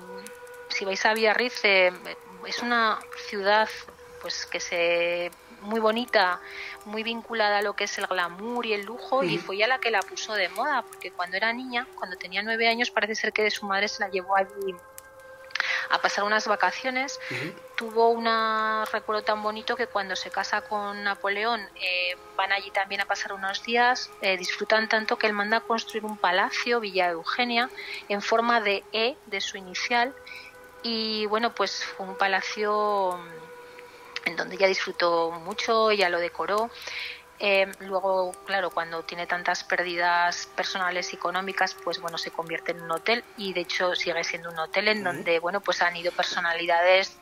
si 0.67 0.83
vais 0.83 1.05
a 1.05 1.13
Biarritz, 1.13 1.63
eh, 1.63 1.93
es 2.45 2.61
una 2.61 2.99
ciudad 3.29 3.69
pues 4.21 4.45
que 4.45 4.59
se 4.59 5.31
muy 5.67 5.79
bonita, 5.79 6.39
muy 6.85 7.03
vinculada 7.03 7.59
a 7.59 7.61
lo 7.61 7.75
que 7.75 7.83
es 7.83 7.97
el 7.97 8.07
glamour 8.07 8.65
y 8.65 8.73
el 8.73 8.85
lujo 8.85 9.23
y 9.23 9.37
fue 9.37 9.55
ella 9.57 9.67
la 9.67 9.79
que 9.79 9.91
la 9.91 9.99
puso 9.99 10.33
de 10.33 10.49
moda, 10.49 10.81
porque 10.81 11.11
cuando 11.11 11.37
era 11.37 11.51
niña, 11.53 11.85
cuando 11.95 12.17
tenía 12.17 12.41
nueve 12.41 12.67
años, 12.67 12.89
parece 12.89 13.15
ser 13.15 13.33
que 13.33 13.43
de 13.43 13.51
su 13.51 13.65
madre 13.65 13.87
se 13.87 13.99
la 14.01 14.09
llevó 14.09 14.35
allí 14.35 14.75
a 15.89 15.99
pasar 15.99 16.23
unas 16.23 16.47
vacaciones. 16.47 17.19
Tuvo 17.75 18.09
un 18.09 18.25
recuerdo 18.91 19.23
tan 19.23 19.43
bonito 19.43 19.75
que 19.75 19.87
cuando 19.87 20.15
se 20.15 20.31
casa 20.31 20.61
con 20.61 21.03
Napoleón 21.03 21.61
eh, 21.75 22.17
van 22.35 22.51
allí 22.51 22.71
también 22.71 23.01
a 23.01 23.05
pasar 23.05 23.33
unos 23.33 23.63
días, 23.63 24.09
eh, 24.21 24.37
disfrutan 24.37 24.89
tanto 24.89 25.17
que 25.17 25.27
él 25.27 25.33
manda 25.33 25.57
a 25.57 25.61
construir 25.61 26.05
un 26.05 26.17
palacio, 26.17 26.79
Villa 26.79 27.09
Eugenia, 27.09 27.69
en 28.09 28.21
forma 28.21 28.61
de 28.61 28.83
E 28.91 29.17
de 29.27 29.41
su 29.41 29.57
inicial. 29.57 30.13
Y 30.83 31.25
bueno, 31.27 31.53
pues 31.53 31.83
fue 31.85 32.05
un 32.05 32.15
palacio 32.15 33.19
en 34.27 34.35
donde 34.35 34.55
ella 34.55 34.67
disfrutó 34.67 35.31
mucho, 35.31 35.89
ella 35.91 36.09
lo 36.09 36.19
decoró. 36.19 36.69
Eh, 37.39 37.71
luego, 37.81 38.31
claro, 38.45 38.71
cuando 38.71 39.03
tiene 39.03 39.27
tantas 39.27 39.63
pérdidas 39.63 40.47
personales 40.55 41.13
y 41.13 41.17
económicas, 41.17 41.75
pues 41.83 41.99
bueno, 41.99 42.17
se 42.17 42.31
convierte 42.31 42.71
en 42.71 42.81
un 42.81 42.91
hotel 42.91 43.23
y 43.37 43.53
de 43.53 43.61
hecho 43.61 43.95
sigue 43.95 44.23
siendo 44.23 44.49
un 44.49 44.57
hotel 44.57 44.87
en 44.87 45.03
donde, 45.03 45.39
bueno, 45.39 45.61
pues 45.61 45.81
han 45.81 45.95
ido 45.95 46.11
personalidades 46.11 47.17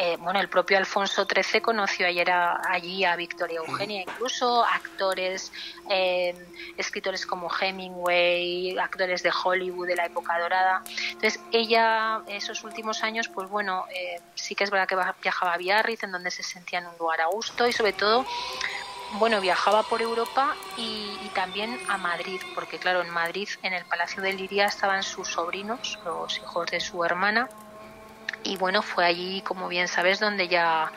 eh, 0.00 0.16
bueno, 0.20 0.38
el 0.38 0.48
propio 0.48 0.78
Alfonso 0.78 1.26
XIII 1.26 1.60
conoció 1.60 2.06
ayer 2.06 2.30
allí 2.30 3.04
a 3.04 3.16
Victoria 3.16 3.58
Eugenia, 3.58 4.02
incluso 4.02 4.64
actores, 4.64 5.52
eh, 5.90 6.36
escritores 6.76 7.26
como 7.26 7.50
Hemingway, 7.50 8.78
actores 8.78 9.24
de 9.24 9.32
Hollywood 9.32 9.88
de 9.88 9.96
la 9.96 10.06
época 10.06 10.38
dorada. 10.38 10.84
Entonces, 10.86 11.40
ella, 11.50 12.22
esos 12.28 12.62
últimos 12.62 13.02
años, 13.02 13.28
pues 13.28 13.48
bueno, 13.48 13.86
eh, 13.92 14.20
sí 14.36 14.54
que 14.54 14.62
es 14.62 14.70
verdad 14.70 14.86
que 14.86 14.96
viajaba 15.20 15.54
a 15.54 15.56
Biarritz, 15.56 16.04
en 16.04 16.12
donde 16.12 16.30
se 16.30 16.44
sentía 16.44 16.78
en 16.78 16.86
un 16.86 16.96
lugar 16.96 17.20
a 17.20 17.26
gusto 17.26 17.66
y 17.66 17.72
sobre 17.72 17.92
todo 17.92 18.24
bueno, 19.14 19.40
viajaba 19.40 19.82
por 19.84 20.02
Europa 20.02 20.54
y, 20.76 21.18
y, 21.24 21.30
también 21.34 21.80
a 21.88 21.96
Madrid, 21.96 22.40
porque 22.54 22.78
claro, 22.78 23.00
en 23.00 23.08
Madrid, 23.08 23.48
en 23.62 23.72
el 23.72 23.84
Palacio 23.86 24.22
de 24.22 24.34
Liria, 24.34 24.66
estaban 24.66 25.02
sus 25.02 25.28
sobrinos, 25.28 25.98
los 26.04 26.36
hijos 26.36 26.70
de 26.70 26.78
su 26.78 27.02
hermana, 27.02 27.48
y 28.44 28.56
bueno, 28.56 28.82
fue 28.82 29.04
allí, 29.04 29.42
como 29.42 29.68
bien 29.68 29.88
sabes, 29.88 30.20
donde 30.20 30.48
ya 30.48 30.90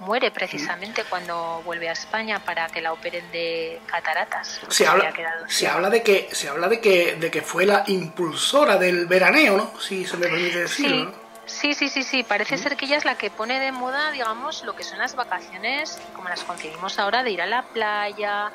muere 0.00 0.30
precisamente 0.30 1.04
cuando 1.04 1.62
vuelve 1.64 1.88
a 1.88 1.92
España 1.92 2.40
para 2.40 2.66
que 2.68 2.80
la 2.80 2.92
operen 2.92 3.30
de 3.30 3.80
cataratas. 3.86 4.60
Se 4.68 4.86
habla, 4.86 5.12
se 5.48 5.68
habla 5.68 5.90
de 5.90 6.02
que 6.02 6.28
se 6.32 6.48
habla 6.48 6.68
de 6.68 6.80
que 6.80 7.14
de 7.16 7.30
que 7.30 7.42
fue 7.42 7.66
la 7.66 7.84
impulsora 7.86 8.76
del 8.76 9.06
veraneo, 9.06 9.56
¿no? 9.56 9.80
Si 9.80 10.04
se 10.04 10.16
me 10.16 10.26
permite 10.26 10.60
decirlo. 10.60 11.12
Sí. 11.12 11.18
Sí, 11.44 11.74
sí, 11.74 11.88
sí, 11.88 12.22
Parece 12.22 12.56
ser 12.56 12.76
que 12.76 12.86
ella 12.86 12.96
es 12.96 13.04
la 13.04 13.16
que 13.16 13.28
pone 13.28 13.58
de 13.58 13.72
moda, 13.72 14.12
digamos, 14.12 14.62
lo 14.62 14.76
que 14.76 14.84
son 14.84 14.98
las 14.98 15.16
vacaciones, 15.16 16.00
como 16.14 16.28
las 16.28 16.44
concebimos 16.44 17.00
ahora, 17.00 17.24
de 17.24 17.32
ir 17.32 17.42
a 17.42 17.46
la 17.46 17.62
playa, 17.62 18.52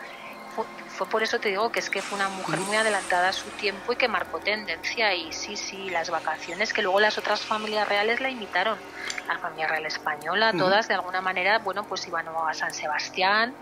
fue 0.88 1.08
por 1.08 1.24
eso 1.24 1.40
te 1.40 1.50
digo 1.50 1.72
que 1.72 1.80
es 1.80 1.90
que 1.90 2.02
fue 2.02 2.18
una 2.18 2.30
mujer 2.30 2.60
muy 2.62 2.78
adelantada 2.78 3.30
a 3.30 3.34
su 3.34 3.52
tiempo 3.52 3.94
y 3.94 3.96
que 3.96 4.08
marcó 4.08 4.40
tendencia. 4.40 5.14
Y 5.14 5.32
sí, 5.32 5.56
sí, 5.56 5.90
las 5.90 6.10
vacaciones 6.10 6.74
que 6.74 6.82
luego 6.82 7.00
las 7.00 7.18
otras 7.18 7.46
familias 7.46 7.88
reales 7.88 8.20
la 8.20 8.30
imitaron, 8.30 8.80
la 9.28 9.38
familia 9.40 9.68
real 9.68 9.86
española, 9.86 10.54
todas 10.54 10.88
de 10.88 10.96
alguna 10.96 11.22
manera, 11.22 11.60
bueno, 11.60 11.86
pues 11.86 12.08
iban 12.08 12.28
a 12.28 12.54
San 12.54 12.74
Sebastián, 12.74 13.56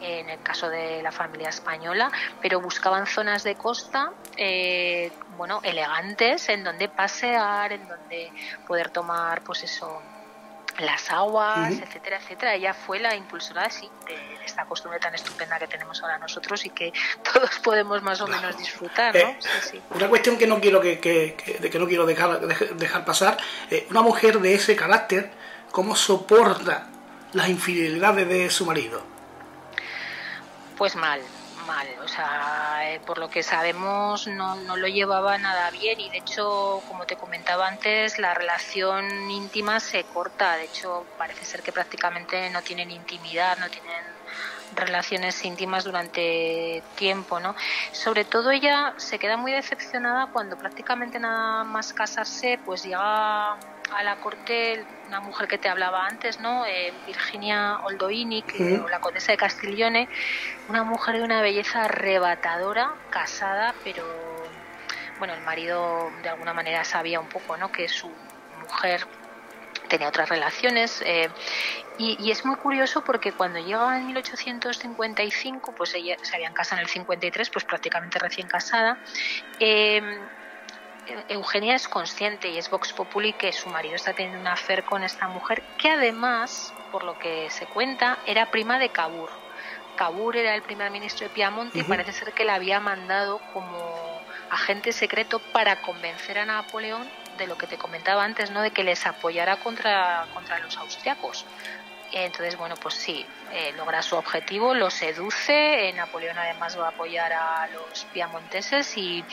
en 0.00 0.28
el 0.28 0.40
caso 0.42 0.68
de 0.68 1.02
la 1.02 1.10
familia 1.10 1.48
española, 1.48 2.10
pero 2.40 2.60
buscaban 2.60 3.06
zonas 3.06 3.42
de 3.42 3.56
costa, 3.56 4.12
eh, 4.36 5.10
bueno, 5.26 5.60
elegantes, 5.62 6.48
en 6.48 6.62
donde 6.62 6.88
pasear, 6.88 7.72
en 7.72 7.86
donde 7.88 8.32
poder 8.64 8.90
tomar, 8.90 9.42
pues 9.42 9.64
eso, 9.64 10.00
las 10.78 11.10
aguas, 11.10 11.72
etcétera, 11.72 12.18
etcétera. 12.18 12.54
Ella 12.54 12.74
fue 12.74 12.98
la 12.98 13.14
impulsora 13.14 13.68
sí, 13.70 13.88
de 14.06 14.44
esta 14.44 14.64
costumbre 14.64 15.00
tan 15.00 15.14
estupenda 15.14 15.58
que 15.58 15.66
tenemos 15.66 16.02
ahora 16.02 16.18
nosotros 16.18 16.64
y 16.66 16.70
que 16.70 16.92
todos 17.32 17.58
podemos 17.60 18.02
más 18.02 18.20
o 18.20 18.26
menos 18.26 18.56
disfrutar. 18.56 19.14
¿no? 19.14 19.20
Eh, 19.20 19.38
sí, 19.62 19.80
Una 19.90 20.08
cuestión 20.08 20.38
que 20.38 20.46
no 20.46 20.60
quiero 20.60 20.80
que, 20.80 20.98
que, 20.98 21.34
que 21.36 21.78
no 21.78 21.86
quiero 21.86 22.06
dejar, 22.06 22.40
dejar 22.40 23.04
pasar, 23.04 23.38
eh, 23.70 23.86
una 23.90 24.02
mujer 24.02 24.38
de 24.40 24.54
ese 24.54 24.76
carácter, 24.76 25.30
¿cómo 25.70 25.96
soporta 25.96 26.86
las 27.32 27.48
infidelidades 27.48 28.28
de 28.28 28.50
su 28.50 28.64
marido? 28.64 29.02
Pues 30.76 30.94
mal, 30.94 31.20
mal, 31.68 31.86
o 32.02 32.08
sea, 32.08 32.80
eh, 32.90 33.00
por 33.06 33.18
lo 33.18 33.28
que 33.28 33.42
sabemos 33.42 34.26
no, 34.26 34.56
no 34.56 34.76
lo 34.76 34.88
llevaba 34.88 35.36
nada 35.36 35.70
bien 35.70 36.00
y 36.00 36.08
de 36.08 36.18
hecho, 36.18 36.82
como 36.88 37.04
te 37.04 37.16
comentaba 37.16 37.68
antes, 37.68 38.18
la 38.18 38.32
relación 38.34 39.30
íntima 39.30 39.78
se 39.78 40.02
corta, 40.04 40.56
de 40.56 40.64
hecho 40.64 41.04
parece 41.18 41.44
ser 41.44 41.62
que 41.62 41.70
prácticamente 41.70 42.48
no 42.50 42.62
tienen 42.62 42.90
intimidad, 42.90 43.58
no 43.58 43.68
tienen 43.68 44.02
relaciones 44.74 45.44
íntimas 45.44 45.84
durante 45.84 46.82
tiempo, 46.96 47.38
¿no? 47.38 47.54
Sobre 47.92 48.24
todo 48.24 48.50
ella 48.50 48.94
se 48.96 49.18
queda 49.18 49.36
muy 49.36 49.52
decepcionada 49.52 50.28
cuando 50.32 50.56
prácticamente 50.56 51.18
nada 51.18 51.64
más 51.64 51.92
casarse, 51.92 52.58
pues 52.64 52.82
llega 52.82 53.58
a 53.94 54.02
la 54.02 54.16
corte 54.16 54.84
una 55.06 55.20
mujer 55.20 55.48
que 55.48 55.58
te 55.58 55.68
hablaba 55.68 56.06
antes, 56.06 56.40
¿no? 56.40 56.66
Eh, 56.66 56.92
Virginia 57.06 57.80
Oldoini, 57.84 58.42
que, 58.42 58.82
la 58.90 59.00
condesa 59.00 59.32
de 59.32 59.38
Castiglione, 59.38 60.08
una 60.68 60.84
mujer 60.84 61.16
de 61.16 61.22
una 61.22 61.40
belleza 61.40 61.84
arrebatadora, 61.84 62.92
casada, 63.10 63.74
pero 63.84 64.04
bueno, 65.18 65.34
el 65.34 65.40
marido 65.40 66.10
de 66.22 66.28
alguna 66.28 66.52
manera 66.52 66.84
sabía 66.84 67.20
un 67.20 67.28
poco, 67.28 67.56
¿no? 67.56 67.72
Que 67.72 67.88
su 67.88 68.10
mujer 68.60 69.06
tenía 69.88 70.08
otras 70.08 70.28
relaciones 70.28 71.02
eh, 71.04 71.30
y, 71.98 72.30
es 72.30 72.44
muy 72.44 72.56
curioso 72.56 73.02
porque 73.02 73.32
cuando 73.32 73.58
llega 73.58 73.98
en 73.98 74.06
1855, 74.06 75.72
pues 75.72 75.94
ella 75.94 76.16
se 76.22 76.36
habían 76.36 76.52
casado 76.52 76.80
en 76.80 76.84
el 76.84 76.90
53, 76.90 77.50
pues 77.50 77.64
prácticamente 77.64 78.20
recién 78.20 78.46
casada. 78.46 78.98
Eh, 79.58 80.00
Eugenia 81.28 81.74
es 81.74 81.88
consciente 81.88 82.48
y 82.48 82.58
es 82.58 82.70
Vox 82.70 82.92
Populi 82.92 83.32
que 83.32 83.52
su 83.52 83.68
marido 83.68 83.94
está 83.94 84.12
teniendo 84.12 84.40
una 84.40 84.52
affair 84.52 84.84
con 84.84 85.02
esta 85.02 85.28
mujer, 85.28 85.62
que 85.78 85.90
además, 85.90 86.72
por 86.90 87.04
lo 87.04 87.18
que 87.18 87.50
se 87.50 87.66
cuenta, 87.66 88.18
era 88.26 88.50
prima 88.50 88.78
de 88.78 88.90
Cabur. 88.90 89.30
Cabur 89.96 90.36
era 90.36 90.54
el 90.54 90.62
primer 90.62 90.90
ministro 90.90 91.26
de 91.26 91.34
Piamonte 91.34 91.80
y 91.80 91.82
parece 91.82 92.12
ser 92.12 92.32
que 92.32 92.44
la 92.44 92.54
había 92.54 92.78
mandado 92.78 93.40
como 93.52 94.20
agente 94.50 94.92
secreto 94.92 95.40
para 95.52 95.82
convencer 95.82 96.38
a 96.38 96.44
Napoleón 96.44 97.08
de 97.36 97.46
lo 97.46 97.58
que 97.58 97.66
te 97.66 97.78
comentaba 97.78 98.24
antes, 98.24 98.50
¿no? 98.50 98.62
De 98.62 98.70
que 98.70 98.84
les 98.84 99.06
apoyara 99.06 99.56
contra, 99.56 100.26
contra 100.34 100.58
los 100.60 100.76
austriacos. 100.76 101.44
Entonces, 102.12 102.56
bueno, 102.56 102.74
pues 102.76 102.94
sí, 102.94 103.26
eh, 103.52 103.72
logra 103.76 104.00
su 104.02 104.16
objetivo, 104.16 104.74
lo 104.74 104.88
seduce. 104.88 105.88
Eh, 105.88 105.92
Napoleón 105.92 106.38
además 106.38 106.78
va 106.78 106.86
a 106.86 106.90
apoyar 106.90 107.32
a 107.32 107.68
los 107.68 108.04
piamonteses 108.12 108.96
y, 108.96 109.24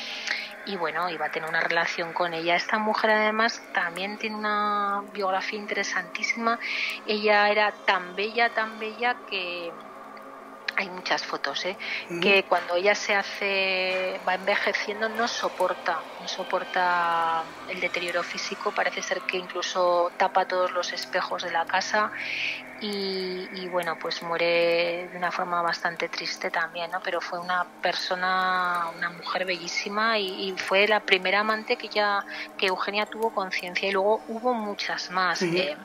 y 0.65 0.75
bueno, 0.75 1.09
iba 1.09 1.27
a 1.27 1.31
tener 1.31 1.49
una 1.49 1.59
relación 1.59 2.13
con 2.13 2.33
ella. 2.33 2.55
Esta 2.55 2.77
mujer 2.77 3.11
además 3.11 3.61
también 3.73 4.17
tiene 4.17 4.35
una 4.35 5.03
biografía 5.13 5.59
interesantísima. 5.59 6.59
Ella 7.05 7.49
era 7.49 7.71
tan 7.71 8.15
bella, 8.15 8.49
tan 8.49 8.79
bella 8.79 9.15
que 9.29 9.71
hay 10.77 10.89
muchas 10.89 11.23
fotos, 11.23 11.65
¿eh? 11.65 11.77
que 12.21 12.43
cuando 12.43 12.75
ella 12.75 12.95
se 12.95 13.15
hace, 13.15 14.19
va 14.27 14.35
envejeciendo, 14.35 15.07
no 15.07 15.27
soporta, 15.27 15.99
no 16.19 16.27
soporta 16.27 17.43
el 17.69 17.79
deterioro 17.79 18.23
físico, 18.23 18.71
parece 18.71 19.01
ser 19.01 19.21
que 19.21 19.37
incluso 19.37 20.11
tapa 20.17 20.45
todos 20.45 20.71
los 20.71 20.91
espejos 20.91 21.43
de 21.43 21.51
la 21.51 21.65
casa 21.65 22.11
y, 22.87 23.67
bueno, 23.67 23.97
pues 23.99 24.21
muere 24.21 25.09
de 25.11 25.17
una 25.17 25.31
forma 25.31 25.61
bastante 25.61 26.09
triste 26.09 26.51
también, 26.51 26.91
¿no? 26.91 26.99
Pero 27.01 27.21
fue 27.21 27.39
una 27.39 27.65
persona, 27.81 28.87
una 28.95 29.09
mujer 29.09 29.45
bellísima 29.45 30.19
y, 30.19 30.53
fue 30.57 30.87
la 30.87 30.99
primera 30.99 31.41
amante 31.41 31.75
que 31.75 31.89
ya, 31.89 32.25
que 32.57 32.67
Eugenia 32.67 33.05
tuvo 33.05 33.33
conciencia 33.33 33.89
y 33.89 33.91
luego 33.91 34.21
hubo 34.27 34.53
muchas 34.53 35.09
más. 35.11 35.41
¿eh? 35.41 35.75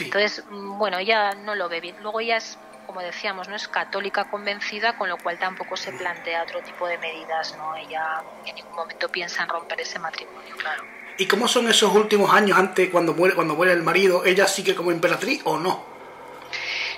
Entonces, 0.00 0.44
bueno, 0.50 0.98
ella 0.98 1.34
no 1.34 1.54
lo 1.54 1.68
ve 1.68 1.80
bien. 1.80 1.96
Luego 2.02 2.20
ella 2.20 2.36
es 2.36 2.58
como 2.86 3.00
decíamos, 3.00 3.48
no 3.48 3.54
es 3.56 3.68
católica 3.68 4.24
convencida, 4.24 4.98
con 4.98 5.08
lo 5.08 5.16
cual 5.16 5.38
tampoco 5.38 5.76
se 5.76 5.92
plantea 5.92 6.42
otro 6.42 6.60
tipo 6.60 6.86
de 6.86 6.98
medidas, 6.98 7.56
¿no? 7.56 7.74
Ella 7.76 8.22
en 8.44 8.54
ningún 8.54 8.74
momento 8.74 9.08
piensa 9.08 9.44
en 9.44 9.48
romper 9.48 9.80
ese 9.80 9.98
matrimonio, 9.98 10.54
claro. 10.58 10.82
¿Y 11.16 11.26
cómo 11.26 11.46
son 11.46 11.68
esos 11.68 11.94
últimos 11.94 12.34
años 12.34 12.58
antes 12.58 12.90
cuando 12.90 13.14
muere 13.14 13.34
cuando 13.34 13.54
muere 13.54 13.72
el 13.72 13.82
marido? 13.82 14.24
¿Ella 14.24 14.46
sigue 14.46 14.74
como 14.74 14.90
emperatriz 14.90 15.40
o 15.44 15.58
no? 15.58 15.91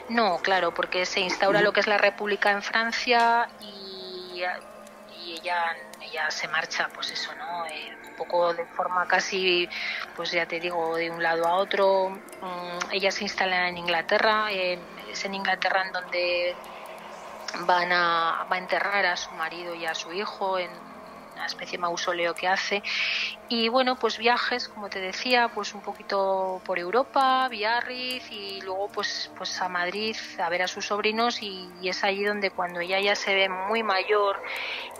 No, 0.09 0.38
claro, 0.38 0.74
porque 0.74 1.07
se 1.07 1.20
instaura 1.20 1.62
lo 1.62 1.72
que 1.72 1.80
es 1.80 1.86
la 1.86 1.98
República 1.98 2.50
en 2.50 2.62
Francia 2.62 3.48
y, 3.61 4.42
y 5.24 5.32
ella, 5.32 5.76
ella 6.00 6.30
se 6.30 6.46
marcha, 6.48 6.88
pues 6.94 7.11
eso, 7.11 7.34
¿no? 7.36 7.66
Eh, 7.66 7.96
un 8.09 8.14
poco 8.14 8.52
de 8.52 8.66
forma 8.66 9.07
casi, 9.09 9.68
pues 10.14 10.30
ya 10.30 10.46
te 10.46 10.61
digo, 10.61 10.96
de 10.96 11.11
un 11.11 11.22
lado 11.22 11.46
a 11.46 11.55
otro. 11.55 12.11
Mm, 12.11 12.92
ella 12.92 13.11
se 13.11 13.24
instala 13.24 13.68
en 13.68 13.78
Inglaterra, 13.78 14.50
es 14.52 15.24
en 15.24 15.34
Inglaterra 15.34 15.82
en 15.86 15.92
donde 15.92 16.57
van 17.61 17.92
a, 17.92 18.46
va 18.50 18.57
a 18.57 18.59
enterrar 18.59 19.07
a 19.07 19.16
su 19.16 19.30
marido 19.32 19.74
y 19.74 19.86
a 19.86 19.94
su 19.94 20.12
hijo 20.12 20.59
en 20.59 20.70
una 21.45 21.49
especie 21.49 21.76
de 21.76 21.82
mausoleo 21.82 22.34
que 22.34 22.49
hace. 22.49 22.82
Y 23.51 23.68
bueno, 23.68 23.97
pues 23.97 24.16
viajes, 24.16 24.68
como 24.68 24.88
te 24.88 24.99
decía, 25.01 25.51
pues 25.55 25.74
un 25.74 25.82
poquito 25.82 26.62
por 26.64 26.78
Europa, 26.78 27.47
Biarritz 27.49 28.30
y 28.30 28.62
luego 28.62 28.88
pues, 28.88 29.30
pues 29.36 29.61
a 29.61 29.68
Madrid 29.68 30.16
a 30.38 30.49
ver 30.49 30.62
a 30.62 30.68
sus 30.68 30.86
sobrinos 30.86 31.42
y, 31.42 31.68
es 31.82 32.03
allí 32.03 32.24
donde 32.24 32.51
cuando 32.51 32.80
ella 32.80 32.99
ya 32.99 33.14
se 33.14 33.34
ve 33.34 33.51
muy 33.51 33.82
mayor 33.82 34.42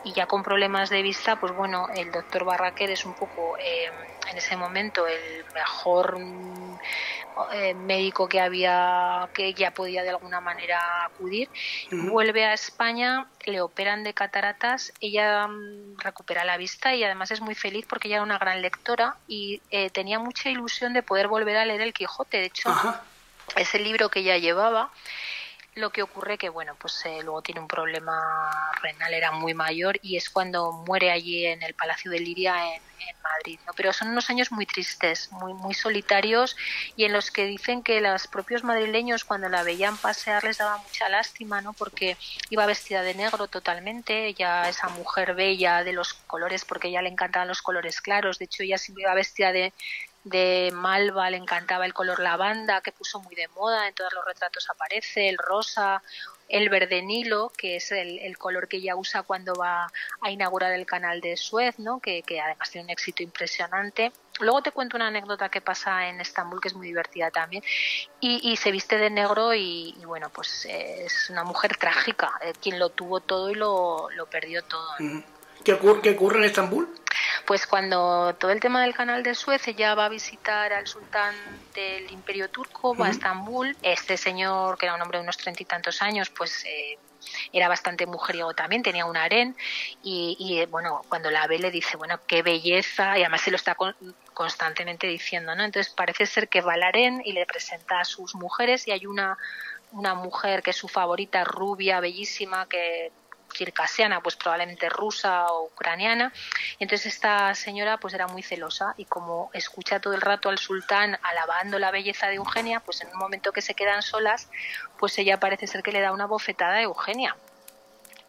y 0.05 0.13
ya 0.13 0.27
con 0.27 0.43
problemas 0.43 0.91
de 0.91 1.01
vista, 1.01 1.41
pues 1.41 1.53
bueno, 1.55 1.89
el 1.97 2.13
doctor 2.13 2.45
Barraquer 2.45 2.91
es 2.91 3.07
un 3.07 3.15
poco 3.15 3.57
eh, 3.59 3.91
en 4.31 4.37
ese 4.37 4.55
momento 4.55 5.07
el 5.07 5.47
mejor 5.55 6.19
eh, 7.53 7.75
médico 7.75 8.29
que 8.29 8.41
había 8.41 9.29
que 9.35 9.55
ya 9.55 9.73
podía 9.73 10.03
de 10.03 10.11
alguna 10.11 10.41
manera 10.41 11.05
acudir 11.05 11.49
vuelve 11.91 12.45
a 12.45 12.55
España 12.55 13.27
le 13.45 13.61
operan 13.61 14.05
de 14.05 14.15
cataratas 14.15 14.93
ella 15.01 15.47
mm, 15.47 15.99
recupera 15.99 16.45
la 16.45 16.57
vista 16.57 16.95
y 16.95 17.05
además 17.05 17.31
es 17.31 17.41
muy 17.41 17.55
feliz 17.55 17.87
porque 17.89 18.09
ella 18.09 18.17
era 18.17 18.25
una 18.25 18.39
gran 18.39 18.63
lectora 18.63 19.17
y 19.27 19.61
eh, 19.71 19.91
tenía 19.91 20.19
mucha 20.19 20.49
ilusión 20.49 20.93
de 20.93 21.03
poder 21.03 21.29
volver 21.29 21.57
a 21.57 21.65
leer 21.67 21.81
el 21.81 21.93
Quijote. 21.93 22.39
De 22.39 22.47
hecho 22.47 22.71
ese 23.57 23.79
libro 23.79 24.09
que 24.09 24.21
ella 24.21 24.39
llevaba 24.39 24.91
Lo 25.77 25.91
que 25.91 26.03
ocurre 26.03 26.39
que, 26.39 26.49
bueno, 26.49 26.77
pues 26.79 27.05
eh, 27.05 27.21
luego 27.25 27.43
tiene 27.43 27.61
un 27.61 27.67
problema 27.67 28.73
renal, 28.81 29.13
era 29.13 29.33
muy 29.33 29.55
mayor 29.55 29.99
y 30.03 30.17
es 30.17 30.31
cuando 30.31 30.71
muere 30.71 31.11
allí 31.11 31.47
en 31.47 31.65
el 31.65 31.75
Palacio 31.75 32.13
de 32.13 32.21
Liria 32.21 32.75
en, 32.75 32.83
Madrid. 33.23 33.59
¿no? 33.67 33.73
Pero 33.75 33.93
son 33.93 34.09
unos 34.09 34.31
años 34.31 34.53
muy 34.53 34.67
tristes, 34.67 35.31
muy, 35.33 35.53
muy 35.53 35.75
solitarios 35.75 36.57
y 36.97 37.05
en 37.05 37.13
los 37.13 37.31
que 37.31 37.45
dicen 37.45 37.83
que 37.83 38.01
los 38.01 38.27
propios 38.29 38.65
madrileños 38.65 39.25
cuando 39.25 39.49
la 39.49 39.63
veían 39.63 39.97
pasear 39.99 40.45
les 40.45 40.59
daba 40.59 40.79
mucha 40.79 41.09
lástima, 41.09 41.61
¿no? 41.61 41.73
Porque 41.75 42.17
iba 42.49 42.65
vestida 42.65 43.03
de 43.03 43.15
negro 43.15 43.47
totalmente, 43.49 44.27
ella, 44.27 44.69
esa 44.69 44.89
mujer 44.89 45.35
bella 45.35 45.85
de 45.85 45.93
los 45.93 46.15
colores, 46.15 46.65
porque 46.65 46.89
ella 46.89 47.03
le 47.03 47.11
encantaban 47.11 47.49
los 47.49 47.63
colores 47.63 48.01
claros, 48.01 48.39
de 48.39 48.47
hecho 48.47 48.63
ella 48.63 48.79
siempre 48.79 49.03
iba 49.03 49.15
vestida 49.15 49.53
de, 49.53 49.73
de 50.25 50.71
Malva 50.73 51.31
le 51.31 51.37
encantaba 51.37 51.87
el 51.87 51.95
color 51.95 52.19
lavanda, 52.19 52.81
que 52.81 52.93
puso 52.93 53.21
muy 53.21 53.35
de 53.35 53.49
moda, 53.49 53.87
en 53.89 53.95
todos 53.95 54.13
los 54.15 54.25
retratos 54.25 54.69
aparece, 54.71 55.29
el 55.29 55.39
rosa, 55.39 56.03
el 56.49 56.69
verde 56.69 57.03
nilo, 57.03 57.53
que 57.57 57.77
es 57.77 57.93
el, 57.93 58.37
color 58.39 58.69
que 58.69 58.79
ella 58.79 58.97
usa 58.97 59.23
cuando 59.23 59.55
va 59.55 59.91
a 60.21 60.31
inaugurar 60.31 60.73
el 60.73 60.87
canal 60.87 61.21
de 61.21 61.37
Suez, 61.37 61.79
¿no? 61.79 62.01
que, 62.01 62.23
que 62.23 62.41
además 62.41 62.71
tiene 62.71 62.87
un 62.87 62.91
éxito 62.91 63.23
impresionante. 63.23 64.13
Luego 64.41 64.63
te 64.63 64.73
cuento 64.73 64.97
una 64.97 65.09
anécdota 65.09 65.49
que 65.49 65.61
pasa 65.61 66.09
en 66.09 66.21
Estambul 66.21 66.61
que 66.61 66.69
es 66.69 66.75
muy 66.75 66.89
divertida 66.89 67.31
también. 67.31 67.63
Y, 68.21 68.57
se 68.57 68.73
viste 68.73 68.99
de 68.99 69.11
negro 69.11 69.55
y, 69.55 69.95
bueno, 70.07 70.31
pues 70.31 70.65
eh, 70.67 71.05
es 71.05 71.31
una 71.31 71.45
mujer 71.45 71.77
trágica, 71.77 72.33
eh, 72.43 72.53
quien 72.61 72.79
lo 72.79 72.89
tuvo 72.89 73.21
todo 73.21 73.51
y 73.51 73.55
lo, 73.55 74.09
lo 74.11 74.27
perdió 74.27 74.63
todo. 74.65 74.89
¿Qué, 75.63 75.75
ocurre, 75.75 76.01
¿Qué 76.01 76.11
ocurre 76.11 76.39
en 76.39 76.45
Estambul? 76.45 76.89
Pues 77.47 77.67
cuando 77.67 78.35
todo 78.39 78.51
el 78.51 78.61
tema 78.61 78.83
del 78.83 78.95
canal 78.95 79.23
de 79.23 79.35
Suez 79.35 79.67
ella 79.69 79.95
va 79.95 80.07
a 80.07 80.09
visitar 80.09 80.73
al 80.73 80.87
sultán 80.87 81.35
del 81.75 82.11
imperio 82.11 82.49
turco, 82.51 82.95
va 82.95 83.07
a 83.07 83.11
Estambul, 83.11 83.77
este 83.83 84.17
señor, 84.17 84.79
que 84.79 84.87
era 84.87 84.95
un 84.95 85.03
hombre 85.03 85.19
de 85.19 85.25
unos 85.25 85.37
treinta 85.37 85.63
y 85.63 85.67
tantos 85.67 86.03
años, 86.03 86.31
pues 86.31 86.65
eh, 86.65 86.99
era 87.53 87.69
bastante 87.69 88.07
mujeriego 88.07 88.55
también, 88.55 88.83
tenía 88.83 89.07
un 89.07 89.17
harén. 89.17 89.57
Y, 90.03 90.59
eh, 90.59 90.67
bueno, 90.67 91.03
cuando 91.09 91.31
la 91.31 91.47
ve 91.47 91.59
le 91.59 91.71
dice, 91.71 91.97
bueno, 91.97 92.21
qué 92.27 92.43
belleza, 92.43 93.19
y 93.19 93.23
además 93.23 93.43
se 93.43 93.51
lo 93.51 93.57
está 93.57 93.77
constantemente 94.33 95.07
diciendo, 95.07 95.55
¿no? 95.55 95.65
Entonces 95.65 95.93
parece 95.93 96.27
ser 96.27 96.49
que 96.49 96.61
va 96.61 96.75
al 96.75 96.83
harén 96.83 97.23
y 97.25 97.33
le 97.33 97.47
presenta 97.47 98.01
a 98.01 98.05
sus 98.05 98.35
mujeres. 98.35 98.87
Y 98.89 98.93
hay 98.93 99.07
una, 99.07 99.39
una 99.93 100.15
mujer 100.15 100.63
que 100.63 100.71
es 100.71 100.77
su 100.77 100.89
favorita, 100.89 101.45
rubia, 101.45 102.01
bellísima, 102.01 102.69
que 102.69 103.13
circasiana, 103.55 104.21
pues 104.23 104.37
probablemente 104.37 104.89
rusa 104.89 105.47
o 105.47 105.67
ucraniana. 105.67 106.33
entonces 106.79 107.15
esta 107.15 107.55
señora 107.55 107.99
pues 107.99 108.15
era 108.15 108.27
muy 108.27 108.43
celosa 108.43 108.95
y 108.97 109.05
como 109.05 109.51
escucha 109.53 110.01
todo 110.01 110.15
el 110.15 110.21
rato 110.21 110.49
al 110.49 110.59
sultán 110.59 111.19
alabando 111.23 111.79
la 111.79 111.91
belleza 111.91 112.29
de 112.29 112.37
Eugenia, 112.37 112.81
pues 112.81 113.01
en 113.03 113.09
un 113.09 113.19
momento 113.19 113.53
que 113.53 113.63
se 113.63 113.75
quedan 113.75 114.03
solas, 114.03 114.49
pues 114.99 115.19
ella 115.19 115.39
parece 115.41 115.67
ser 115.67 115.83
que 115.83 115.93
le 115.93 116.01
da 116.01 116.13
una 116.13 116.27
bofetada 116.27 116.75
a 116.75 116.83
Eugenia 116.83 117.37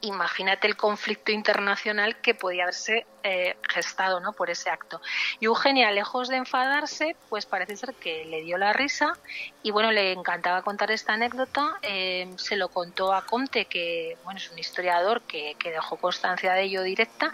imagínate 0.07 0.67
el 0.67 0.75
conflicto 0.75 1.31
internacional 1.31 2.17
que 2.21 2.33
podía 2.33 2.63
haberse 2.63 3.05
eh, 3.23 3.57
gestado 3.67 4.19
¿no? 4.19 4.33
por 4.33 4.49
ese 4.49 4.69
acto. 4.69 5.01
Y 5.39 5.45
Eugenia, 5.45 5.91
lejos 5.91 6.27
de 6.27 6.37
enfadarse, 6.37 7.15
pues 7.29 7.45
parece 7.45 7.75
ser 7.75 7.93
que 7.95 8.25
le 8.25 8.41
dio 8.41 8.57
la 8.57 8.73
risa 8.73 9.13
y 9.63 9.71
bueno, 9.71 9.91
le 9.91 10.11
encantaba 10.11 10.61
contar 10.61 10.91
esta 10.91 11.13
anécdota. 11.13 11.79
Eh, 11.81 12.31
se 12.37 12.55
lo 12.55 12.69
contó 12.69 13.13
a 13.13 13.25
Comte, 13.25 13.65
que 13.65 14.17
bueno, 14.23 14.37
es 14.37 14.49
un 14.51 14.59
historiador 14.59 15.21
que, 15.21 15.55
que 15.59 15.71
dejó 15.71 15.97
constancia 15.97 16.53
de 16.53 16.63
ello 16.63 16.83
directa 16.83 17.31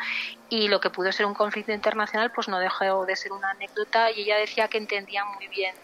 y 0.49 0.67
lo 0.67 0.80
que 0.80 0.89
pudo 0.89 1.11
ser 1.11 1.26
un 1.26 1.34
conflicto 1.34 1.72
internacional 1.72 2.32
pues 2.32 2.47
no 2.47 2.59
dejó 2.59 3.05
de 3.05 3.15
ser 3.15 3.32
una 3.32 3.51
anécdota 3.51 4.11
y 4.11 4.22
ella 4.22 4.38
decía 4.38 4.67
que 4.67 4.78
entendía 4.78 5.26
muy 5.26 5.47
bien 5.47 5.76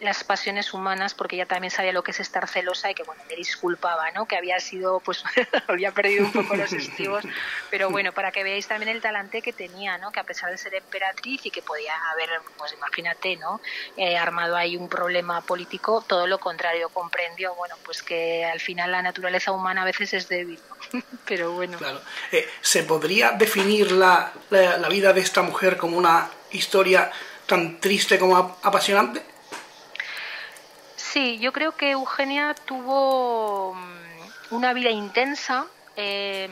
las 0.00 0.24
pasiones 0.24 0.72
humanas 0.74 1.14
porque 1.14 1.36
ella 1.36 1.46
también 1.46 1.70
sabía 1.70 1.92
lo 1.92 2.02
que 2.02 2.12
es 2.12 2.20
estar 2.20 2.48
celosa 2.48 2.90
y 2.90 2.94
que 2.94 3.02
bueno 3.02 3.22
me 3.28 3.36
disculpaba 3.36 4.10
no 4.12 4.26
que 4.26 4.36
había 4.36 4.60
sido 4.60 5.00
pues 5.00 5.24
había 5.68 5.92
perdido 5.92 6.24
un 6.24 6.32
poco 6.32 6.56
los 6.56 6.72
estribos 6.72 7.24
pero 7.70 7.90
bueno 7.90 8.12
para 8.12 8.30
que 8.30 8.44
veáis 8.44 8.66
también 8.68 8.94
el 8.94 9.00
talante 9.00 9.42
que 9.42 9.52
tenía 9.52 9.98
no 9.98 10.12
que 10.12 10.20
a 10.20 10.24
pesar 10.24 10.50
de 10.50 10.58
ser 10.58 10.74
emperatriz 10.74 11.46
y 11.46 11.50
que 11.50 11.62
podía 11.62 11.94
haber 12.12 12.30
pues 12.56 12.72
imagínate 12.72 13.36
no 13.36 13.60
eh, 13.96 14.16
armado 14.16 14.56
ahí 14.56 14.76
un 14.76 14.88
problema 14.88 15.40
político 15.40 16.04
todo 16.06 16.26
lo 16.26 16.38
contrario 16.38 16.88
comprendió 16.90 17.54
bueno 17.54 17.76
pues 17.84 18.02
que 18.02 18.44
al 18.44 18.60
final 18.60 18.92
la 18.92 19.02
naturaleza 19.02 19.52
humana 19.52 19.82
a 19.82 19.84
veces 19.84 20.14
es 20.14 20.28
débil 20.28 20.60
pero 21.26 21.52
bueno. 21.52 21.76
Claro. 21.78 22.00
Eh, 22.32 22.48
se 22.60 22.82
podría 22.84 23.32
definir 23.32 23.92
la, 23.92 24.32
la 24.50 24.88
vida 24.88 25.12
de 25.12 25.20
esta 25.20 25.42
mujer 25.42 25.76
como 25.76 25.96
una 25.98 26.30
historia 26.50 27.10
tan 27.46 27.80
triste 27.80 28.18
como 28.18 28.58
apasionante 28.62 29.22
Sí, 31.12 31.38
yo 31.38 31.52
creo 31.54 31.72
que 31.72 31.92
Eugenia 31.92 32.54
tuvo 32.66 33.72
mm, 33.74 34.54
una 34.54 34.74
vida 34.74 34.90
intensa, 34.90 35.66
em, 35.96 36.50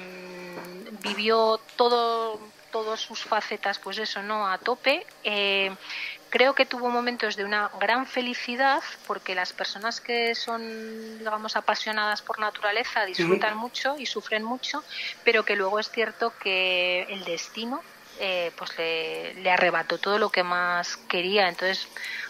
vivió 1.02 1.60
todo, 1.76 2.40
todas 2.72 3.00
sus 3.00 3.22
facetas, 3.22 3.78
pues 3.78 3.98
eso, 3.98 4.22
¿no? 4.22 4.48
A 4.48 4.56
tope. 4.56 5.04
Em, 5.24 5.76
creo 6.30 6.54
que 6.54 6.64
tuvo 6.64 6.88
momentos 6.88 7.36
de 7.36 7.44
una 7.44 7.70
gran 7.78 8.06
felicidad, 8.06 8.82
porque 9.06 9.34
las 9.34 9.52
personas 9.52 10.00
que 10.00 10.34
son, 10.34 11.18
digamos, 11.18 11.54
apasionadas 11.54 12.22
por 12.22 12.38
naturaleza 12.38 13.04
disfrutan 13.04 13.58
mucho 13.58 13.96
y 13.98 14.06
sufren 14.06 14.42
mucho, 14.42 14.82
pero 15.22 15.44
que 15.44 15.54
luego 15.54 15.78
es 15.78 15.90
cierto 15.90 16.32
que 16.42 17.02
el 17.10 17.24
destino 17.24 17.82
eh, 18.18 18.52
pues 18.56 18.76
le, 18.78 19.50
arrebató 19.50 19.98
todo 19.98 20.18
lo 20.18 20.30
que 20.30 20.42
más 20.42 20.96
quería. 20.96 21.48
Entonces, 21.48 21.88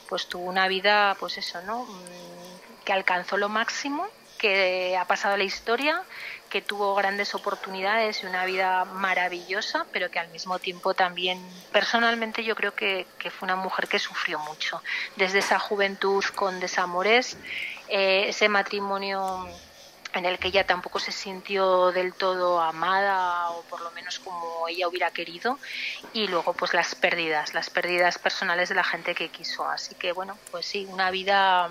pues 0.08 0.26
tuvo 0.28 0.44
una 0.44 0.68
vida, 0.68 1.16
pues 1.18 1.38
eso, 1.38 1.60
¿no? 1.62 1.84
Mm, 1.84 2.84
que 2.84 2.92
alcanzó 2.92 3.36
lo 3.36 3.48
máximo, 3.48 4.06
que 4.38 4.96
ha 4.96 5.04
pasado 5.06 5.36
la 5.36 5.44
historia, 5.44 6.02
que 6.48 6.62
tuvo 6.62 6.94
grandes 6.94 7.34
oportunidades 7.34 8.22
y 8.22 8.26
una 8.26 8.44
vida 8.44 8.84
maravillosa, 8.84 9.86
pero 9.92 10.10
que 10.10 10.18
al 10.18 10.28
mismo 10.28 10.58
tiempo 10.58 10.94
también, 10.94 11.40
personalmente, 11.72 12.44
yo 12.44 12.54
creo 12.54 12.74
que, 12.74 13.06
fue 13.18 13.46
una 13.46 13.56
mujer 13.56 13.88
que 13.88 13.98
sufrió 13.98 14.38
mucho. 14.38 14.82
Desde 15.16 15.40
esa 15.40 15.58
juventud 15.58 16.24
con 16.34 16.60
desamores, 16.60 17.36
eh, 17.88 18.26
ese 18.28 18.48
matrimonio 18.48 19.48
en 20.18 20.26
el 20.26 20.38
que 20.38 20.48
ella 20.48 20.66
tampoco 20.66 20.98
se 20.98 21.12
sintió 21.12 21.92
del 21.92 22.14
todo 22.14 22.60
amada 22.60 23.50
o 23.50 23.62
por 23.62 23.80
lo 23.80 23.90
menos 23.92 24.18
como 24.18 24.66
ella 24.68 24.88
hubiera 24.88 25.10
querido 25.10 25.58
y 26.12 26.28
luego 26.28 26.52
pues 26.52 26.74
las 26.74 26.94
pérdidas, 26.94 27.54
las 27.54 27.70
pérdidas 27.70 28.18
personales 28.18 28.68
de 28.68 28.74
la 28.74 28.84
gente 28.84 29.14
que 29.14 29.28
quiso. 29.28 29.68
Así 29.68 29.94
que 29.94 30.12
bueno, 30.12 30.38
pues 30.50 30.66
sí, 30.66 30.86
una 30.90 31.10
vida 31.10 31.70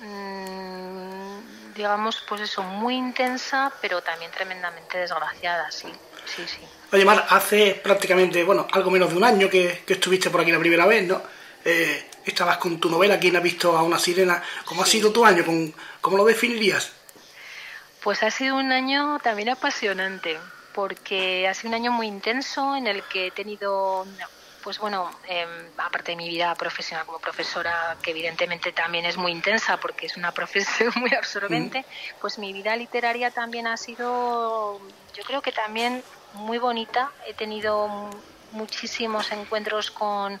mm, 0.00 1.74
digamos 1.74 2.22
pues 2.28 2.42
eso, 2.42 2.62
muy 2.62 2.96
intensa 2.96 3.72
pero 3.80 4.02
también 4.02 4.30
tremendamente 4.30 4.98
desgraciada, 4.98 5.70
sí, 5.70 5.88
sí, 6.24 6.42
sí. 6.46 6.60
Oye 6.92 7.04
Mar, 7.04 7.26
hace 7.30 7.80
prácticamente, 7.82 8.44
bueno, 8.44 8.66
algo 8.72 8.90
menos 8.90 9.10
de 9.10 9.16
un 9.16 9.24
año 9.24 9.48
que, 9.48 9.82
estuviste 9.86 10.28
por 10.30 10.40
aquí 10.40 10.52
la 10.52 10.58
primera 10.58 10.86
vez, 10.86 11.06
¿no? 11.06 11.22
Eh, 11.64 12.10
estabas 12.24 12.58
con 12.58 12.78
tu 12.78 12.90
novela, 12.90 13.18
¿Quién 13.18 13.36
ha 13.36 13.40
visto 13.40 13.76
a 13.76 13.82
una 13.82 13.98
sirena? 13.98 14.42
¿Cómo 14.64 14.82
ha 14.82 14.86
sido 14.86 15.12
tu 15.12 15.24
año? 15.24 15.44
¿Cómo 16.00 16.16
lo 16.16 16.24
definirías? 16.24 17.01
Pues 18.02 18.22
ha 18.22 18.30
sido 18.30 18.56
un 18.56 18.72
año 18.72 19.18
también 19.22 19.50
apasionante, 19.50 20.38
porque 20.74 21.46
ha 21.46 21.54
sido 21.54 21.68
un 21.68 21.74
año 21.74 21.92
muy 21.92 22.08
intenso 22.08 22.74
en 22.74 22.88
el 22.88 23.02
que 23.04 23.28
he 23.28 23.30
tenido, 23.30 24.04
pues 24.64 24.78
bueno, 24.78 25.08
em, 25.28 25.48
aparte 25.78 26.12
de 26.12 26.16
mi 26.16 26.28
vida 26.28 26.52
profesional 26.56 27.06
como 27.06 27.20
profesora, 27.20 27.96
que 28.02 28.10
evidentemente 28.10 28.72
también 28.72 29.04
es 29.04 29.16
muy 29.16 29.30
intensa 29.30 29.76
porque 29.76 30.06
es 30.06 30.16
una 30.16 30.32
profesión 30.40 30.92
muy 30.96 31.14
absorbente, 31.14 31.80
mm. 31.80 32.20
pues 32.20 32.38
mi 32.38 32.52
vida 32.52 32.74
literaria 32.74 33.30
también 33.30 33.68
ha 33.68 33.76
sido, 33.76 34.80
yo 35.14 35.22
creo 35.24 35.40
que 35.40 35.52
también 35.52 36.02
muy 36.34 36.58
bonita. 36.58 37.12
He 37.26 37.34
tenido 37.34 38.10
muchísimos 38.50 39.30
encuentros 39.32 39.90
con, 39.90 40.40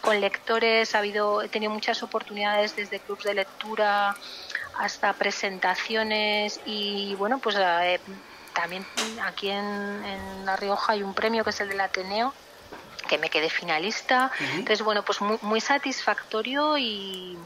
con 0.00 0.20
lectores, 0.20 0.94
ha 0.94 0.98
habido, 0.98 1.42
he 1.42 1.48
tenido 1.48 1.72
muchas 1.72 2.02
oportunidades 2.02 2.76
desde 2.76 3.00
clubs 3.00 3.24
de 3.24 3.34
lectura 3.34 4.16
hasta 4.78 5.12
presentaciones 5.12 6.60
y 6.64 7.14
bueno, 7.16 7.38
pues 7.38 7.56
eh, 7.58 8.00
también 8.54 8.84
aquí 9.22 9.50
en, 9.50 10.44
La 10.44 10.56
Rioja 10.56 10.94
hay 10.94 11.02
un 11.02 11.14
premio 11.14 11.44
que 11.44 11.50
es 11.50 11.60
el 11.60 11.68
del 11.68 11.80
Ateneo 11.80 12.32
que 13.08 13.18
me 13.18 13.28
quedé 13.28 13.50
finalista. 13.50 14.30
Entonces, 14.38 14.82
bueno, 14.82 15.02
pues 15.04 15.20
muy, 15.20 15.60
satisfactorio 15.60 16.78
y, 16.78 17.36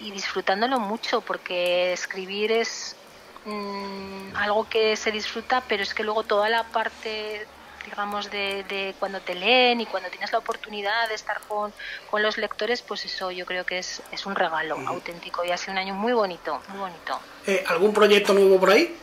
disfrutándolo 0.00 0.80
mucho, 0.80 1.20
porque 1.20 1.92
escribir 1.92 2.50
es 2.50 2.96
mm, 3.44 4.34
algo 4.34 4.68
que 4.68 4.96
se 4.96 5.12
disfruta, 5.12 5.62
pero 5.68 5.82
es 5.82 5.94
que 5.94 6.02
luego 6.02 6.24
toda 6.24 6.48
la 6.48 6.64
parte 6.64 7.46
digamos, 7.84 8.30
de, 8.30 8.94
cuando 8.98 9.20
te 9.20 9.34
leen 9.34 9.80
y 9.80 9.86
cuando 9.86 10.08
tienes 10.10 10.32
la 10.32 10.38
oportunidad 10.38 11.08
de 11.08 11.14
estar 11.14 11.40
con, 11.48 11.72
los 12.22 12.38
lectores, 12.38 12.82
pues 12.82 13.04
eso 13.04 13.30
yo 13.30 13.46
creo 13.46 13.64
que 13.64 13.78
es, 13.78 14.02
es 14.12 14.26
un 14.26 14.34
regalo 14.34 14.78
auténtico 14.86 15.44
y 15.44 15.50
ha 15.50 15.56
sido 15.56 15.72
un 15.72 15.78
año 15.78 15.94
muy 15.94 16.12
bonito, 16.12 16.60
muy 16.68 16.78
bonito. 16.78 17.20
Eh, 17.46 17.64
¿Algún 17.68 17.92
proyecto 17.92 18.32
nuevo 18.32 18.60
por 18.60 18.70
ahí? 18.70 18.96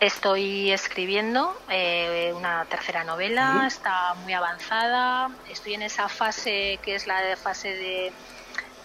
Estoy 0.00 0.70
escribiendo 0.70 1.60
eh, 1.68 2.32
una 2.34 2.64
tercera 2.66 3.02
novela, 3.02 3.64
está 3.66 4.14
muy 4.14 4.32
avanzada, 4.32 5.28
estoy 5.50 5.74
en 5.74 5.82
esa 5.82 6.08
fase 6.08 6.78
que 6.82 6.94
es 6.94 7.08
la 7.08 7.36
fase 7.36 7.74
de 7.74 8.12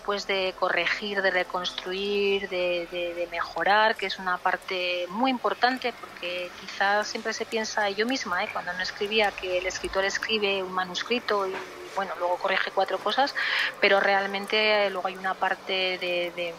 pues 0.05 0.27
de 0.27 0.53
corregir, 0.59 1.21
de 1.21 1.31
reconstruir, 1.31 2.49
de, 2.49 3.27
mejorar, 3.31 3.95
que 3.95 4.05
es 4.05 4.19
una 4.19 4.37
parte 4.37 5.05
muy 5.09 5.31
importante 5.31 5.93
porque 5.99 6.51
quizás 6.59 7.07
siempre 7.07 7.33
se 7.33 7.45
piensa 7.45 7.89
yo 7.89 8.05
misma, 8.05 8.43
¿eh? 8.43 8.49
cuando 8.51 8.73
no 8.73 8.81
escribía, 8.81 9.31
que 9.31 9.57
el 9.57 9.65
escritor 9.65 10.03
escribe 10.05 10.61
un 10.61 10.71
manuscrito 10.71 11.47
y 11.47 11.55
bueno, 11.95 12.13
luego 12.17 12.37
corrige 12.37 12.71
cuatro 12.71 12.97
cosas, 12.97 13.35
pero 13.79 13.99
realmente 13.99 14.89
luego 14.89 15.07
hay 15.07 15.17
una 15.17 15.33
parte 15.33 15.97
de, 15.97 16.53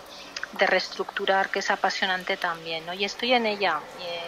reestructurar 0.57 1.51
que 1.51 1.59
es 1.59 1.71
apasionante 1.71 2.37
también, 2.37 2.87
¿no? 2.87 2.93
Y 2.95 3.05
estoy 3.05 3.35
en 3.35 3.45
ella, 3.45 3.81
eh, 4.01 4.21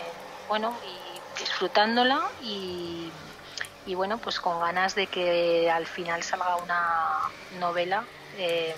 bueno, 0.49 0.77
y 0.85 1.41
disfrutándola 1.41 2.21
y, 2.43 3.13
y 3.87 3.95
bueno, 3.95 4.19
pues 4.19 4.41
con 4.41 4.59
ganas 4.61 4.97
de 4.97 5.07
que 5.07 5.71
al 5.71 5.87
final 5.87 6.25
salga 6.25 6.57
una 6.57 7.21
novela. 7.61 8.05
Eh, 8.39 8.75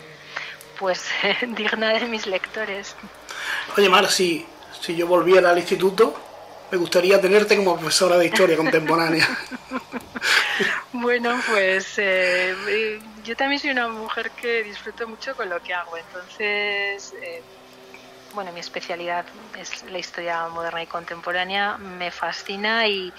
pues 0.78 1.04
digna 1.48 1.92
de 1.92 2.06
mis 2.06 2.26
lectores. 2.26 2.96
Oye, 3.76 3.88
Mar, 3.88 4.08
si, 4.10 4.46
si 4.80 4.96
yo 4.96 5.06
volviera 5.06 5.50
al 5.50 5.58
instituto, 5.58 6.14
me 6.70 6.78
gustaría 6.78 7.20
tenerte 7.20 7.56
como 7.56 7.76
profesora 7.76 8.16
de 8.16 8.26
historia 8.26 8.56
contemporánea. 8.56 9.26
bueno, 10.92 11.40
pues 11.48 11.94
eh, 11.96 13.00
yo 13.24 13.36
también 13.36 13.60
soy 13.60 13.70
una 13.70 13.88
mujer 13.88 14.30
que 14.32 14.62
disfruto 14.62 15.08
mucho 15.08 15.34
con 15.34 15.48
lo 15.48 15.62
que 15.62 15.72
hago, 15.72 15.96
entonces 15.96 17.14
eh, 17.22 17.42
bueno, 18.38 18.52
mi 18.52 18.60
especialidad 18.60 19.26
es 19.56 19.82
la 19.82 19.98
historia 19.98 20.46
moderna 20.46 20.80
y 20.80 20.86
contemporánea, 20.86 21.76
me 21.76 22.12
fascina 22.12 22.86
y 22.86 23.12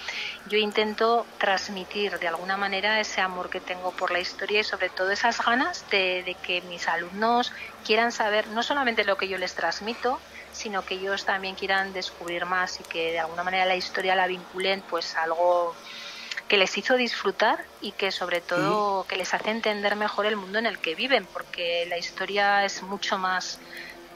yo 0.46 0.56
intento 0.56 1.28
transmitir 1.36 2.18
de 2.18 2.26
alguna 2.26 2.56
manera 2.56 2.98
ese 2.98 3.20
amor 3.20 3.50
que 3.50 3.60
tengo 3.60 3.92
por 3.92 4.12
la 4.12 4.20
historia 4.20 4.60
y 4.60 4.64
sobre 4.64 4.88
todo 4.88 5.10
esas 5.10 5.36
ganas 5.44 5.86
de, 5.90 6.38
que 6.40 6.62
mis 6.62 6.88
alumnos 6.88 7.52
quieran 7.84 8.12
saber 8.12 8.48
no 8.48 8.62
solamente 8.62 9.04
lo 9.04 9.18
que 9.18 9.28
yo 9.28 9.36
les 9.36 9.54
transmito, 9.54 10.22
sino 10.52 10.86
que 10.86 10.94
ellos 10.94 11.26
también 11.26 11.54
quieran 11.54 11.92
descubrir 11.92 12.46
más 12.46 12.80
y 12.80 12.84
que 12.84 13.12
de 13.12 13.18
alguna 13.18 13.44
manera 13.44 13.66
la 13.66 13.76
historia 13.76 14.14
la 14.14 14.26
vinculen 14.26 14.86
pues 14.88 15.18
algo 15.18 15.76
que 16.48 16.56
les 16.56 16.78
hizo 16.78 16.96
disfrutar 16.96 17.58
y 17.78 17.92
que 17.92 18.10
sobre 18.10 18.40
todo 18.40 19.04
que 19.04 19.16
les 19.16 19.34
hace 19.34 19.50
entender 19.50 19.96
mejor 19.96 20.24
el 20.24 20.38
mundo 20.38 20.58
en 20.58 20.64
el 20.64 20.80
que 20.80 20.94
viven, 20.94 21.28
porque 21.30 21.84
la 21.90 21.98
historia 21.98 22.64
es 22.64 22.82
mucho 22.82 23.18
más 23.18 23.60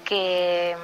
que, 0.04 0.76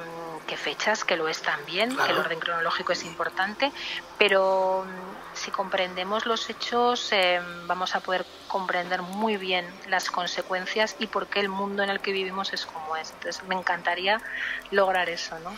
fechas, 0.57 1.05
que 1.05 1.15
lo 1.15 1.29
es 1.29 1.41
también, 1.41 1.95
que 1.95 2.11
el 2.11 2.17
orden 2.17 2.37
cronológico 2.37 2.91
es 2.91 3.05
importante, 3.05 3.71
pero 4.17 4.85
mm, 4.85 5.35
si 5.35 5.49
comprendemos 5.49 6.25
los 6.25 6.49
hechos 6.49 7.09
eh, 7.13 7.39
vamos 7.67 7.95
a 7.95 8.01
poder 8.01 8.25
comprender 8.49 9.01
muy 9.01 9.37
bien 9.37 9.65
las 9.87 10.11
consecuencias 10.11 10.97
y 10.99 11.07
por 11.07 11.27
qué 11.27 11.39
el 11.39 11.47
mundo 11.47 11.83
en 11.83 11.89
el 11.89 12.01
que 12.01 12.11
vivimos 12.11 12.51
es 12.51 12.65
como 12.65 12.97
es. 12.97 13.11
Entonces 13.11 13.41
me 13.45 13.55
encantaría 13.55 14.21
lograr 14.71 15.07
eso, 15.07 15.39
¿no? 15.39 15.55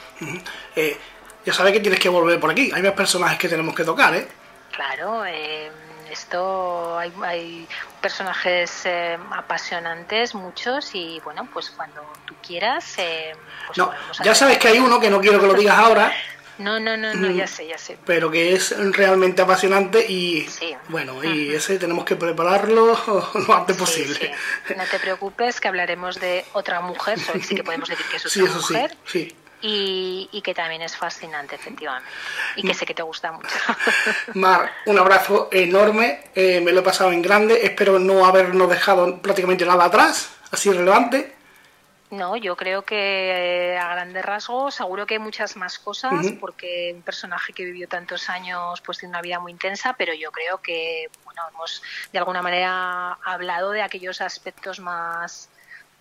Eh, 0.75 0.95
ya 1.43 1.53
sabes 1.53 1.73
que 1.73 1.79
tienes 1.79 1.99
que 1.99 2.09
volver 2.09 2.39
por 2.39 2.51
aquí, 2.51 2.71
hay 2.71 2.83
más 2.83 2.93
personajes 2.93 3.39
que 3.39 3.49
tenemos 3.49 3.73
que 3.73 3.83
tocar, 3.83 4.13
¿eh? 4.13 4.27
Claro, 4.71 5.25
eh, 5.25 5.71
esto 6.13 6.97
hay, 6.97 7.67
personajes 8.01 8.85
eh, 8.85 9.17
apasionantes, 9.31 10.35
muchos, 10.35 10.93
y 10.93 11.19
bueno, 11.23 11.47
pues 11.51 11.69
cuando 11.71 12.01
tú 12.25 12.35
quieras. 12.45 12.97
Eh, 12.97 13.33
pues 13.67 13.77
no, 13.77 13.91
ya 14.23 14.33
sabes 14.35 14.57
que 14.57 14.69
hay 14.69 14.79
uno 14.79 14.99
que 14.99 15.09
no 15.09 15.19
quiero 15.19 15.39
que 15.39 15.47
lo 15.47 15.53
digas 15.53 15.77
ahora. 15.77 16.13
No, 16.59 16.79
no, 16.79 16.95
no, 16.95 17.15
no, 17.15 17.31
ya 17.31 17.47
sé, 17.47 17.67
ya 17.67 17.79
sé. 17.79 17.97
Pero 18.05 18.29
que 18.29 18.53
es 18.53 18.75
realmente 18.95 19.41
apasionante 19.41 20.05
y 20.07 20.47
bueno, 20.89 21.23
y 21.23 21.51
ese 21.51 21.79
tenemos 21.79 22.05
que 22.05 22.15
prepararlo 22.15 22.95
lo 23.47 23.53
antes 23.55 23.75
posible. 23.75 24.31
No 24.77 24.83
te 24.85 24.99
preocupes 24.99 25.59
que 25.59 25.67
hablaremos 25.67 26.19
de 26.19 26.45
otra 26.53 26.79
mujer, 26.81 27.17
sí 27.41 27.55
que 27.55 27.63
podemos 27.63 27.89
decir 27.89 28.05
que 28.05 28.17
es 28.17 28.25
otra 28.37 28.53
mujer. 28.53 28.97
Sí, 29.03 29.35
y, 29.65 30.41
que 30.43 30.53
también 30.53 30.81
es 30.81 30.97
fascinante, 30.97 31.55
efectivamente. 31.55 32.09
Y 32.57 32.67
que 32.67 32.73
sé 32.73 32.85
que 32.85 32.93
te 32.93 33.01
gusta 33.01 33.31
mucho. 33.31 33.47
Mar, 34.33 34.69
un 34.85 34.99
abrazo 34.99 35.47
enorme, 35.51 36.25
eh, 36.35 36.59
me 36.59 36.73
lo 36.73 36.81
he 36.81 36.83
pasado 36.83 37.13
en 37.13 37.21
grande, 37.21 37.65
espero 37.65 37.97
no 37.97 38.25
habernos 38.25 38.69
dejado 38.69 39.21
prácticamente 39.21 39.65
nada 39.65 39.85
atrás, 39.85 40.35
así 40.51 40.69
relevante. 40.71 41.33
No, 42.11 42.35
yo 42.35 42.55
creo 42.55 42.83
que 42.83 43.71
eh, 43.71 43.77
a 43.77 43.87
grandes 43.87 44.23
rasgos 44.23 44.75
seguro 44.75 45.07
que 45.07 45.15
hay 45.15 45.19
muchas 45.19 45.55
más 45.55 45.79
cosas, 45.79 46.13
porque 46.39 46.91
un 46.93 47.01
personaje 47.01 47.53
que 47.53 47.65
vivió 47.65 47.87
tantos 47.87 48.29
años 48.29 48.81
pues 48.81 48.99
tiene 48.99 49.13
una 49.13 49.21
vida 49.21 49.39
muy 49.39 49.51
intensa, 49.51 49.95
pero 49.97 50.13
yo 50.13 50.31
creo 50.31 50.59
que 50.59 51.09
bueno, 51.25 51.41
hemos 51.49 51.81
de 52.11 52.19
alguna 52.19 52.43
manera 52.43 53.13
hablado 53.13 53.71
de 53.71 53.81
aquellos 53.81 54.21
aspectos 54.21 54.79
más 54.79 55.49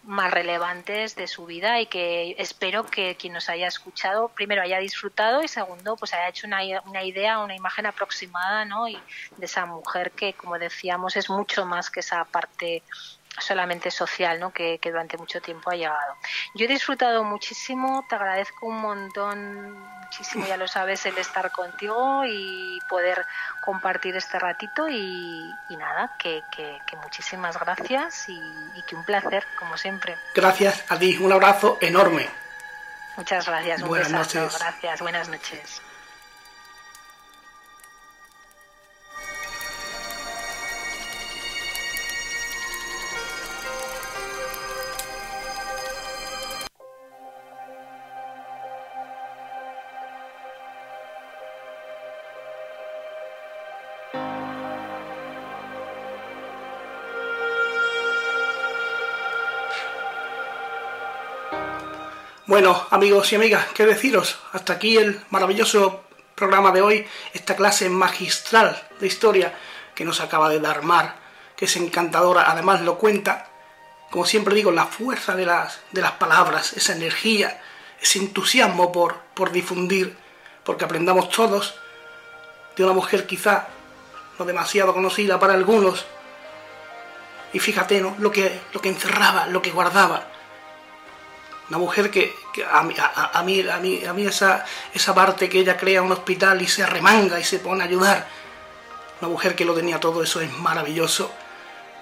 más 0.05 0.32
relevantes 0.32 1.14
de 1.14 1.28
su 1.28 1.46
vida 1.46 1.80
y 1.80 1.86
que 1.86 2.34
espero 2.38 2.84
que 2.84 3.16
quien 3.16 3.32
nos 3.32 3.48
haya 3.48 3.68
escuchado 3.68 4.28
primero 4.28 4.62
haya 4.62 4.78
disfrutado 4.78 5.42
y 5.42 5.48
segundo 5.48 5.96
pues 5.96 6.12
haya 6.12 6.28
hecho 6.28 6.46
una, 6.46 6.61
una 6.86 7.05
idea, 7.05 7.38
una 7.38 7.55
imagen 7.55 7.86
aproximada 7.86 8.64
¿no? 8.64 8.88
y 8.88 8.98
de 9.36 9.46
esa 9.46 9.64
mujer 9.66 10.11
que 10.11 10.32
como 10.32 10.59
decíamos 10.59 11.16
es 11.16 11.30
mucho 11.30 11.66
más 11.66 11.90
que 11.90 12.00
esa 12.00 12.24
parte 12.24 12.82
solamente 13.39 13.91
social, 13.91 14.39
¿no? 14.39 14.53
Que, 14.53 14.78
durante 14.83 15.16
mucho 15.16 15.41
tiempo 15.41 15.70
ha 15.70 15.74
llegado. 15.74 16.16
Yo 16.55 16.66
he 16.66 16.68
disfrutado 16.68 17.24
muchísimo, 17.24 18.05
te 18.09 18.14
agradezco 18.14 18.66
un 18.66 18.78
montón, 18.78 19.78
muchísimo, 20.03 20.47
ya 20.47 20.57
lo 20.57 20.68
sabes, 20.68 21.07
el 21.07 21.16
estar 21.18 21.51
contigo 21.51 22.24
y 22.26 22.78
poder 22.89 23.24
compartir 23.64 24.16
este 24.16 24.39
ratito 24.39 24.89
y, 24.89 25.53
nada, 25.70 26.14
que, 26.18 26.43
muchísimas 27.03 27.59
gracias 27.59 28.28
y, 28.28 28.41
y, 28.74 28.83
que 28.83 28.95
un 28.95 29.05
placer, 29.05 29.47
como 29.59 29.76
siempre. 29.76 30.16
Gracias 30.35 30.85
a 30.89 30.99
ti, 30.99 31.16
un 31.18 31.33
abrazo 31.33 31.78
enorme. 31.80 32.28
Muchas 33.16 33.47
gracias, 33.47 33.83
un 33.83 33.89
buenas 33.89 34.11
noches. 34.11 34.59
gracias, 34.59 35.01
buenas 35.01 35.28
noches. 35.28 35.83
Bueno, 62.45 62.88
amigos 62.90 63.30
y 63.32 63.36
amigas, 63.36 63.66
¿qué 63.72 63.86
deciros? 63.86 64.40
Hasta 64.53 64.72
aquí 64.72 64.97
el 64.97 65.22
maravilloso 65.30 66.03
programa 66.34 66.72
de 66.72 66.82
hoy, 66.82 67.07
esta 67.32 67.55
clase 67.55 67.88
magistral 67.88 68.82
de 68.99 69.07
historia 69.07 69.57
que 69.95 70.05
nos 70.05 70.20
acaba 70.20 70.49
de 70.49 70.59
dar 70.59 70.82
Mar, 70.82 71.14
que 71.55 71.66
es 71.66 71.76
encantadora, 71.76 72.51
además 72.51 72.80
lo 72.80 72.99
cuenta, 72.99 73.47
como 74.11 74.26
siempre 74.26 74.57
digo, 74.57 74.72
la 74.72 74.86
fuerza 74.86 75.36
de 75.36 75.47
las, 75.47 75.82
de 75.93 76.01
las 76.01 76.12
palabras, 76.12 76.72
esa 76.72 76.95
energía, 76.95 77.62
ese 78.01 78.18
entusiasmo 78.18 78.90
por, 78.90 79.18
por 79.34 79.53
difundir, 79.53 80.16
porque 80.64 80.84
aprendamos 80.84 81.30
todos 81.30 81.76
de 82.74 82.82
una 82.82 82.93
mujer 82.93 83.24
quizá 83.24 83.68
no 84.40 84.45
demasiado 84.45 84.93
conocida 84.93 85.38
para 85.38 85.55
algunos, 85.55 86.07
y 87.53 87.61
fíjate, 87.61 88.01
¿no? 88.01 88.16
Lo 88.18 88.32
que, 88.32 88.59
lo 88.72 88.80
que 88.80 88.88
encerraba, 88.88 89.47
lo 89.47 89.62
que 89.62 89.70
guardaba 89.70 90.32
una 91.73 91.79
mujer 91.79 92.11
que, 92.11 92.37
a, 92.70 92.83
mí, 92.83 92.95
a, 92.99 93.43
mí, 93.45 93.66
a, 93.66 93.79
mí, 93.79 94.05
a 94.05 94.12
mí 94.12 94.27
esa, 94.27 94.62
esa 94.93 95.14
parte 95.14 95.49
que 95.49 95.61
ella 95.61 95.75
crea 95.75 96.03
un 96.03 96.12
hospital 96.12 96.61
y 96.61 96.66
se 96.66 96.85
remanga 96.85 97.41
y 97.41 97.45
se 97.45 97.61
pone 97.61 97.83
a 97.83 97.87
ayudar. 97.87 98.29
Una 99.23 99.31
mujer 99.31 99.57
que 99.57 99.64
lo 99.64 99.73
tenía 99.73 99.99
todo, 99.99 100.23
eso 100.23 100.43
es 100.43 100.53
maravilloso. 100.59 101.33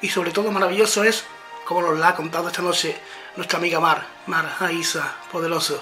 Y 0.03 0.09
sobre 0.09 0.33
todo 0.33 0.51
maravilloso 0.51 1.05
es, 1.05 1.23
como 1.65 1.83
nos 1.83 2.01
la 2.01 2.09
ha 2.09 2.17
contado 2.17 2.49
esta 2.49 2.63
noche 2.63 3.01
nuestra 3.37 3.61
amiga 3.61 3.79
Mar, 3.79 4.05
Mar 4.27 4.57
Aisa, 4.59 5.15
poderoso. 5.31 5.81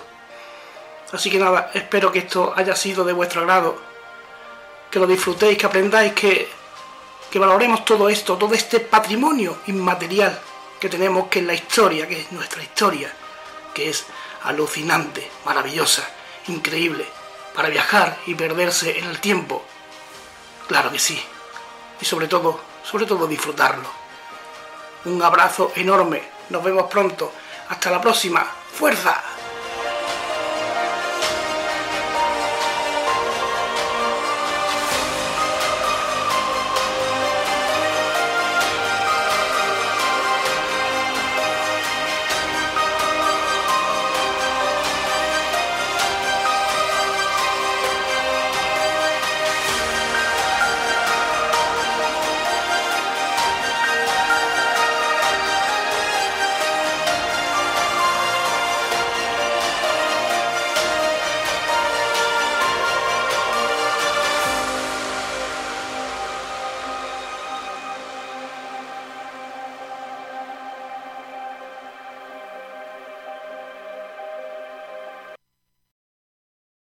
Así 1.11 1.31
que 1.31 1.39
nada, 1.39 1.71
espero 1.73 2.13
que 2.13 2.19
esto 2.19 2.53
haya 2.55 2.77
sido 2.77 3.07
de 3.07 3.15
vuestro 3.15 3.41
agrado, 3.41 3.81
que 4.91 4.99
lo 4.99 5.07
disfrutéis, 5.07 5.57
que 5.57 5.65
aprendáis, 5.65 6.13
que, 6.13 6.47
que 7.31 7.39
valoremos 7.39 7.87
todo 7.87 8.11
esto, 8.11 8.37
todo 8.37 8.53
este 8.53 8.81
patrimonio 8.81 9.61
inmaterial 9.67 10.39
que 10.79 10.91
tenemos, 10.91 11.29
que 11.29 11.39
es 11.39 11.47
la 11.47 11.55
historia, 11.55 12.07
que 12.07 12.21
es 12.21 12.33
nuestra 12.33 12.63
historia 12.63 13.11
que 13.79 13.91
es 13.91 14.07
alucinante, 14.43 15.31
maravillosa, 15.45 16.03
increíble, 16.49 17.07
para 17.55 17.69
viajar 17.69 18.19
y 18.27 18.35
perderse 18.35 18.99
en 18.99 19.05
el 19.05 19.21
tiempo. 19.21 19.65
Claro 20.67 20.91
que 20.91 20.99
sí. 20.99 21.23
Y 22.01 22.05
sobre 22.05 22.27
todo, 22.27 22.61
sobre 22.83 23.07
todo 23.07 23.29
disfrutarlo. 23.29 23.89
Un 25.05 25.23
abrazo 25.23 25.71
enorme. 25.77 26.23
Nos 26.51 26.65
vemos 26.65 26.91
pronto. 26.91 27.33
Hasta 27.69 27.93
la 27.93 28.01
próxima. 28.01 28.45
¡Fuerza! 28.73 29.38